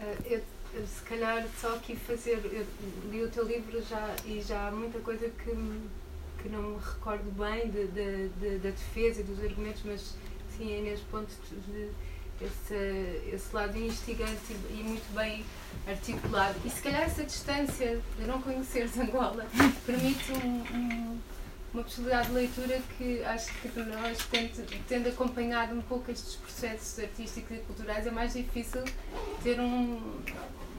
Eh, 0.00 0.16
eu, 0.26 0.42
eu, 0.74 0.86
se 0.86 1.00
calhar 1.02 1.46
só 1.58 1.74
aqui 1.76 1.96
fazer, 1.96 2.38
eu 2.44 2.66
li 3.10 3.22
o 3.22 3.30
teu 3.30 3.46
livro 3.46 3.82
já 3.82 4.14
e 4.26 4.42
já 4.42 4.68
há 4.68 4.70
muita 4.70 4.98
coisa 4.98 5.30
que, 5.30 5.50
que 6.42 6.48
não 6.50 6.62
me 6.62 6.78
recordo 6.78 7.30
bem 7.32 7.70
de, 7.70 7.86
de, 7.86 8.28
de, 8.28 8.58
da 8.58 8.70
defesa 8.70 9.22
e 9.22 9.24
dos 9.24 9.42
argumentos, 9.42 9.80
mas 9.84 10.14
sim 10.56 10.78
é 10.78 10.80
neste 10.82 11.04
ponto 11.06 11.30
de 11.68 11.90
esse, 12.40 13.30
esse 13.32 13.54
lado 13.54 13.78
instigante 13.78 14.52
e, 14.70 14.80
e, 14.80 14.82
muito 14.82 15.14
bem 15.14 15.44
articulado. 15.86 16.58
E 16.64 16.70
se 16.70 16.82
calhar 16.82 17.02
essa 17.02 17.24
distância 17.24 18.00
de 18.18 18.24
não 18.26 18.42
conheceres 18.42 18.96
Angola 18.98 19.46
permite 19.86 20.32
um, 20.32 20.76
um 20.76 21.18
uma 21.74 21.82
possibilidade 21.82 22.28
de 22.28 22.34
leitura 22.34 22.80
que 22.96 23.22
acho 23.24 23.52
que 23.60 23.68
para 23.68 23.84
nós, 23.84 24.18
tendo, 24.30 24.86
tendo 24.86 25.08
acompanhado 25.08 25.74
um 25.74 25.82
pouco 25.82 26.08
estes 26.08 26.36
processos 26.36 27.00
artísticos 27.00 27.56
e 27.56 27.60
culturais, 27.62 28.06
é 28.06 28.12
mais 28.12 28.32
difícil 28.32 28.84
ter 29.42 29.58
um, 29.58 30.00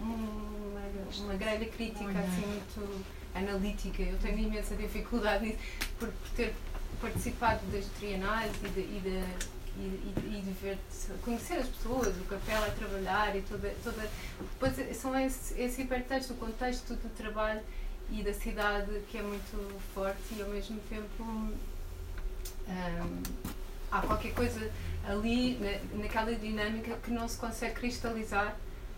um, 0.02 0.72
uma, 0.72 1.26
uma 1.26 1.34
grelha 1.36 1.68
crítica 1.68 2.18
assim 2.18 2.48
muito 2.48 3.06
analítica. 3.36 4.02
Eu 4.02 4.18
tenho 4.20 4.40
imensa 4.40 4.74
dificuldade 4.76 5.44
nisso 5.44 5.58
por, 6.00 6.08
por 6.08 6.30
ter 6.30 6.56
participado 7.02 7.60
das 7.74 7.86
trienais 8.00 8.54
e 8.64 8.70
de, 8.70 8.80
e 8.80 9.02
de 9.04 9.55
e, 9.78 9.82
e, 9.82 10.38
e, 10.38 10.42
de 10.42 10.52
ver, 10.52 10.78
conhecer 11.24 11.56
as 11.56 11.68
pessoas, 11.68 12.16
o 12.18 12.24
capela 12.26 12.68
a 12.68 12.72
trabalhar 12.72 13.36
e 13.36 13.42
toda. 13.42 13.74
toda 13.84 14.10
depois 14.40 14.98
são 14.98 15.18
esse, 15.20 15.60
esse 15.60 15.82
hipertexto, 15.82 16.34
o 16.34 16.38
contexto 16.38 16.94
do 16.96 17.10
trabalho 17.16 17.62
e 18.10 18.24
da 18.24 18.34
cidade 18.34 19.02
que 19.10 19.18
é 19.18 19.22
muito 19.22 19.80
forte 19.94 20.36
e 20.38 20.42
ao 20.42 20.50
mesmo 20.50 20.80
tempo 20.90 21.24
um, 21.24 21.54
há 23.92 24.02
qualquer 24.02 24.34
coisa 24.34 24.72
ali 25.08 25.58
na, 25.60 26.04
naquela 26.04 26.34
dinâmica 26.36 26.96
que 26.98 27.12
não 27.12 27.28
se 27.28 27.38
consegue 27.38 27.76
cristalizar 27.76 28.56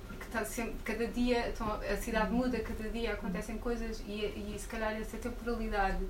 porque 0.07 0.25
está 0.25 0.45
sempre, 0.45 0.75
cada 0.83 1.07
dia 1.07 1.49
então, 1.49 1.67
a 1.73 1.97
cidade 1.97 2.31
muda, 2.31 2.59
cada 2.59 2.89
dia 2.89 3.13
acontecem 3.13 3.57
coisas 3.57 4.01
e, 4.07 4.25
e 4.25 4.55
se 4.57 4.67
calhar 4.67 4.93
essa 4.93 5.17
temporalidade 5.17 6.05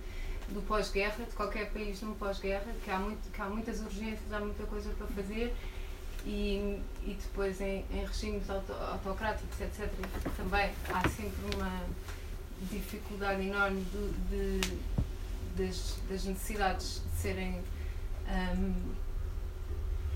do 0.50 0.62
pós-guerra, 0.62 1.26
de 1.26 1.36
qualquer 1.36 1.70
país 1.72 2.02
num 2.02 2.14
pós-guerra, 2.14 2.72
que, 2.84 2.90
há 2.90 3.02
que 3.34 3.42
há 3.42 3.46
muitas 3.46 3.82
urgências, 3.82 4.32
há 4.32 4.40
muita 4.40 4.64
coisa 4.66 4.90
para 4.92 5.08
fazer 5.08 5.54
e, 6.26 6.82
e 7.04 7.18
depois 7.22 7.60
em, 7.62 7.86
em 7.92 8.06
regimes 8.06 8.50
auto, 8.50 8.74
autocráticos, 8.74 9.60
etc. 9.62 9.90
Também 10.36 10.72
há 10.94 11.08
sempre 11.10 11.56
uma 11.56 11.84
dificuldade 12.70 13.46
enorme 13.46 13.86
de, 13.92 14.62
de 14.62 14.78
das, 15.58 15.98
das, 16.10 16.26
necessidades 16.26 17.02
de 17.12 17.22
serem 17.22 17.64
um, 18.28 18.94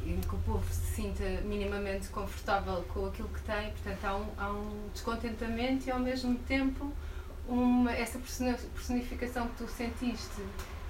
que 0.04 0.36
o 0.36 0.40
povo 0.40 0.66
se 0.72 0.96
sinta 0.96 1.24
minimamente 1.46 2.08
confortável 2.10 2.84
com 2.94 3.06
aquilo 3.08 3.30
que 3.30 3.42
tem, 3.42 3.72
portanto 3.72 4.06
há 4.06 4.18
um, 4.18 4.28
há 4.38 4.52
um 4.52 4.90
descontentamento 4.94 5.88
e 5.88 5.92
ao 5.92 6.00
mesmo 6.00 6.38
tempo 6.40 6.92
uma, 7.52 7.92
essa 7.92 8.18
personificação 8.20 9.48
que 9.50 9.64
tu 9.64 9.68
sentiste 9.68 10.42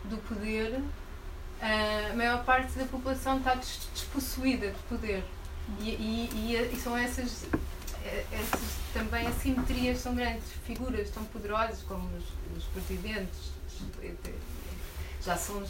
do 0.05 0.17
poder, 0.27 0.81
a 1.61 2.15
maior 2.15 2.43
parte 2.43 2.77
da 2.77 2.85
população 2.85 3.37
está 3.37 3.55
despossuída 3.55 4.71
de 4.71 4.79
poder. 4.89 5.23
E, 5.79 5.89
e, 5.89 6.69
e, 6.73 6.79
são 6.79 6.97
essas 6.97 7.45
é, 8.03 8.25
essas 8.31 8.77
também 8.93 9.27
assimetrias 9.27 9.99
são 9.99 10.15
grandes, 10.15 10.43
figuras 10.65 11.09
tão 11.11 11.23
poderosas 11.25 11.81
como 11.83 12.09
os, 12.17 12.57
os 12.57 12.63
presidentes, 12.65 13.51
já 15.23 15.37
são, 15.37 15.63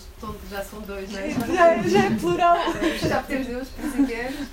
já 0.50 0.64
são 0.64 0.82
dois, 0.82 1.12
não 1.12 1.20
é? 1.20 1.30
Já, 1.54 1.82
já 1.84 2.06
é 2.06 2.16
plural. 2.18 2.58
Já 3.06 3.22
temos 3.24 3.48
dois 3.48 3.68
presidentes. 3.68 4.48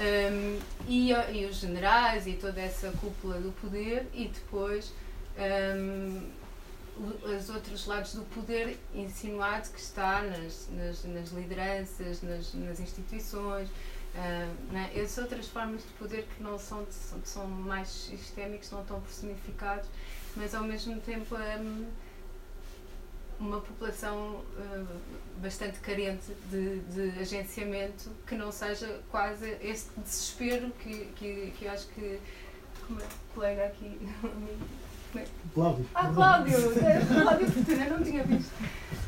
Um, 0.00 0.58
e, 0.88 1.12
e 1.12 1.44
os 1.44 1.56
generais 1.56 2.26
e 2.26 2.32
toda 2.32 2.58
essa 2.58 2.90
cúpula 2.92 3.38
do 3.38 3.52
poder 3.60 4.08
e 4.14 4.28
depois 4.28 4.92
um, 5.40 6.30
os 7.36 7.48
outros 7.48 7.86
lados 7.86 8.14
do 8.14 8.22
poder 8.34 8.78
insinuado 8.94 9.70
que 9.70 9.80
está 9.80 10.22
nas, 10.22 10.68
nas, 10.70 11.04
nas 11.04 11.30
lideranças, 11.30 12.22
nas, 12.22 12.52
nas 12.54 12.80
instituições, 12.80 13.68
Uh, 14.12 14.72
né? 14.72 14.90
Essas 14.92 15.18
outras 15.18 15.46
formas 15.46 15.82
de 15.82 15.92
poder 15.92 16.26
que 16.36 16.42
não 16.42 16.58
são, 16.58 16.84
que 16.84 17.28
são 17.28 17.46
mais 17.46 17.88
sistémicos, 17.88 18.68
não 18.72 18.82
estão 18.82 19.00
personificados, 19.00 19.88
mas 20.34 20.52
ao 20.52 20.64
mesmo 20.64 21.00
tempo 21.00 21.36
um, 21.36 21.86
uma 23.38 23.60
população 23.60 24.44
uh, 24.58 24.86
bastante 25.40 25.78
carente 25.78 26.32
de, 26.50 26.80
de, 26.80 27.20
agenciamento 27.20 28.10
que 28.26 28.34
não 28.34 28.50
seja 28.50 29.00
quase 29.12 29.56
esse 29.62 29.88
desespero 29.96 30.72
que, 30.80 31.06
que, 31.16 31.52
que 31.56 31.64
eu 31.66 31.70
acho 31.70 31.86
que 31.88 32.20
como 32.86 33.00
é, 33.00 33.06
colega 33.32 33.66
aqui 33.66 33.96
Cláudio. 35.54 35.86
Ah, 35.94 36.12
Cláudio! 36.12 36.56
Cláudio 37.22 37.50
Fortuna, 37.50 37.84
não 37.86 38.02
tinha 38.02 38.24
visto. 38.24 38.52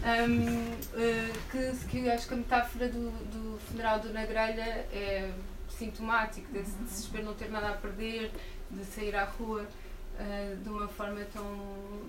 Um, 0.03 0.72
uh, 0.72 1.32
que, 1.50 1.86
que 1.86 2.11
acho 2.11 2.26
que 2.26 2.34
a 2.34 2.36
metáfora 2.36 2.88
do, 2.88 3.11
do 3.11 3.59
funeral 3.61 4.00
do 4.00 4.12
Na 4.12 4.26
Grelha 4.26 4.86
é 4.92 5.32
sintomático 5.68 6.53
desse 6.53 6.72
desespero 6.72 7.24
não 7.24 7.34
ter 7.34 7.50
nada 7.50 7.70
a 7.70 7.72
perder, 7.72 8.32
de 8.70 8.84
sair 8.84 9.14
à 9.14 9.24
rua 9.24 9.62
uh, 9.62 10.57
de 10.57 10.68
uma 10.68 10.88
forma 10.88 11.20
tão. 11.32 12.03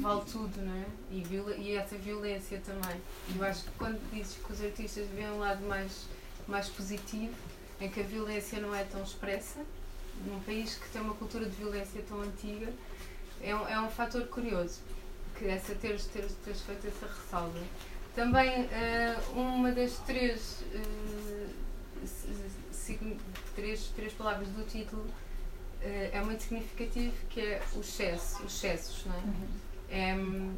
Vale 0.00 0.22
tudo, 0.22 0.60
não 0.62 0.74
é? 0.74 0.84
E, 1.12 1.22
viola, 1.22 1.54
e 1.54 1.76
essa 1.76 1.96
violência 1.96 2.60
também. 2.66 3.00
Eu 3.36 3.44
acho 3.44 3.62
que 3.64 3.70
quando 3.78 4.00
dizes 4.12 4.36
que 4.44 4.52
os 4.52 4.60
artistas 4.60 5.06
veem 5.14 5.30
um 5.30 5.38
lado 5.38 5.64
mais, 5.64 6.06
mais 6.48 6.68
positivo, 6.68 7.32
em 7.80 7.88
que 7.88 8.00
a 8.00 8.02
violência 8.02 8.60
não 8.60 8.74
é 8.74 8.82
tão 8.82 9.00
expressa, 9.00 9.60
num 10.26 10.40
país 10.40 10.74
que 10.74 10.88
tem 10.90 11.00
uma 11.00 11.14
cultura 11.14 11.44
de 11.44 11.56
violência 11.56 12.02
tão 12.08 12.20
antiga, 12.20 12.72
é 13.42 13.54
um, 13.54 13.68
é 13.68 13.80
um 13.80 13.90
fator 13.90 14.26
curioso, 14.26 14.80
que 15.36 15.46
essa 15.46 15.74
teres, 15.74 16.06
teres, 16.06 16.32
teres 16.44 16.60
feito 16.62 16.86
essa 16.86 17.06
ressalva. 17.06 17.58
Também 18.14 18.64
uh, 18.64 19.38
uma 19.38 19.72
das 19.72 19.98
três, 20.00 20.62
uh, 20.74 21.48
três, 23.54 23.84
três 23.96 24.12
palavras 24.12 24.48
do 24.48 24.64
título 24.64 25.02
uh, 25.02 25.12
é 25.82 26.20
muito 26.22 26.42
significativo, 26.42 27.14
que 27.30 27.40
é 27.40 27.62
o 27.74 27.80
excesso, 27.80 28.42
os 28.42 28.54
excessos, 28.54 29.06
não 29.06 29.14
é? 29.14 30.14
Uhum. 30.14 30.54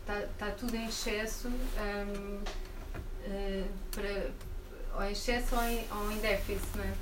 Está 0.00 0.14
é, 0.14 0.28
tá 0.38 0.50
tudo 0.52 0.74
em 0.74 0.86
excesso 0.86 1.48
um, 1.48 2.42
para, 3.90 4.30
ou 4.94 5.04
em 5.04 5.12
excesso 5.12 5.54
ou 5.54 5.62
em, 5.62 5.86
ou 5.90 6.12
em 6.12 6.18
déficit, 6.18 6.76
não 6.76 6.84
é? 6.84 6.92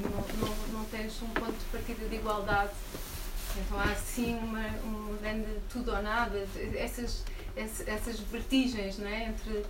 Não, 0.00 0.48
não, 0.48 0.78
não 0.78 0.84
tens 0.86 1.20
um 1.22 1.28
ponto 1.28 1.52
de 1.52 1.64
partida 1.66 2.08
de 2.08 2.16
igualdade. 2.16 2.72
Então 3.56 3.78
há 3.78 3.84
assim 3.84 4.34
uma, 4.34 4.66
um 4.84 5.16
grande 5.20 5.58
tudo 5.70 5.92
ou 5.92 6.02
nada, 6.02 6.46
essas, 6.74 7.24
essas 7.56 8.20
vertigens 8.20 8.98
né, 8.98 9.28
entre. 9.28 9.64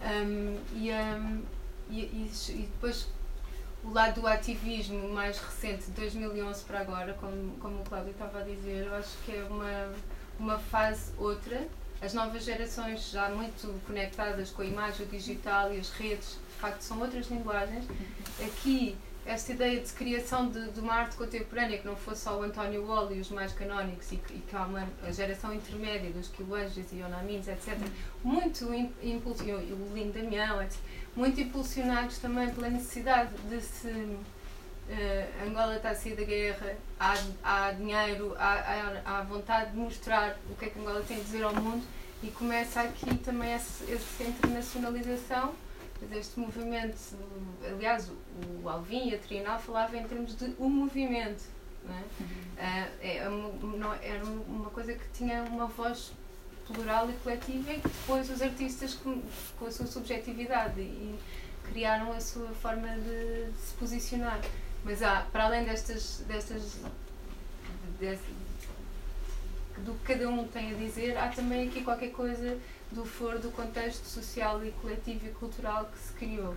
Um, 0.00 0.58
e, 0.74 0.92
um, 0.92 1.42
e, 1.90 2.00
e, 2.00 2.68
depois 2.72 3.08
o 3.82 3.90
lado 3.90 4.20
do 4.20 4.26
ativismo 4.26 5.08
mais 5.08 5.38
recente, 5.38 5.86
de 5.86 5.92
2011 5.92 6.64
para 6.64 6.80
agora, 6.80 7.14
como, 7.14 7.56
como 7.58 7.80
o 7.80 7.84
Cláudio 7.84 8.10
estava 8.10 8.40
a 8.40 8.42
dizer, 8.42 8.86
eu 8.86 8.94
acho 8.94 9.16
que 9.24 9.32
é 9.32 9.44
uma, 9.48 9.92
uma 10.38 10.58
fase 10.58 11.12
outra. 11.18 11.66
As 12.00 12.12
novas 12.12 12.44
gerações 12.44 13.10
já 13.10 13.30
muito 13.30 13.80
conectadas 13.86 14.50
com 14.50 14.62
a 14.62 14.66
imagem 14.66 15.06
digital 15.06 15.72
e 15.72 15.78
as 15.78 15.90
redes, 15.90 16.38
de 16.48 16.60
facto, 16.60 16.82
são 16.82 17.00
outras 17.00 17.28
linguagens. 17.28 17.86
Aqui 18.44 18.96
esta 19.26 19.52
ideia 19.52 19.80
de 19.80 19.92
criação 19.92 20.48
de, 20.48 20.70
de, 20.70 20.80
uma 20.80 20.94
arte 20.94 21.16
contemporânea 21.16 21.78
que 21.78 21.86
não 21.86 21.96
fosse 21.96 22.22
só 22.22 22.38
o 22.38 22.42
António 22.42 22.86
Wall 22.86 23.12
e 23.12 23.20
os 23.20 23.28
mais 23.30 23.52
canónicos 23.52 24.12
e, 24.12 24.14
e 24.30 24.38
que 24.48 24.54
há 24.54 24.64
uma 24.64 24.88
a 25.06 25.10
geração 25.10 25.52
intermédia 25.52 26.10
dos 26.10 26.28
Quilanges 26.28 26.86
e 26.92 27.02
Onamins, 27.02 27.48
etc., 27.48 27.76
muito 28.22 28.72
impulsionados, 29.02 29.70
o 29.70 29.94
Lindo 29.94 30.12
Damião, 30.12 30.62
etc., 30.62 30.78
muito 31.16 31.40
impulsionados 31.40 32.18
também 32.18 32.48
pela 32.50 32.68
necessidade 32.68 33.30
de 33.48 33.60
se 33.60 33.88
uh, 33.88 35.46
Angola 35.46 35.76
está 35.76 35.90
a 35.90 35.94
sair 35.94 36.14
da 36.14 36.24
guerra, 36.24 36.76
há, 37.00 37.14
há 37.42 37.72
dinheiro, 37.72 38.34
há, 38.38 38.52
há, 38.52 39.02
há, 39.04 39.22
vontade 39.22 39.72
de 39.72 39.76
mostrar 39.76 40.38
o 40.50 40.54
que 40.54 40.66
é 40.66 40.68
que 40.68 40.78
Angola 40.78 41.02
tem 41.06 41.16
a 41.16 41.20
dizer 41.20 41.42
ao 41.42 41.54
mundo 41.54 41.84
e 42.22 42.28
começa 42.28 42.80
aqui 42.80 43.16
também 43.18 43.50
essa, 43.50 43.84
essa 43.90 44.22
internacionalização 44.22 45.54
deste 46.02 46.38
movimento. 46.38 46.96
Aliás, 47.66 48.10
o 48.62 48.68
Alvin 48.68 49.08
e 49.08 49.14
a 49.14 49.18
Trienal 49.18 49.58
falavam 49.58 50.00
em 50.00 50.04
termos 50.04 50.36
de 50.36 50.54
um 50.58 50.68
movimento. 50.68 51.44
É? 52.58 53.28
Uh, 53.28 53.56
uma, 53.62 53.76
não, 53.76 53.94
era 53.94 54.24
uma 54.24 54.70
coisa 54.70 54.92
que 54.92 55.04
tinha 55.12 55.42
uma 55.44 55.66
voz 55.66 56.12
plural 56.66 57.08
e 57.08 57.12
coletiva 57.14 57.72
e 57.72 57.80
que 57.80 57.88
depois 57.88 58.28
os 58.28 58.42
artistas 58.42 58.94
com, 58.94 59.22
com 59.58 59.66
a 59.66 59.70
sua 59.70 59.86
subjetividade 59.86 60.80
e, 60.80 61.18
criaram 61.70 62.12
a 62.12 62.20
sua 62.20 62.48
forma 62.48 62.88
de, 62.88 63.50
de 63.50 63.58
se 63.58 63.74
posicionar. 63.74 64.40
Mas 64.84 65.02
há, 65.02 65.26
para 65.32 65.44
além 65.44 65.64
destas, 65.64 66.24
destas 66.28 66.76
do 69.78 69.94
que 69.94 70.14
cada 70.14 70.28
um 70.28 70.46
tem 70.46 70.72
a 70.72 70.74
dizer, 70.74 71.16
há 71.18 71.28
também 71.28 71.68
aqui 71.68 71.82
qualquer 71.82 72.10
coisa 72.12 72.56
do 72.92 73.04
foro 73.04 73.38
do 73.38 73.50
contexto 73.50 74.04
social 74.04 74.64
e 74.64 74.70
coletivo 74.72 75.26
e 75.26 75.30
cultural 75.30 75.86
que 75.86 75.98
se 75.98 76.12
criou. 76.12 76.54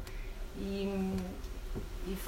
E 0.57 1.15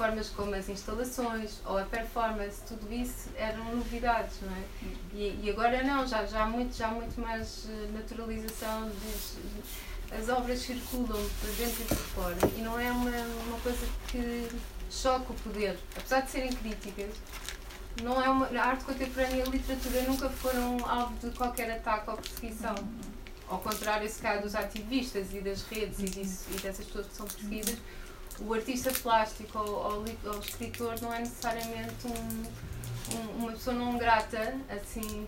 formas 0.02 0.30
como 0.30 0.52
as 0.52 0.68
instalações 0.68 1.60
ou 1.64 1.78
a 1.78 1.84
performance, 1.84 2.60
tudo 2.66 2.92
isso 2.92 3.28
eram 3.36 3.64
novidades, 3.76 4.34
não 4.42 4.50
é? 4.50 4.64
E, 5.14 5.40
e 5.44 5.50
agora 5.50 5.84
não, 5.84 6.04
já, 6.04 6.26
já, 6.26 6.42
há 6.42 6.46
muito, 6.46 6.76
já 6.76 6.88
há 6.88 6.90
muito 6.90 7.20
mais 7.20 7.68
eh, 7.70 7.88
naturalização, 7.92 8.90
de, 8.90 10.16
as 10.18 10.28
obras 10.28 10.58
circulam 10.58 11.24
para 11.40 11.50
dentro 11.52 11.82
e 11.82 11.86
para 11.86 11.96
fora 11.96 12.36
e 12.56 12.62
não 12.62 12.80
é 12.80 12.90
uma, 12.90 13.10
uma 13.10 13.60
coisa 13.60 13.86
que 14.08 14.48
choca 14.90 15.32
o 15.32 15.36
poder, 15.36 15.78
apesar 15.96 16.22
de 16.22 16.30
serem 16.32 16.52
críticas. 16.52 17.14
Não 18.02 18.20
é 18.20 18.28
uma, 18.28 18.46
a 18.46 18.64
arte 18.64 18.84
contemporânea 18.84 19.36
e 19.36 19.42
a 19.42 19.44
literatura 19.44 20.02
nunca 20.02 20.28
foram 20.30 20.78
alvo 20.84 21.14
de 21.18 21.30
qualquer 21.36 21.70
ataque 21.70 22.10
ou 22.10 22.16
perseguição. 22.16 22.74
Ao 23.46 23.58
contrário, 23.58 24.08
se 24.08 24.20
calhar, 24.20 24.42
dos 24.42 24.56
ativistas 24.56 25.32
e 25.32 25.40
das 25.40 25.62
redes 25.62 26.00
e, 26.00 26.04
disso, 26.04 26.46
e 26.50 26.60
dessas 26.60 26.86
pessoas 26.86 27.06
que 27.06 27.14
são 27.14 27.26
perseguidas, 27.26 27.76
o 28.40 28.54
artista 28.54 28.90
plástico 28.90 29.58
ou, 29.58 29.68
ou, 29.68 30.04
ou 30.24 30.36
o 30.36 30.40
escritor 30.40 31.00
não 31.00 31.12
é 31.12 31.20
necessariamente 31.20 32.06
um, 32.06 32.44
um, 33.16 33.42
uma 33.42 33.52
pessoa 33.52 33.76
não 33.76 33.98
grata, 33.98 34.54
assim, 34.68 35.26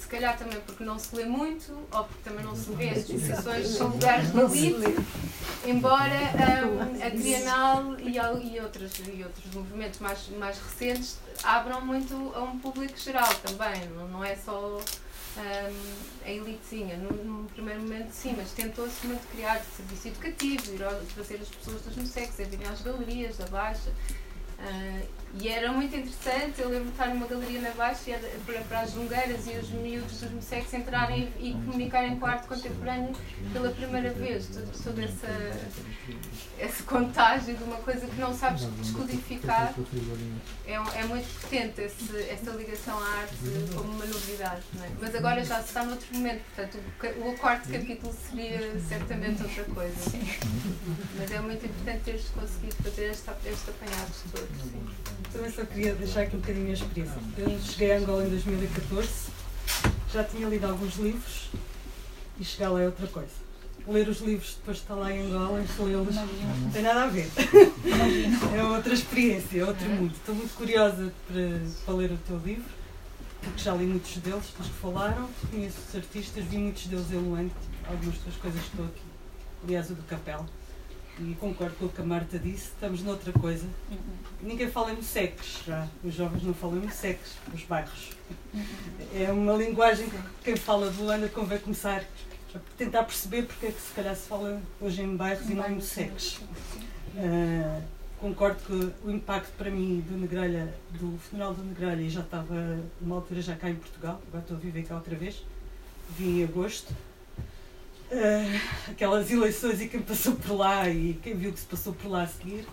se 0.00 0.06
calhar 0.08 0.36
também 0.36 0.60
porque 0.60 0.84
não 0.84 0.98
se 0.98 1.14
lê 1.16 1.24
muito, 1.24 1.72
ou 1.72 2.04
porque 2.04 2.22
também 2.22 2.44
não 2.44 2.54
se 2.54 2.70
vê 2.72 2.90
as 2.90 3.06
discussões 3.06 3.68
são 3.68 3.88
lugares 3.88 4.30
de 4.32 4.66
elite, 4.66 5.06
embora 5.64 6.14
um, 6.66 7.06
a 7.06 7.10
Trienal 7.10 7.98
e, 7.98 8.16
e, 8.16 8.60
outros, 8.60 8.92
e 9.12 9.22
outros 9.22 9.54
movimentos 9.54 10.00
mais, 10.00 10.28
mais 10.38 10.58
recentes 10.58 11.18
abram 11.42 11.80
muito 11.80 12.32
a 12.34 12.42
um 12.42 12.58
público 12.58 12.98
geral 12.98 13.32
também, 13.42 13.88
não, 13.90 14.08
não 14.08 14.24
é 14.24 14.36
só 14.36 14.80
um, 15.36 16.26
a 16.26 16.30
elitezinha. 16.30 16.96
No, 16.96 17.12
primeiro 17.48 17.80
momento, 17.80 18.10
sim, 18.10 18.34
mas 18.36 18.52
tentou-se 18.52 19.06
muito 19.06 19.26
criar 19.30 19.62
serviço 19.76 20.08
educativo, 20.08 20.74
ir 20.74 20.82
trazer 21.14 21.40
as 21.40 21.48
pessoas 21.48 21.82
dos 21.82 21.96
mesmos 21.96 22.40
a 22.40 22.44
virem 22.44 22.66
às 22.66 22.82
galerias 22.82 23.36
da 23.36 23.46
Baixa. 23.46 23.90
Uh, 24.58 25.23
e 25.40 25.48
era 25.48 25.72
muito 25.72 25.96
interessante, 25.96 26.60
eu 26.60 26.68
lembro 26.68 26.84
de 26.84 26.90
estar 26.92 27.08
numa 27.08 27.26
galeria 27.26 27.60
na 27.60 27.70
Baixa 27.70 28.10
e 28.10 28.12
era 28.12 28.28
para, 28.46 28.60
para 28.60 28.80
as 28.82 28.92
jungueiras 28.92 29.46
e 29.48 29.58
os 29.58 29.68
miúdos 29.70 30.20
dos 30.20 30.30
Messex 30.30 30.72
entrarem 30.74 31.32
e 31.40 31.52
comunicarem 31.52 32.16
com 32.16 32.26
a 32.26 32.30
arte 32.30 32.46
contemporânea 32.46 33.12
pela 33.52 33.70
primeira 33.70 34.12
vez. 34.12 34.46
Todo, 34.46 34.84
todo 34.84 35.00
essa, 35.00 35.28
esse 36.58 36.82
contágio 36.84 37.56
de 37.56 37.64
uma 37.64 37.78
coisa 37.78 38.06
que 38.06 38.16
não 38.20 38.32
sabes 38.32 38.64
descodificar 38.76 39.74
é, 40.66 40.74
é 40.74 41.04
muito 41.04 41.40
potente 41.40 41.80
esse, 41.80 42.16
essa 42.30 42.50
ligação 42.52 42.96
à 42.96 43.08
arte 43.20 43.34
como 43.74 43.92
uma 43.92 44.06
novidade. 44.06 44.62
É? 44.82 44.88
Mas 45.00 45.14
agora 45.16 45.44
já 45.44 45.60
se 45.60 45.68
está 45.68 45.84
noutro 45.84 46.06
momento, 46.14 46.42
portanto 46.54 46.78
o, 47.18 47.28
o 47.30 47.38
quarto 47.38 47.68
capítulo 47.72 48.14
seria 48.30 48.80
certamente 48.88 49.42
outra 49.42 49.64
coisa. 49.64 49.94
Mas 51.18 51.30
é 51.32 51.40
muito 51.40 51.66
importante 51.66 52.04
teres 52.04 52.28
conseguido 52.28 52.76
fazer 52.84 53.10
este, 53.10 53.30
este 53.46 53.70
apanhado 53.70 54.12
todo. 54.30 54.48
Sim. 54.62 55.23
Também 55.32 55.50
só 55.50 55.64
queria 55.64 55.94
deixar 55.94 56.22
aqui 56.22 56.36
um 56.36 56.40
bocadinho 56.40 56.70
a 56.70 56.72
experiência. 56.72 57.18
Eu 57.38 57.58
cheguei 57.60 57.92
a 57.92 57.98
Angola 57.98 58.24
em 58.24 58.30
2014, 58.30 59.08
já 60.12 60.24
tinha 60.24 60.48
lido 60.48 60.66
alguns 60.66 60.96
livros 60.96 61.50
e 62.38 62.44
chegar 62.44 62.70
lá 62.70 62.82
é 62.82 62.86
outra 62.86 63.06
coisa. 63.06 63.44
Ler 63.86 64.08
os 64.08 64.20
livros 64.20 64.56
depois 64.58 64.78
de 64.78 64.82
estar 64.84 64.94
lá 64.94 65.12
em 65.12 65.26
Angola 65.26 65.60
e 65.60 65.82
lê-los 65.82 66.14
não 66.14 66.70
tem 66.72 66.82
nada 66.82 67.02
a 67.04 67.06
ver. 67.06 67.28
é 68.56 68.62
outra 68.62 68.94
experiência, 68.94 69.60
é 69.60 69.64
outro 69.64 69.88
mundo. 69.90 70.14
Estou 70.14 70.34
muito 70.34 70.54
curiosa 70.54 71.12
para, 71.26 71.60
para 71.84 71.94
ler 71.94 72.12
o 72.12 72.16
teu 72.18 72.38
livro, 72.38 72.64
porque 73.42 73.62
já 73.62 73.74
li 73.74 73.84
muitos 73.84 74.16
deles, 74.18 74.44
dos 74.56 74.68
que 74.68 74.74
falaram, 74.74 75.28
conheço 75.50 75.78
os 75.88 75.96
artistas, 75.96 76.44
vi 76.44 76.58
muitos 76.58 76.86
deles 76.86 77.12
em 77.12 77.16
Luante, 77.16 77.54
algumas 77.86 78.16
das 78.18 78.36
coisas 78.36 78.60
que 78.60 78.68
estou 78.68 78.86
aqui. 78.86 79.02
Aliás, 79.64 79.90
o 79.90 79.94
do 79.94 80.02
Capela 80.04 80.46
e 81.20 81.34
concordo 81.34 81.76
com 81.76 81.86
o 81.86 81.88
que 81.88 82.00
a 82.00 82.04
Marta 82.04 82.38
disse, 82.38 82.70
estamos 82.74 83.02
noutra 83.02 83.32
coisa. 83.32 83.66
Uhum. 83.90 83.98
Ninguém 84.42 84.68
fala 84.68 84.92
em 84.92 85.02
seques 85.02 85.62
já. 85.66 85.88
Os 86.02 86.14
jovens 86.14 86.42
não 86.42 86.54
falam 86.54 86.82
em 86.82 86.90
seques, 86.90 87.32
os 87.52 87.62
bairros. 87.62 88.10
Uhum. 88.52 88.64
É 89.14 89.30
uma 89.30 89.52
linguagem 89.52 90.08
que 90.08 90.18
quem 90.42 90.56
fala 90.56 90.90
de 90.90 91.00
Luanda 91.00 91.28
convém 91.28 91.58
começar 91.58 92.04
a 92.54 92.58
tentar 92.76 93.04
perceber 93.04 93.42
porque 93.42 93.66
é 93.66 93.72
que 93.72 93.80
se 93.80 93.92
calhar 93.92 94.14
se 94.14 94.28
fala 94.28 94.60
hoje 94.80 95.02
em 95.02 95.16
bairros 95.16 95.48
e 95.48 95.54
não 95.54 95.70
em 95.70 95.80
seques. 95.80 96.36
Uh, 97.16 97.82
concordo 98.18 98.60
que 98.64 99.06
o 99.06 99.10
impacto 99.10 99.52
para 99.56 99.70
mim 99.70 100.04
do 100.08 100.16
Negrelha, 100.16 100.74
do 100.92 101.18
funeral 101.18 101.54
do 101.54 101.62
Negrelha, 101.62 102.00
e 102.00 102.08
já 102.08 102.20
estava 102.20 102.80
uma 103.00 103.16
altura 103.16 103.42
já 103.42 103.54
cá 103.54 103.68
em 103.68 103.74
Portugal, 103.74 104.20
agora 104.28 104.42
estou 104.42 104.56
a 104.56 104.60
viver 104.60 104.82
cá 104.84 104.94
outra 104.94 105.14
vez, 105.14 105.44
vim 106.16 106.40
em 106.40 106.44
agosto, 106.44 106.94
uh, 108.14 108.90
aquelas 108.90 109.30
eleições 109.30 109.80
e 109.80 109.88
quem 109.88 110.00
passou 110.00 110.34
por 110.36 110.56
lá 110.56 110.88
e 110.88 111.14
quem 111.22 111.34
viu 111.34 111.52
que 111.52 111.60
se 111.60 111.66
passou 111.66 111.92
por 111.92 112.08
lá 112.08 112.22
a 112.22 112.26
seguir 112.26 112.66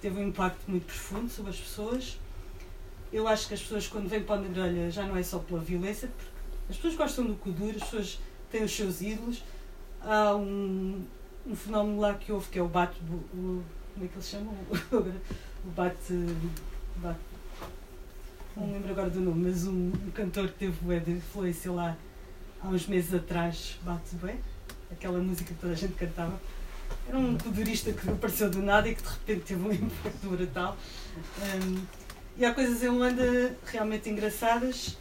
teve 0.00 0.20
um 0.20 0.28
impacto 0.28 0.70
muito 0.70 0.84
profundo 0.84 1.30
sobre 1.30 1.50
as 1.50 1.58
pessoas. 1.58 2.18
Eu 3.10 3.26
acho 3.26 3.48
que 3.48 3.54
as 3.54 3.62
pessoas, 3.62 3.86
quando 3.86 4.08
vêm 4.08 4.22
para 4.22 4.36
a 4.36 4.42
Negrelha, 4.42 4.90
já 4.90 5.04
não 5.04 5.16
é 5.16 5.22
só 5.22 5.38
pela 5.38 5.60
violência, 5.60 6.08
porque 6.08 6.30
as 6.68 6.76
pessoas 6.76 6.94
gostam 6.96 7.24
do 7.24 7.34
Kuduro, 7.36 7.76
as 7.76 7.84
pessoas 7.84 8.20
têm 8.50 8.64
os 8.64 8.72
seus 8.72 9.00
ídolos. 9.00 9.42
Há 10.02 10.36
um, 10.36 11.02
um 11.46 11.56
fenómeno 11.56 12.00
lá 12.00 12.14
que 12.14 12.30
houve 12.30 12.48
que 12.50 12.58
é 12.58 12.62
o 12.62 12.68
bate. 12.68 13.00
O, 13.08 13.62
como 13.94 14.04
é 14.04 14.08
que 14.08 14.14
eles 14.14 14.28
chamam? 14.28 14.52
o 14.92 15.70
bate. 15.70 16.12
bate 16.96 17.20
não 18.56 18.70
lembro 18.70 18.90
agora 18.90 19.10
do 19.10 19.20
nome, 19.20 19.50
mas 19.50 19.66
um, 19.66 19.88
um 19.88 20.10
cantor 20.12 20.48
que 20.48 20.58
teve 20.58 20.76
bué 20.80 21.00
de 21.00 21.12
influência 21.12 21.72
lá 21.72 21.96
há 22.62 22.68
uns 22.68 22.86
meses 22.86 23.12
atrás, 23.12 23.78
bate 23.82 24.14
bem 24.16 24.38
aquela 24.94 25.18
música 25.18 25.52
que 25.52 25.60
toda 25.60 25.72
a 25.72 25.76
gente 25.76 25.94
cantava. 25.94 26.40
Era 27.08 27.18
um 27.18 27.36
kudurista 27.36 27.92
que 27.92 28.08
apareceu 28.08 28.50
do 28.50 28.62
nada 28.62 28.88
e 28.88 28.94
que 28.94 29.02
de 29.02 29.08
repente 29.08 29.40
teve 29.40 29.68
um 29.68 29.72
impacto 29.72 30.28
brutal. 30.28 30.76
Um, 31.38 31.84
e 32.36 32.44
há 32.44 32.52
coisas 32.52 32.82
em 32.82 32.88
Holanda 32.88 33.56
realmente 33.66 34.08
engraçadas, 34.08 34.96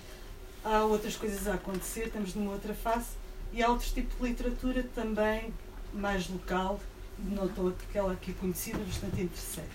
há 0.64 0.84
outras 0.84 1.16
coisas 1.16 1.48
a 1.48 1.56
acontecer, 1.56 2.08
estamos 2.08 2.36
numa 2.36 2.52
outra 2.52 2.74
fase, 2.74 3.08
e 3.52 3.64
há 3.64 3.70
outros 3.70 3.92
tipos 3.92 4.18
de 4.18 4.24
literatura 4.24 4.84
também 4.96 5.54
mais 5.94 6.30
local, 6.30 6.80
não 7.18 7.50
aquela 7.90 8.14
aqui 8.14 8.34
conhecida, 8.34 8.80
bastante 8.80 9.22
interessante. 9.22 9.70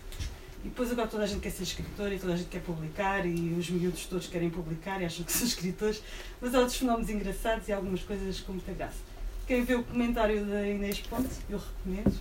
E 0.64 0.68
depois 0.68 0.90
agora 0.90 1.08
toda 1.08 1.22
a 1.22 1.26
gente 1.26 1.40
quer 1.40 1.50
ser 1.50 1.62
escritor 1.62 2.12
e 2.12 2.18
toda 2.18 2.32
a 2.34 2.36
gente 2.36 2.48
quer 2.48 2.60
publicar 2.60 3.24
e 3.24 3.54
os 3.54 3.70
miúdos 3.70 4.06
todos 4.06 4.26
querem 4.26 4.50
publicar 4.50 5.00
e 5.00 5.04
acham 5.04 5.24
que 5.24 5.32
são 5.32 5.46
escritores, 5.46 6.02
mas 6.40 6.54
há 6.54 6.58
outros 6.58 6.76
fenómenos 6.76 7.08
engraçados 7.08 7.68
e 7.68 7.72
algumas 7.72 8.02
coisas 8.02 8.40
com 8.40 8.52
muita 8.52 8.72
graça. 8.72 9.07
Quem 9.48 9.64
vê 9.64 9.76
o 9.76 9.82
comentário 9.82 10.44
da 10.44 10.68
Inês 10.68 11.00
Ponte, 11.00 11.30
eu 11.48 11.58
recomendo. 11.58 12.14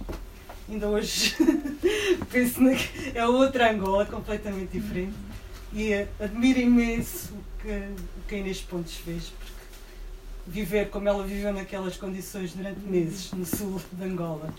Ainda 0.70 0.88
hoje 0.88 1.36
penso 2.32 2.62
que 2.62 3.18
é 3.18 3.28
outra 3.28 3.70
Angola, 3.70 4.06
completamente 4.06 4.80
diferente. 4.80 5.14
E 5.74 5.94
admiro 6.22 6.60
imenso 6.60 7.34
o 7.34 7.62
que, 7.62 7.68
o 7.68 8.28
que 8.30 8.36
a 8.36 8.38
Inês 8.38 8.62
Pontes 8.62 8.96
fez, 8.96 9.26
porque 9.26 9.52
viver 10.48 10.90
como 10.90 11.10
ela 11.10 11.22
viveu 11.22 11.52
naquelas 11.52 11.98
condições 11.98 12.54
durante 12.54 12.80
meses 12.80 13.34
no 13.34 13.46
sul 13.46 13.82
de 13.92 14.06
Angola, 14.06 14.54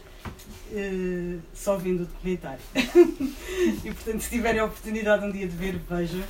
eh, 0.71 1.39
só 1.55 1.79
vindo 1.79 2.03
o 2.03 2.05
documentário. 2.05 2.61
e 2.77 3.91
portanto, 3.95 4.21
se 4.21 4.29
tiverem 4.29 4.61
a 4.61 4.67
oportunidade 4.67 5.25
um 5.25 5.33
dia 5.33 5.49
de 5.49 5.57
ver, 5.57 5.81
vejam, 5.89 6.23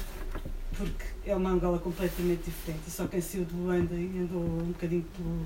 porque 0.76 1.04
é 1.26 1.34
uma 1.34 1.50
Angola 1.50 1.80
completamente 1.80 2.44
diferente. 2.44 2.82
E 2.86 2.90
só 2.92 3.08
quem 3.08 3.20
saiu 3.20 3.44
de 3.44 3.52
Luanda 3.54 3.96
e 3.96 4.20
andou 4.20 4.40
um 4.40 4.68
bocadinho 4.68 5.04
pelo 5.16 5.44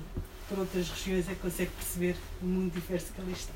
por 0.49 0.59
outras 0.59 0.89
regiões 0.89 1.29
é 1.29 1.33
que 1.33 1.39
consegue 1.39 1.71
perceber 1.71 2.15
o 2.41 2.45
mundo 2.45 2.73
diverso 2.73 3.13
que 3.13 3.21
ali 3.21 3.33
está. 3.33 3.53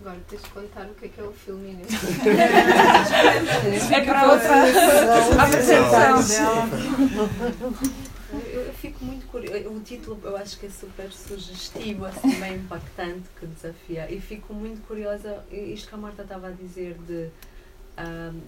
Agora 0.00 0.20
tens 0.28 0.42
de 0.42 0.48
contar 0.50 0.86
o 0.86 0.94
que 0.94 1.06
é 1.06 1.08
que 1.08 1.20
é 1.20 1.24
o 1.24 1.32
filme 1.32 1.70
Inês. 1.70 1.88
é 3.90 4.00
para 4.04 4.32
outra 4.32 4.64
apresentação 5.42 6.68
eu, 8.42 8.60
eu, 8.62 8.74
fico 8.74 9.04
muito 9.04 9.26
curiosa. 9.26 9.68
O 9.68 9.80
título 9.80 10.18
eu 10.24 10.36
acho 10.36 10.58
que 10.58 10.66
é 10.66 10.70
super 10.70 11.10
sugestivo, 11.12 12.04
assim, 12.06 12.34
bem 12.40 12.56
impactante, 12.56 13.24
que 13.38 13.46
desafia. 13.46 14.10
E 14.10 14.20
fico 14.20 14.52
muito 14.52 14.86
curiosa, 14.86 15.44
isto 15.50 15.88
que 15.88 15.94
a 15.94 15.98
Marta 15.98 16.22
estava 16.22 16.48
a 16.48 16.50
dizer, 16.50 16.96
de, 17.06 17.28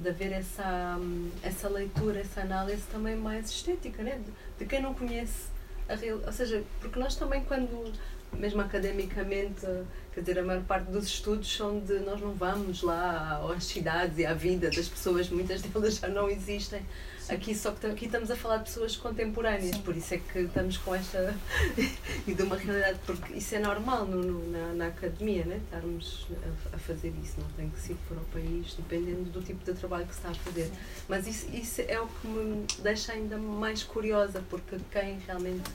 de 0.00 0.08
haver 0.08 0.32
essa, 0.32 0.98
essa 1.42 1.68
leitura, 1.68 2.20
essa 2.20 2.40
análise 2.40 2.82
também 2.90 3.16
mais 3.16 3.48
estética, 3.50 4.02
né? 4.02 4.18
de, 4.18 4.32
de 4.58 4.68
quem 4.68 4.82
não 4.82 4.92
conhece 4.92 5.46
a 5.88 5.94
real. 5.94 6.20
Ou 6.26 6.32
seja, 6.32 6.62
porque 6.80 6.98
nós 6.98 7.14
também, 7.16 7.44
quando, 7.44 7.92
mesmo 8.32 8.60
academicamente, 8.60 9.66
quer 10.12 10.20
dizer, 10.20 10.38
a 10.40 10.42
maior 10.42 10.62
parte 10.64 10.90
dos 10.90 11.06
estudos 11.06 11.54
são 11.54 11.78
de 11.78 12.00
nós 12.00 12.20
não 12.20 12.32
vamos 12.32 12.82
lá 12.82 13.40
às 13.54 13.64
cidades 13.64 14.18
e 14.18 14.26
à 14.26 14.34
vida 14.34 14.68
das 14.70 14.88
pessoas, 14.88 15.28
muitas 15.28 15.62
delas 15.62 15.96
já 15.96 16.08
não 16.08 16.28
existem 16.28 16.82
Aqui 17.28 17.54
só 17.54 17.72
que 17.72 17.86
aqui 17.86 18.04
estamos 18.06 18.30
a 18.30 18.36
falar 18.36 18.58
de 18.58 18.64
pessoas 18.64 18.96
contemporâneas, 18.96 19.76
Sim. 19.76 19.82
por 19.82 19.96
isso 19.96 20.14
é 20.14 20.18
que 20.18 20.38
estamos 20.40 20.76
com 20.76 20.94
esta 20.94 21.34
e 22.26 22.34
de 22.34 22.42
uma 22.42 22.56
realidade, 22.56 23.00
porque 23.04 23.34
isso 23.34 23.54
é 23.54 23.58
normal 23.58 24.06
no, 24.06 24.22
no, 24.22 24.50
na, 24.50 24.74
na, 24.74 24.86
academia, 24.86 25.44
né? 25.44 25.60
estarmos 25.64 26.28
a, 26.72 26.76
a, 26.76 26.78
fazer 26.78 27.12
isso, 27.22 27.40
não 27.40 27.48
tem 27.50 27.68
que 27.68 27.80
ser 27.80 27.96
para 28.08 28.16
o 28.16 28.24
país, 28.26 28.74
dependendo 28.74 29.24
do 29.30 29.42
tipo 29.42 29.64
de 29.64 29.76
trabalho 29.76 30.06
que 30.06 30.12
se 30.12 30.20
está 30.20 30.30
a 30.30 30.34
fazer. 30.34 30.66
Sim. 30.66 30.72
Mas 31.08 31.26
isso, 31.26 31.46
isso 31.52 31.80
é 31.88 32.00
o 32.00 32.06
que 32.06 32.28
me 32.28 32.64
deixa 32.78 33.12
ainda 33.12 33.36
mais 33.36 33.82
curiosa, 33.82 34.42
porque 34.48 34.76
quem 34.92 35.18
realmente 35.26 35.68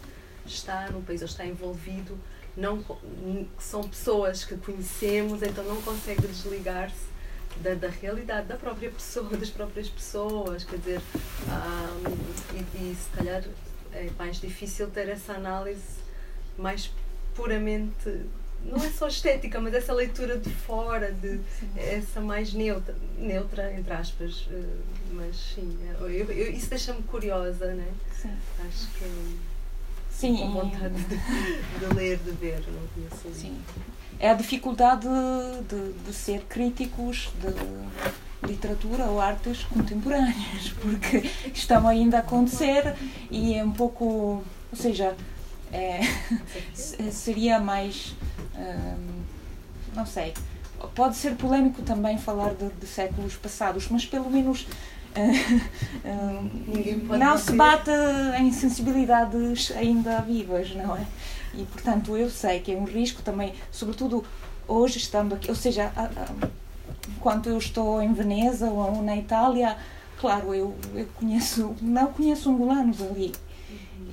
está 0.45 0.89
no 0.89 1.01
país 1.01 1.21
ou 1.21 1.27
está 1.27 1.45
envolvido 1.45 2.17
não 2.55 2.83
são 3.59 3.83
pessoas 3.83 4.43
que 4.43 4.55
conhecemos, 4.57 5.41
então 5.41 5.63
não 5.63 5.81
consegue 5.81 6.27
desligar-se 6.27 7.10
da, 7.57 7.73
da 7.75 7.89
realidade 7.89 8.47
da 8.47 8.55
própria 8.55 8.89
pessoa, 8.89 9.29
das 9.37 9.49
próprias 9.49 9.89
pessoas, 9.89 10.63
quer 10.63 10.77
dizer, 10.77 11.01
um, 11.47 12.57
e, 12.57 12.91
e 12.91 12.95
se 12.95 13.09
calhar 13.15 13.43
é 13.93 14.09
mais 14.17 14.39
difícil 14.39 14.89
ter 14.89 15.09
essa 15.09 15.33
análise 15.33 15.99
mais 16.57 16.91
puramente 17.35 18.25
não 18.63 18.77
é 18.77 18.89
só 18.91 19.07
estética, 19.07 19.59
mas 19.59 19.73
essa 19.73 19.91
leitura 19.91 20.37
de 20.37 20.49
fora, 20.49 21.11
de 21.11 21.39
essa 21.75 22.21
mais 22.21 22.53
neutra, 22.53 22.95
neutra 23.17 23.73
entre 23.73 23.91
aspas, 23.91 24.47
eh, 24.51 24.63
mas 25.13 25.35
sim, 25.35 25.79
eu, 25.99 26.07
eu, 26.07 26.51
isso 26.51 26.69
deixa-me 26.69 27.01
curiosa, 27.03 27.73
né? 27.73 27.91
Sim. 28.13 28.37
Acho 28.67 28.87
que 28.91 29.39
sim. 30.11 30.37
com 30.37 30.51
vontade 30.51 30.93
de, 30.93 31.79
de 31.79 31.95
ler, 31.95 32.19
de 32.19 32.31
ver, 32.31 32.63
não 32.67 32.87
conheço. 32.87 33.33
Sim 33.33 33.59
é 34.19 34.29
a 34.29 34.33
dificuldade 34.33 35.07
de, 35.67 35.93
de 36.05 36.13
ser 36.13 36.41
críticos 36.47 37.29
de 37.41 38.47
literatura 38.47 39.05
ou 39.05 39.19
artes 39.19 39.63
contemporâneas, 39.63 40.69
porque 40.81 41.29
estão 41.53 41.87
ainda 41.87 42.17
a 42.17 42.19
acontecer 42.21 42.95
e 43.29 43.55
é 43.55 43.63
um 43.63 43.71
pouco. 43.71 44.43
Ou 44.71 44.77
seja, 44.77 45.15
é, 45.71 46.01
seria 47.11 47.59
mais. 47.59 48.15
Hum, 48.55 49.21
não 49.95 50.05
sei. 50.05 50.33
Pode 50.95 51.15
ser 51.15 51.35
polémico 51.35 51.83
também 51.83 52.17
falar 52.17 52.53
de, 52.53 52.69
de 52.69 52.87
séculos 52.87 53.35
passados, 53.35 53.87
mas 53.89 54.05
pelo 54.05 54.29
menos. 54.29 54.67
Uh, 55.13 57.17
não 57.17 57.37
se 57.37 57.51
bate 57.51 57.91
em 58.39 58.49
sensibilidades 58.53 59.69
ainda 59.75 60.21
vivas, 60.21 60.73
não 60.73 60.95
é? 60.95 61.05
E, 61.53 61.63
portanto, 61.63 62.15
eu 62.15 62.29
sei 62.29 62.59
que 62.59 62.71
é 62.71 62.75
um 62.75 62.85
risco 62.85 63.21
também, 63.21 63.53
sobretudo 63.71 64.23
hoje 64.67 64.97
estando 64.97 65.35
aqui, 65.35 65.49
ou 65.49 65.55
seja, 65.55 65.91
enquanto 67.09 67.49
eu 67.49 67.57
estou 67.57 68.01
em 68.01 68.13
Veneza 68.13 68.69
ou 68.69 69.01
na 69.03 69.17
Itália, 69.17 69.77
claro, 70.19 70.53
eu, 70.53 70.75
eu 70.93 71.07
conheço, 71.15 71.75
não 71.81 72.13
conheço 72.13 72.49
angolanos 72.49 73.01
ali. 73.01 73.33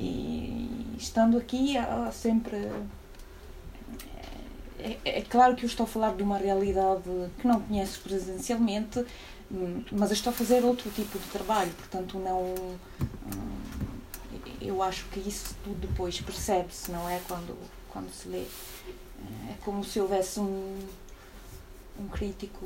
E 0.01 0.95
estando 0.99 1.37
aqui, 1.39 1.77
há 1.77 2.11
sempre. 2.13 2.57
É, 4.81 4.97
é, 5.05 5.23
claro 5.23 5.57
que 5.57 5.65
eu 5.65 5.67
estou 5.67 5.85
a 5.85 5.87
falar 5.87 6.15
de 6.15 6.23
uma 6.23 6.39
realidade 6.39 7.03
que 7.39 7.47
não 7.47 7.61
conheço 7.61 8.01
presencialmente, 8.01 9.05
mas 9.91 10.13
estou 10.13 10.31
a 10.31 10.35
fazer 10.35 10.65
outro 10.65 10.89
tipo 10.91 11.19
de 11.19 11.27
trabalho, 11.27 11.71
portanto, 11.73 12.19
não 12.19 12.55
eu 14.61 14.83
acho 14.83 15.05
que 15.07 15.21
isso 15.21 15.55
tudo 15.65 15.87
depois 15.87 16.21
percebe-se, 16.21 16.91
não 16.91 17.09
é? 17.09 17.21
Quando, 17.27 17.57
quando 17.91 18.11
se 18.11 18.29
lê. 18.29 18.45
É 19.51 19.55
como 19.65 19.83
se 19.83 20.01
houvesse 20.01 20.41
um, 20.41 20.79
um 21.99 22.09
crítico. 22.09 22.65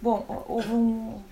Bom, 0.00 0.24
houve 0.48 0.72
um. 0.72 1.22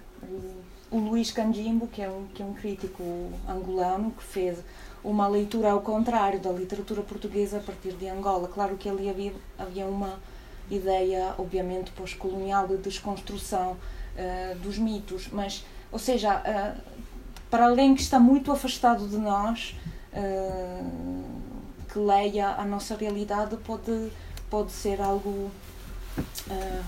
O 0.91 0.99
Luís 0.99 1.31
Canjimbo, 1.31 1.87
que 1.87 2.01
é, 2.01 2.09
um, 2.11 2.27
que 2.29 2.43
é 2.43 2.47
um 2.47 2.55
crítico 2.55 3.03
angolano, 3.47 4.11
que 4.11 4.23
fez 4.23 4.59
uma 5.05 5.29
leitura 5.29 5.71
ao 5.71 5.83
contrário 5.83 6.41
da 6.41 6.51
literatura 6.51 7.03
portuguesa 7.03 7.59
a 7.59 7.61
partir 7.61 7.93
de 7.93 8.09
Angola. 8.09 8.49
Claro 8.49 8.77
que 8.77 8.89
ali 8.89 9.09
havia, 9.09 9.35
havia 9.59 9.85
uma 9.85 10.19
ideia, 10.71 11.35
obviamente, 11.39 11.91
pós-colonial 11.93 12.67
de 12.67 12.79
desconstrução 12.79 13.73
uh, 13.73 14.59
dos 14.61 14.79
mitos, 14.79 15.29
mas, 15.31 15.65
ou 15.93 15.99
seja, 15.99 16.39
uh, 16.39 16.98
para 17.51 17.67
alguém 17.67 17.95
que 17.95 18.03
está 18.03 18.19
muito 18.19 18.53
afastado 18.53 19.09
de 19.09 19.17
nós, 19.17 19.75
uh, 20.13 21.25
que 21.91 21.99
leia 21.99 22.49
a 22.51 22.65
nossa 22.65 22.97
realidade, 22.97 23.57
pode, 23.59 24.11
pode 24.51 24.73
ser 24.73 25.01
algo 25.01 25.51
uh, 26.49 26.85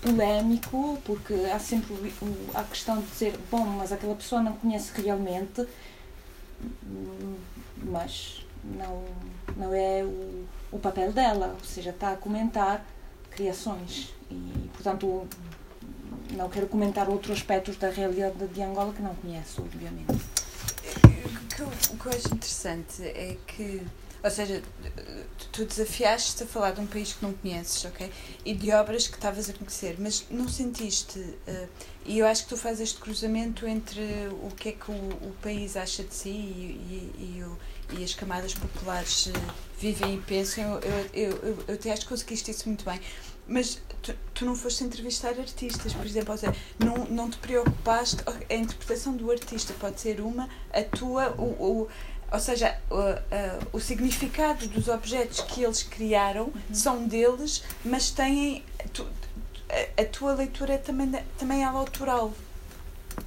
polémico, 0.00 0.98
porque 1.04 1.34
há 1.52 1.58
sempre 1.58 2.12
a 2.54 2.62
questão 2.64 3.00
de 3.00 3.06
dizer, 3.06 3.38
bom, 3.50 3.64
mas 3.64 3.90
aquela 3.90 4.14
pessoa 4.14 4.42
não 4.42 4.52
conhece 4.52 4.92
realmente, 5.00 5.66
mas 7.82 8.46
não, 8.62 9.02
não 9.56 9.74
é 9.74 10.04
o, 10.04 10.44
o 10.72 10.78
papel 10.78 11.12
dela, 11.12 11.54
ou 11.58 11.66
seja, 11.66 11.90
está 11.90 12.12
a 12.12 12.16
comentar 12.16 12.84
criações. 13.30 14.12
E, 14.30 14.70
portanto, 14.72 15.26
não 16.34 16.48
quero 16.48 16.66
comentar 16.66 17.08
outros 17.08 17.38
aspectos 17.38 17.76
da 17.76 17.90
realidade 17.90 18.46
de 18.48 18.62
Angola 18.62 18.92
que 18.92 19.02
não 19.02 19.14
conheço, 19.14 19.62
obviamente. 19.62 20.12
O 21.54 21.96
que, 21.96 22.06
eu, 22.06 22.12
acho 22.12 22.34
interessante 22.34 23.02
é 23.02 23.36
que, 23.46 23.80
ou 24.22 24.30
seja, 24.30 24.60
tu 25.52 25.64
desafiaste 25.64 26.42
a 26.42 26.46
falar 26.46 26.72
de 26.72 26.80
um 26.80 26.86
país 26.86 27.12
que 27.12 27.24
não 27.24 27.32
conheces, 27.32 27.84
ok? 27.84 28.10
E 28.44 28.54
de 28.54 28.72
obras 28.72 29.06
que 29.06 29.14
estavas 29.14 29.48
a 29.48 29.52
conhecer, 29.52 29.96
mas 29.98 30.26
não 30.30 30.48
sentiste, 30.48 31.18
uh, 31.18 31.68
e 32.04 32.18
eu 32.18 32.26
acho 32.26 32.42
que 32.42 32.48
tu 32.48 32.56
fazes 32.56 32.80
este 32.80 32.98
cruzamento 32.98 33.66
entre 33.66 34.02
o 34.42 34.50
que 34.50 34.70
é 34.70 34.72
que 34.72 34.90
o, 34.90 34.94
o 34.94 35.34
país 35.40 35.76
acha 35.76 36.02
de 36.02 36.12
si 36.12 36.28
e, 36.28 36.32
e, 36.32 37.38
e, 37.38 37.44
o, 37.44 37.58
e 37.96 38.02
as 38.02 38.14
camadas 38.14 38.52
populares 38.52 39.26
uh, 39.26 39.32
vivem 39.78 40.16
e 40.16 40.20
pensam, 40.22 40.64
eu, 40.64 40.80
eu, 40.80 41.08
eu, 41.12 41.30
eu, 41.42 41.64
eu 41.68 41.74
até 41.74 41.92
acho 41.92 42.02
que 42.02 42.08
conseguiste 42.08 42.50
isso 42.50 42.68
muito 42.68 42.84
bem. 42.84 43.00
Mas 43.46 43.80
tu, 44.02 44.14
tu, 44.32 44.44
não 44.44 44.54
foste 44.54 44.84
entrevistar 44.84 45.38
artistas, 45.38 45.92
por 45.92 46.06
exemplo, 46.06 46.32
ou 46.32 46.38
seja, 46.38 46.54
não, 46.78 47.04
não 47.06 47.30
te 47.30 47.36
preocupaste, 47.38 48.18
a 48.26 48.54
interpretação 48.54 49.14
do 49.14 49.30
artista 49.30 49.74
pode 49.78 50.00
ser 50.00 50.20
uma, 50.20 50.48
a 50.72 50.82
tua, 50.82 51.34
o, 51.38 51.42
o 51.42 51.88
ou 52.32 52.40
seja, 52.40 52.76
o, 52.90 52.96
uh, 52.96 53.66
o 53.72 53.80
significado 53.80 54.66
dos 54.66 54.88
objetos 54.88 55.40
que 55.40 55.62
eles 55.62 55.82
criaram 55.82 56.46
uhum. 56.46 56.52
são 56.72 57.06
deles, 57.06 57.62
mas 57.84 58.10
têm. 58.10 58.64
Tu, 58.92 59.06
a, 59.68 60.02
a, 60.02 60.04
tua 60.06 60.34
leitura 60.34 60.74
é 60.74 60.78
também, 60.78 61.12
também 61.38 61.62
é 61.62 61.64
autoral 61.64 62.32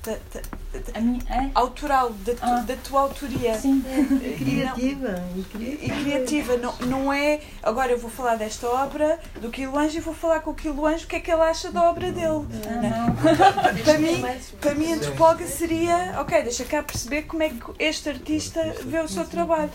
da, 0.03 0.13
da, 0.13 0.91
da, 0.91 1.01
minha, 1.01 1.21
é? 1.29 1.51
autoral, 1.53 2.11
da, 2.11 2.33
tu, 2.33 2.39
ah. 2.41 2.63
da 2.65 2.75
tua 2.77 3.01
autoria. 3.01 3.57
Sim. 3.57 3.83
E 4.27 4.33
criativa. 4.37 5.23
E 5.35 5.43
criativa. 5.43 5.85
E 5.85 6.03
criativa. 6.03 6.57
Não, 6.57 6.75
não 6.87 7.13
é. 7.13 7.41
Agora 7.61 7.91
eu 7.91 7.97
vou 7.97 8.09
falar 8.09 8.35
desta 8.35 8.67
obra 8.67 9.19
do 9.41 9.49
Quiloanjo 9.49 9.97
e 9.97 9.99
vou 9.99 10.13
falar 10.13 10.41
com 10.41 10.51
o 10.51 10.55
Quiloanjo 10.55 11.05
o 11.05 11.07
que 11.07 11.15
é 11.15 11.19
que 11.19 11.31
ele 11.31 11.41
acha 11.41 11.71
da 11.71 11.89
obra 11.89 12.11
dele. 12.11 12.45
Ah, 12.67 13.05
não. 13.05 13.15
para, 13.83 13.97
mim, 13.97 14.23
para 14.59 14.75
mim, 14.75 14.91
a 14.91 14.95
antropóloga 14.95 15.45
seria. 15.47 16.15
Ok, 16.19 16.41
deixa 16.43 16.65
cá 16.65 16.83
perceber 16.83 17.23
como 17.23 17.43
é 17.43 17.49
que 17.49 17.59
este 17.79 18.09
artista 18.09 18.61
vê 18.85 18.99
o 18.99 19.07
seu 19.07 19.25
trabalho. 19.25 19.71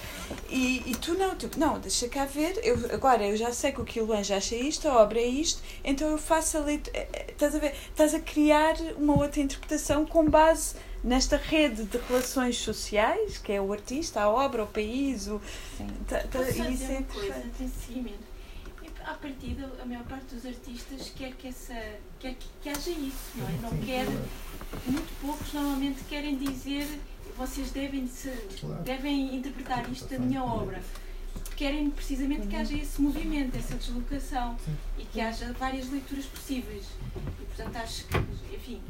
E, 0.49 0.83
e 0.87 0.97
tu 0.97 1.15
não, 1.15 1.35
tu, 1.35 1.51
não, 1.57 1.79
deixa 1.79 2.09
cá 2.09 2.25
ver. 2.25 2.59
Eu, 2.63 2.77
agora 2.93 3.25
eu 3.25 3.37
já 3.37 3.53
sei 3.53 3.73
que 3.73 3.81
o 3.81 3.85
Quiloanjo 3.85 4.35
acha 4.35 4.55
isto, 4.55 4.89
a 4.89 5.03
obra 5.03 5.19
é 5.19 5.27
isto, 5.27 5.63
então 5.85 6.09
eu 6.09 6.19
faço 6.19 6.59
a 6.59 6.61
leitura. 6.61 6.97
Eh, 6.97 7.09
eh, 7.13 7.27
estás 7.31 7.55
a 7.55 7.59
ver? 7.59 7.75
Estás 7.91 8.15
a 8.15 8.21
criar 8.21 8.75
uma 8.97 9.17
outra 9.19 9.41
interpretação 9.41 10.02
com 10.07 10.29
base 10.29 10.77
nesta 11.03 11.37
rede 11.37 11.85
de 11.85 11.99
relações 11.99 12.57
sociais, 12.59 13.39
que 13.39 13.53
é 13.53 13.61
o 13.61 13.73
artista, 13.73 14.23
a 14.23 14.29
obra, 14.29 14.65
o 14.65 14.67
país, 14.67 15.27
o. 15.29 15.41
Sim. 15.77 15.89
Tá, 16.07 16.21
tá, 16.31 16.41
isso 16.49 16.93
é 16.93 17.03
coisa 17.03 17.43
de 17.59 17.69
seguimento. 17.69 18.33
À 19.05 19.15
partida, 19.15 19.69
a 19.83 19.85
maior 19.85 20.05
parte 20.05 20.33
dos 20.33 20.47
artistas 20.47 21.13
quer 21.17 21.33
que, 21.33 21.49
essa, 21.49 21.75
quer 22.21 22.35
que, 22.35 22.47
que 22.63 22.69
haja 22.69 22.91
isso, 22.91 23.33
não 23.35 23.49
é? 23.49 23.53
Não 23.61 23.85
quer. 23.85 24.07
Muito 24.87 25.21
poucos 25.21 25.53
normalmente 25.53 26.05
querem 26.05 26.37
dizer 26.37 26.87
vocês 27.37 27.71
devem, 27.71 28.07
se, 28.07 28.31
devem 28.85 29.35
interpretar 29.35 29.91
isto 29.91 30.09
da 30.09 30.19
minha 30.19 30.43
obra. 30.45 30.81
Querem 31.57 31.91
precisamente 31.91 32.47
que 32.47 32.57
haja 32.57 32.77
esse 32.77 33.01
movimento, 33.01 33.57
essa 33.57 33.75
deslocação 33.77 34.57
e 34.99 35.05
que 35.05 35.21
haja 35.21 35.53
várias 35.53 35.89
leituras 35.91 36.27
possíveis. 36.27 36.85
E 37.41 37.45
portanto 37.45 37.77
acho 37.77 38.07
que, 38.07 38.17
enfim, 38.55 38.81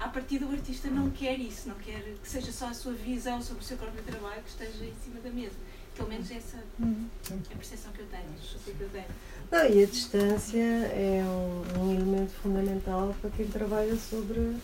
a 0.00 0.08
partir 0.08 0.38
do 0.38 0.50
artista 0.50 0.88
não 0.88 1.10
quer 1.10 1.38
isso, 1.38 1.68
não 1.68 1.76
quer 1.76 2.02
que 2.22 2.28
seja 2.28 2.52
só 2.52 2.68
a 2.68 2.74
sua 2.74 2.92
visão 2.92 3.42
sobre 3.42 3.62
o 3.62 3.66
seu 3.66 3.76
próprio 3.76 4.02
trabalho 4.02 4.42
que 4.42 4.50
esteja 4.50 4.84
em 4.84 4.94
cima 5.02 5.20
da 5.20 5.30
mesa. 5.30 5.56
Pelo 5.96 6.08
menos 6.08 6.30
essa 6.30 6.58
é 6.58 7.52
a 7.52 7.56
percepção 7.56 7.90
que 7.92 8.00
eu 8.00 8.06
tenho. 8.06 8.24
Que 8.64 8.80
eu 8.80 8.88
tenho. 8.90 9.04
Não, 9.50 9.68
e 9.68 9.82
a 9.82 9.86
distância 9.86 10.62
é 10.62 11.24
um, 11.24 11.80
um, 11.80 11.94
elemento 11.94 12.32
fundamental 12.40 13.16
para 13.20 13.30
quem 13.30 13.48
trabalha 13.48 13.96
sobre 13.96 14.56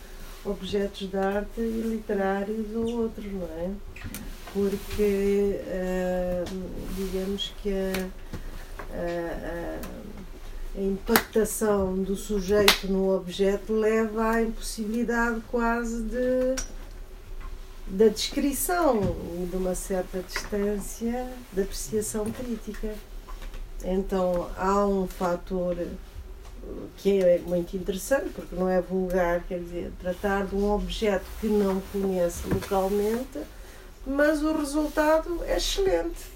objetos 0.45 1.09
de 1.09 1.17
arte 1.17 1.59
e 1.59 1.81
literários 1.81 2.73
ou 2.73 3.01
outros, 3.01 3.25
não 3.33 3.43
é? 3.43 3.71
Porque, 4.53 5.59
uh, 5.65 6.95
digamos 6.95 7.53
que 7.61 7.71
a, 7.73 8.07
a, 8.93 9.79
a, 9.81 10.04
impactação 10.81 11.95
do 12.03 12.15
sujeito 12.15 12.87
no 12.87 13.15
objeto 13.15 13.73
leva 13.73 14.31
à 14.31 14.41
impossibilidade 14.41 15.41
quase 15.49 16.03
de 16.03 16.55
da 17.87 18.07
descrição 18.07 18.99
e 19.39 19.45
de 19.45 19.55
uma 19.55 19.75
certa 19.75 20.19
distância 20.19 21.29
da 21.53 21.61
apreciação 21.61 22.25
crítica. 22.31 22.95
Então 23.83 24.49
há 24.57 24.85
um 24.85 25.07
fator 25.07 25.77
que 26.97 27.21
é 27.21 27.37
muito 27.39 27.77
interessante, 27.77 28.29
porque 28.29 28.55
não 28.55 28.67
é 28.67 28.81
vulgar, 28.81 29.43
quer 29.47 29.59
dizer, 29.59 29.91
tratar 29.99 30.47
de 30.47 30.55
um 30.55 30.71
objeto 30.71 31.25
que 31.39 31.47
não 31.47 31.79
conhece 31.91 32.47
localmente, 32.47 33.39
mas 34.05 34.41
o 34.41 34.51
resultado 34.57 35.43
é 35.43 35.57
excelente. 35.57 36.34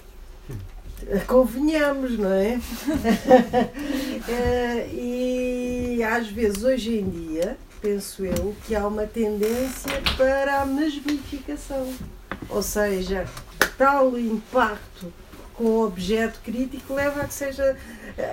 Convenhamos, 1.27 2.17
não 2.17 2.31
é? 2.31 2.59
é? 4.27 4.89
e 4.93 6.03
às 6.03 6.27
vezes 6.27 6.63
hoje 6.63 6.99
em 6.99 7.09
dia, 7.09 7.57
penso 7.81 8.25
eu, 8.25 8.55
que 8.65 8.75
há 8.75 8.87
uma 8.87 9.05
tendência 9.05 10.01
para 10.17 10.61
a 10.61 10.65
mesmificação. 10.65 11.93
Ou 12.49 12.61
seja, 12.61 13.27
tal 13.77 14.17
impacto 14.17 15.11
com 15.53 15.65
o 15.65 15.85
objeto 15.85 16.39
crítico 16.43 16.93
leva 16.93 17.21
a 17.21 17.27
que 17.27 17.33
seja 17.33 17.77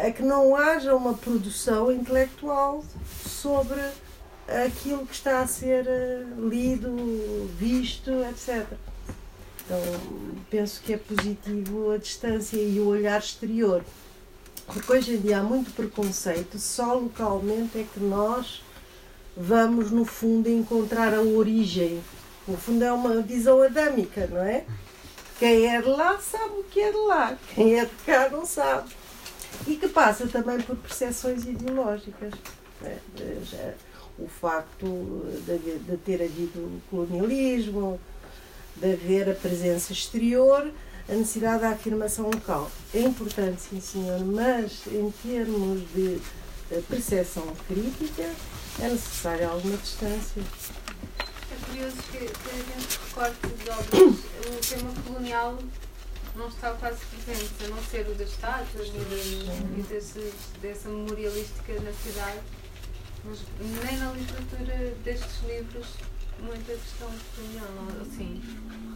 a 0.06 0.10
que 0.10 0.22
não 0.22 0.55
haja 0.56 0.94
uma 0.94 1.14
produção 1.14 1.90
intelectual 1.93 2.84
sobre 3.24 3.80
aquilo 4.48 5.06
que 5.06 5.14
está 5.14 5.40
a 5.40 5.47
ser 5.47 5.86
eh, 5.86 6.24
lido, 6.38 7.48
visto, 7.59 8.10
etc. 8.30 8.64
Então, 9.66 9.80
penso 10.48 10.80
que 10.80 10.93
é 10.93 10.97
positivo 10.97 11.90
a 11.90 11.98
distância 11.98 12.56
e 12.56 12.78
o 12.78 12.86
olhar 12.86 13.18
exterior. 13.18 13.84
Porque 14.66 14.93
hoje 14.93 15.14
em 15.14 15.18
dia 15.18 15.40
há 15.40 15.43
muito 15.43 15.72
preconceito, 15.72 16.59
só 16.59 16.94
localmente 16.94 17.78
é 17.78 17.84
que 17.93 18.01
nós 18.01 18.62
vamos, 19.36 19.90
no 19.90 20.05
fundo, 20.05 20.48
encontrar 20.48 21.12
a 21.12 21.20
origem. 21.20 22.01
No 22.47 22.56
fundo, 22.56 22.84
é 22.84 22.93
uma 22.93 23.20
visão 23.20 23.60
adâmica, 23.60 24.28
não 24.28 24.40
é? 24.40 24.64
Quem 25.38 25.66
é 25.66 25.82
de 25.82 25.88
lá 25.88 26.18
sabe 26.18 26.60
o 26.60 26.64
que 26.64 26.80
é 26.80 26.90
de 26.90 26.98
lá, 26.98 27.36
quem 27.55 27.78
é 27.78 27.84
de 27.84 27.94
cá 28.06 28.28
não 28.30 28.47
sabe. 28.47 28.88
E 29.66 29.76
que 29.76 29.88
passa 29.88 30.26
também 30.26 30.60
por 30.60 30.76
percepções 30.76 31.44
ideológicas. 31.44 32.32
Né? 32.80 32.98
O 34.18 34.28
facto 34.28 35.26
de, 35.44 35.78
de 35.78 35.97
ter 35.98 36.22
havido 36.22 36.80
colonialismo, 36.90 38.01
de 38.77 38.93
haver 38.93 39.31
a 39.31 39.35
presença 39.35 39.93
exterior, 39.93 40.70
a 41.09 41.12
necessidade 41.12 41.62
da 41.62 41.70
afirmação 41.70 42.27
local. 42.27 42.70
É 42.94 43.01
importante, 43.01 43.62
sim 43.62 43.81
senhor, 43.81 44.24
mas 44.24 44.86
em 44.86 45.12
termos 45.23 45.81
de 45.94 46.20
percepção 46.89 47.47
crítica 47.69 48.31
é 48.81 48.89
necessária 48.89 49.48
alguma 49.48 49.77
distância 49.77 50.43
curioso 51.66 51.97
que, 52.11 52.19
que 52.19 52.24
gente 52.24 52.98
recorte 53.09 53.48
de 53.48 53.70
obras, 53.70 54.19
o 54.47 54.69
tema 54.69 54.93
colonial 55.05 55.59
não 56.35 56.48
está 56.48 56.73
quase 56.73 56.98
presente, 57.07 57.53
a 57.65 57.69
não 57.69 57.82
ser 57.85 58.07
o 58.09 58.15
das 58.15 58.28
estátuas 58.28 58.89
e, 58.89 59.82
dessa 60.61 60.89
memorialística 60.89 61.81
na 61.81 61.93
cidade, 61.93 62.40
mas 63.24 63.40
nem 63.85 63.97
na 63.98 64.12
literatura 64.12 64.94
destes 65.05 65.43
livros 65.47 65.86
muita 66.43 66.73
questão 66.73 67.09
colonial, 67.35 68.03
assim, 68.03 68.43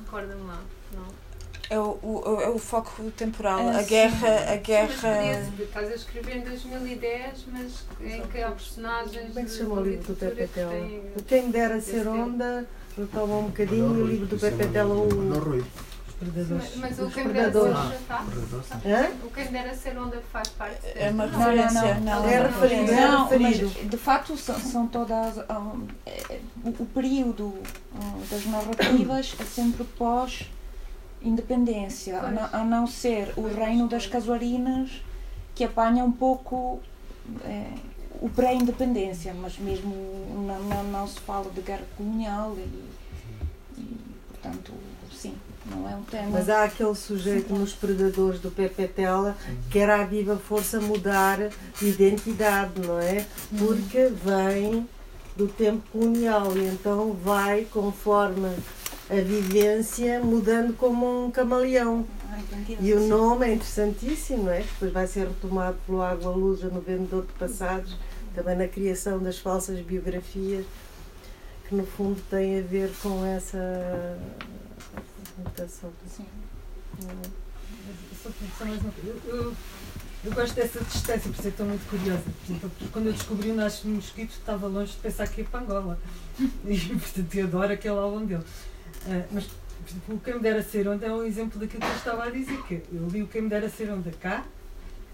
recorda-me 0.05 0.47
lá, 0.47 0.61
não? 0.93 1.31
É 1.71 1.79
o, 1.79 1.99
o, 2.03 2.41
é 2.41 2.49
o 2.49 2.59
foco 2.59 3.11
temporal, 3.13 3.61
é, 3.61 3.79
a 3.79 3.83
guerra. 3.83 4.53
A 4.53 4.57
guerra... 4.57 5.45
Sim, 5.47 5.63
estás 5.63 5.89
a 5.89 5.95
escrever 5.95 6.39
em 6.39 6.41
2010, 6.41 7.45
mas 7.53 7.85
em 8.01 8.23
que 8.23 8.43
há 8.43 8.51
personagens. 8.51 9.29
Como 9.29 9.39
é 9.39 9.43
que 9.45 9.51
se 9.51 9.59
chama 9.59 9.75
o 9.77 9.85
livro 9.85 10.13
do 10.13 10.15
Pepe 10.19 10.49
Tela? 10.49 10.73
O 11.17 11.23
Quem 11.23 11.49
dera 11.49 11.81
ser 11.81 12.09
onda, 12.09 12.67
retoma 12.99 13.37
um 13.37 13.45
bocadinho, 13.45 13.99
e 13.99 14.03
o 14.03 14.07
livro 14.07 14.27
do 14.27 14.37
Pepe 14.37 14.67
Tela, 14.67 14.95
o. 14.95 15.09
Mas, 16.23 16.77
mas 16.77 16.99
o 16.99 17.11
quem 17.11 17.29
dera 17.29 17.51
ser 17.51 17.59
onda 17.59 17.95
está? 17.95 18.25
O 19.25 19.31
quem 19.31 19.47
dera 19.47 19.75
ser 19.75 19.99
onda 19.99 20.23
faz 20.31 20.49
parte. 20.51 20.79
É 20.95 21.11
uma 21.11 21.25
referência. 21.25 21.95
Não, 21.95 22.01
não, 22.01 22.23
não. 22.23 22.29
É 22.29 22.43
referido. 22.43 22.93
Não, 22.93 23.31
mas 23.41 23.91
de 23.91 23.97
facto 23.97 24.37
são, 24.37 24.61
são 24.61 24.87
todas. 24.87 25.39
Um, 25.39 25.87
é, 26.05 26.41
o, 26.63 26.83
o 26.83 26.87
período 26.93 27.55
um, 27.95 28.27
das 28.31 28.45
narrativas 28.45 29.35
é 29.41 29.45
sempre 29.45 29.83
pós 29.85 30.47
independência, 31.23 32.19
a 32.19 32.31
não, 32.31 32.49
a 32.53 32.65
não, 32.65 32.87
ser 32.87 33.33
o 33.37 33.47
reino 33.47 33.87
das 33.89 34.07
casuarinas 34.07 35.03
que 35.55 35.65
apanha 35.65 36.03
um 36.05 36.13
pouco 36.13 36.81
é, 37.45 37.67
o 38.21 38.29
pré-independência, 38.29 39.35
mas 39.35 39.59
mesmo 39.59 39.95
não, 40.47 40.61
não, 40.61 40.85
não, 40.85 41.07
se 41.07 41.21
fala 41.21 41.51
de 41.51 41.61
guerra 41.61 41.85
colonial 41.97 42.55
e, 42.57 43.81
e, 43.81 43.99
portanto, 44.29 44.73
não 45.67 45.89
é 45.89 45.95
um 45.95 46.03
tema. 46.03 46.29
Mas 46.31 46.49
há 46.49 46.65
aquele 46.65 46.95
sujeito 46.95 47.53
nos 47.55 47.73
Predadores 47.73 48.41
do 48.41 48.51
Pepe 48.51 48.87
Tela 48.89 49.37
que 49.71 49.79
era 49.79 50.01
a 50.01 50.05
viva 50.05 50.37
força 50.37 50.81
mudar 50.81 51.39
de 51.79 51.89
identidade, 51.89 52.81
não 52.81 52.99
é? 52.99 53.27
Porque 53.59 54.07
vem 54.07 54.89
do 55.37 55.47
tempo 55.47 55.83
colonial 55.93 56.57
e 56.57 56.67
então 56.67 57.13
vai 57.13 57.67
conforme 57.71 58.49
a 59.09 59.15
vivência 59.15 60.21
mudando 60.21 60.77
como 60.77 61.27
um 61.27 61.31
camaleão. 61.31 62.07
e 62.81 62.93
o 62.93 63.09
nome 63.09 63.47
é 63.47 63.55
interessantíssimo, 63.55 64.45
não 64.45 64.53
é? 64.53 64.61
Depois 64.61 64.93
vai 64.93 65.07
ser 65.07 65.27
retomado 65.27 65.77
pelo 65.85 66.01
Água 66.01 66.31
Lusa 66.31 66.69
no 66.69 66.81
Vendedor 66.81 67.27
de 67.27 67.33
Passados, 67.33 67.97
também 68.35 68.57
na 68.57 68.69
criação 68.69 69.19
das 69.19 69.39
falsas 69.39 69.81
biografias, 69.81 70.65
que 71.69 71.75
no 71.75 71.85
fundo 71.85 72.21
tem 72.31 72.61
a 72.61 72.63
ver 72.63 72.93
com 73.03 73.25
essa 73.25 74.17
mutação. 75.41 75.93
Sim. 76.09 76.27
Eu, 79.27 79.55
eu, 80.25 80.33
gosto 80.33 80.55
dessa 80.55 80.81
distância, 80.85 81.31
por 81.31 81.39
isso 81.39 81.41
é 81.41 81.43
que 81.43 81.49
estou 81.49 81.67
muito 81.67 81.89
curiosa. 81.89 82.23
quando 82.93 83.07
eu 83.07 83.13
descobri 83.13 83.51
o 83.51 83.55
Nasce 83.55 83.87
Mosquito, 83.87 84.31
estava 84.31 84.67
longe 84.67 84.93
de 84.93 84.99
pensar 84.99 85.27
que 85.29 85.41
ia 85.41 85.47
para 85.47 85.61
Angola. 85.61 85.99
E, 86.67 86.79
portanto, 86.79 87.35
eu 87.35 87.47
adoro 87.47 87.73
aquele 87.73 87.99
álbum 87.99 88.27
dele. 88.27 88.45
Uh, 89.07 89.25
mas 89.33 89.49
o 90.09 90.19
Quem 90.19 90.35
Me 90.35 90.41
Dera 90.41 90.63
Ser 90.63 90.89
Onde 90.89 91.05
é 91.05 91.13
um 91.13 91.25
exemplo 91.25 91.59
daquilo 91.59 91.81
que 91.81 91.89
eu 91.89 91.97
estava 91.97 92.25
a 92.25 92.31
dizer, 92.31 92.63
que 92.65 92.83
eu 92.93 93.09
li 93.09 93.23
o 93.23 93.27
Quem 93.27 93.43
Me 93.43 93.49
Dera 93.49 93.69
Ser 93.69 93.91
Onde 93.91 94.11
cá, 94.13 94.45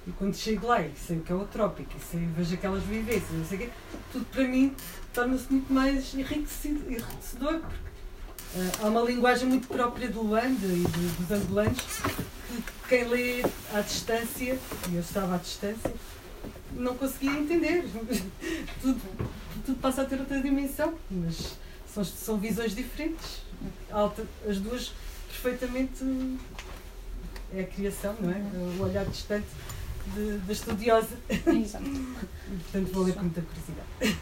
e 0.07 0.11
quando 0.13 0.35
chego 0.35 0.67
lá 0.67 0.83
e 0.83 0.93
sei 0.97 1.19
o 1.19 1.21
que 1.21 1.33
é 1.33 1.35
o 1.35 1.45
trópico, 1.45 1.91
e 1.97 2.01
sei, 2.01 2.29
vejo 2.37 2.55
aquelas 2.55 2.83
vivências, 2.85 3.31
não 3.33 3.45
sei 3.45 3.59
o 3.59 3.61
quê, 3.61 3.71
tudo 4.13 4.25
para 4.27 4.45
mim 4.47 4.75
torna-se 5.13 5.51
muito 5.51 5.73
mais 5.73 6.15
enriquecedor, 6.15 7.61
porque 7.61 7.86
há 8.83 8.87
uma 8.87 9.01
linguagem 9.03 9.49
muito 9.49 9.69
própria 9.69 10.09
do 10.09 10.23
Luanda 10.23 10.67
e 10.67 10.85
dos 11.19 11.31
angolanos, 11.31 11.83
que 11.83 12.89
quem 12.89 13.05
lê 13.09 13.43
à 13.75 13.81
distância, 13.81 14.59
e 14.91 14.95
eu 14.95 15.01
estava 15.01 15.35
à 15.35 15.39
distância, 15.39 15.93
não 16.73 16.97
conseguia 16.97 17.33
entender. 17.33 17.85
tudo, 18.81 19.01
tudo 19.65 19.79
passa 19.81 20.03
a 20.03 20.05
ter 20.05 20.19
outra 20.21 20.41
dimensão, 20.41 20.95
mas 21.11 21.57
são, 21.93 22.05
são 22.05 22.39
visões 22.39 22.75
diferentes 22.75 23.47
as 24.49 24.59
duas 24.59 24.93
perfeitamente 25.29 26.05
é 27.55 27.61
a 27.61 27.65
criação, 27.65 28.15
não 28.21 28.31
é? 28.31 28.43
O 28.79 28.83
olhar 28.83 29.05
distante 29.07 29.47
da 30.47 30.53
estudiosa. 30.53 31.17
Exato. 31.29 31.85
Portanto, 31.85 32.93
vou 32.93 33.05
ler 33.05 33.15
com 33.15 33.23
muita 33.23 33.43
curiosidade. 33.43 34.19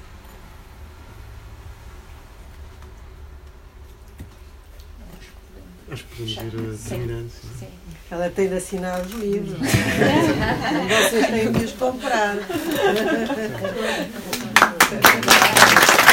Acho 5.91 6.05
que 6.05 6.17
podemos 6.17 6.85
ir 6.85 6.89
terminando. 6.89 7.31
Sim. 7.59 7.67
Ela 8.11 8.31
tem 8.31 8.49
de 8.49 8.55
assinar 8.55 9.01
os 9.01 9.13
livros. 9.13 9.59
Vocês 9.59 11.27
têm 11.27 11.53
de 11.53 11.65
os 11.65 11.73
comprar. 11.73 12.37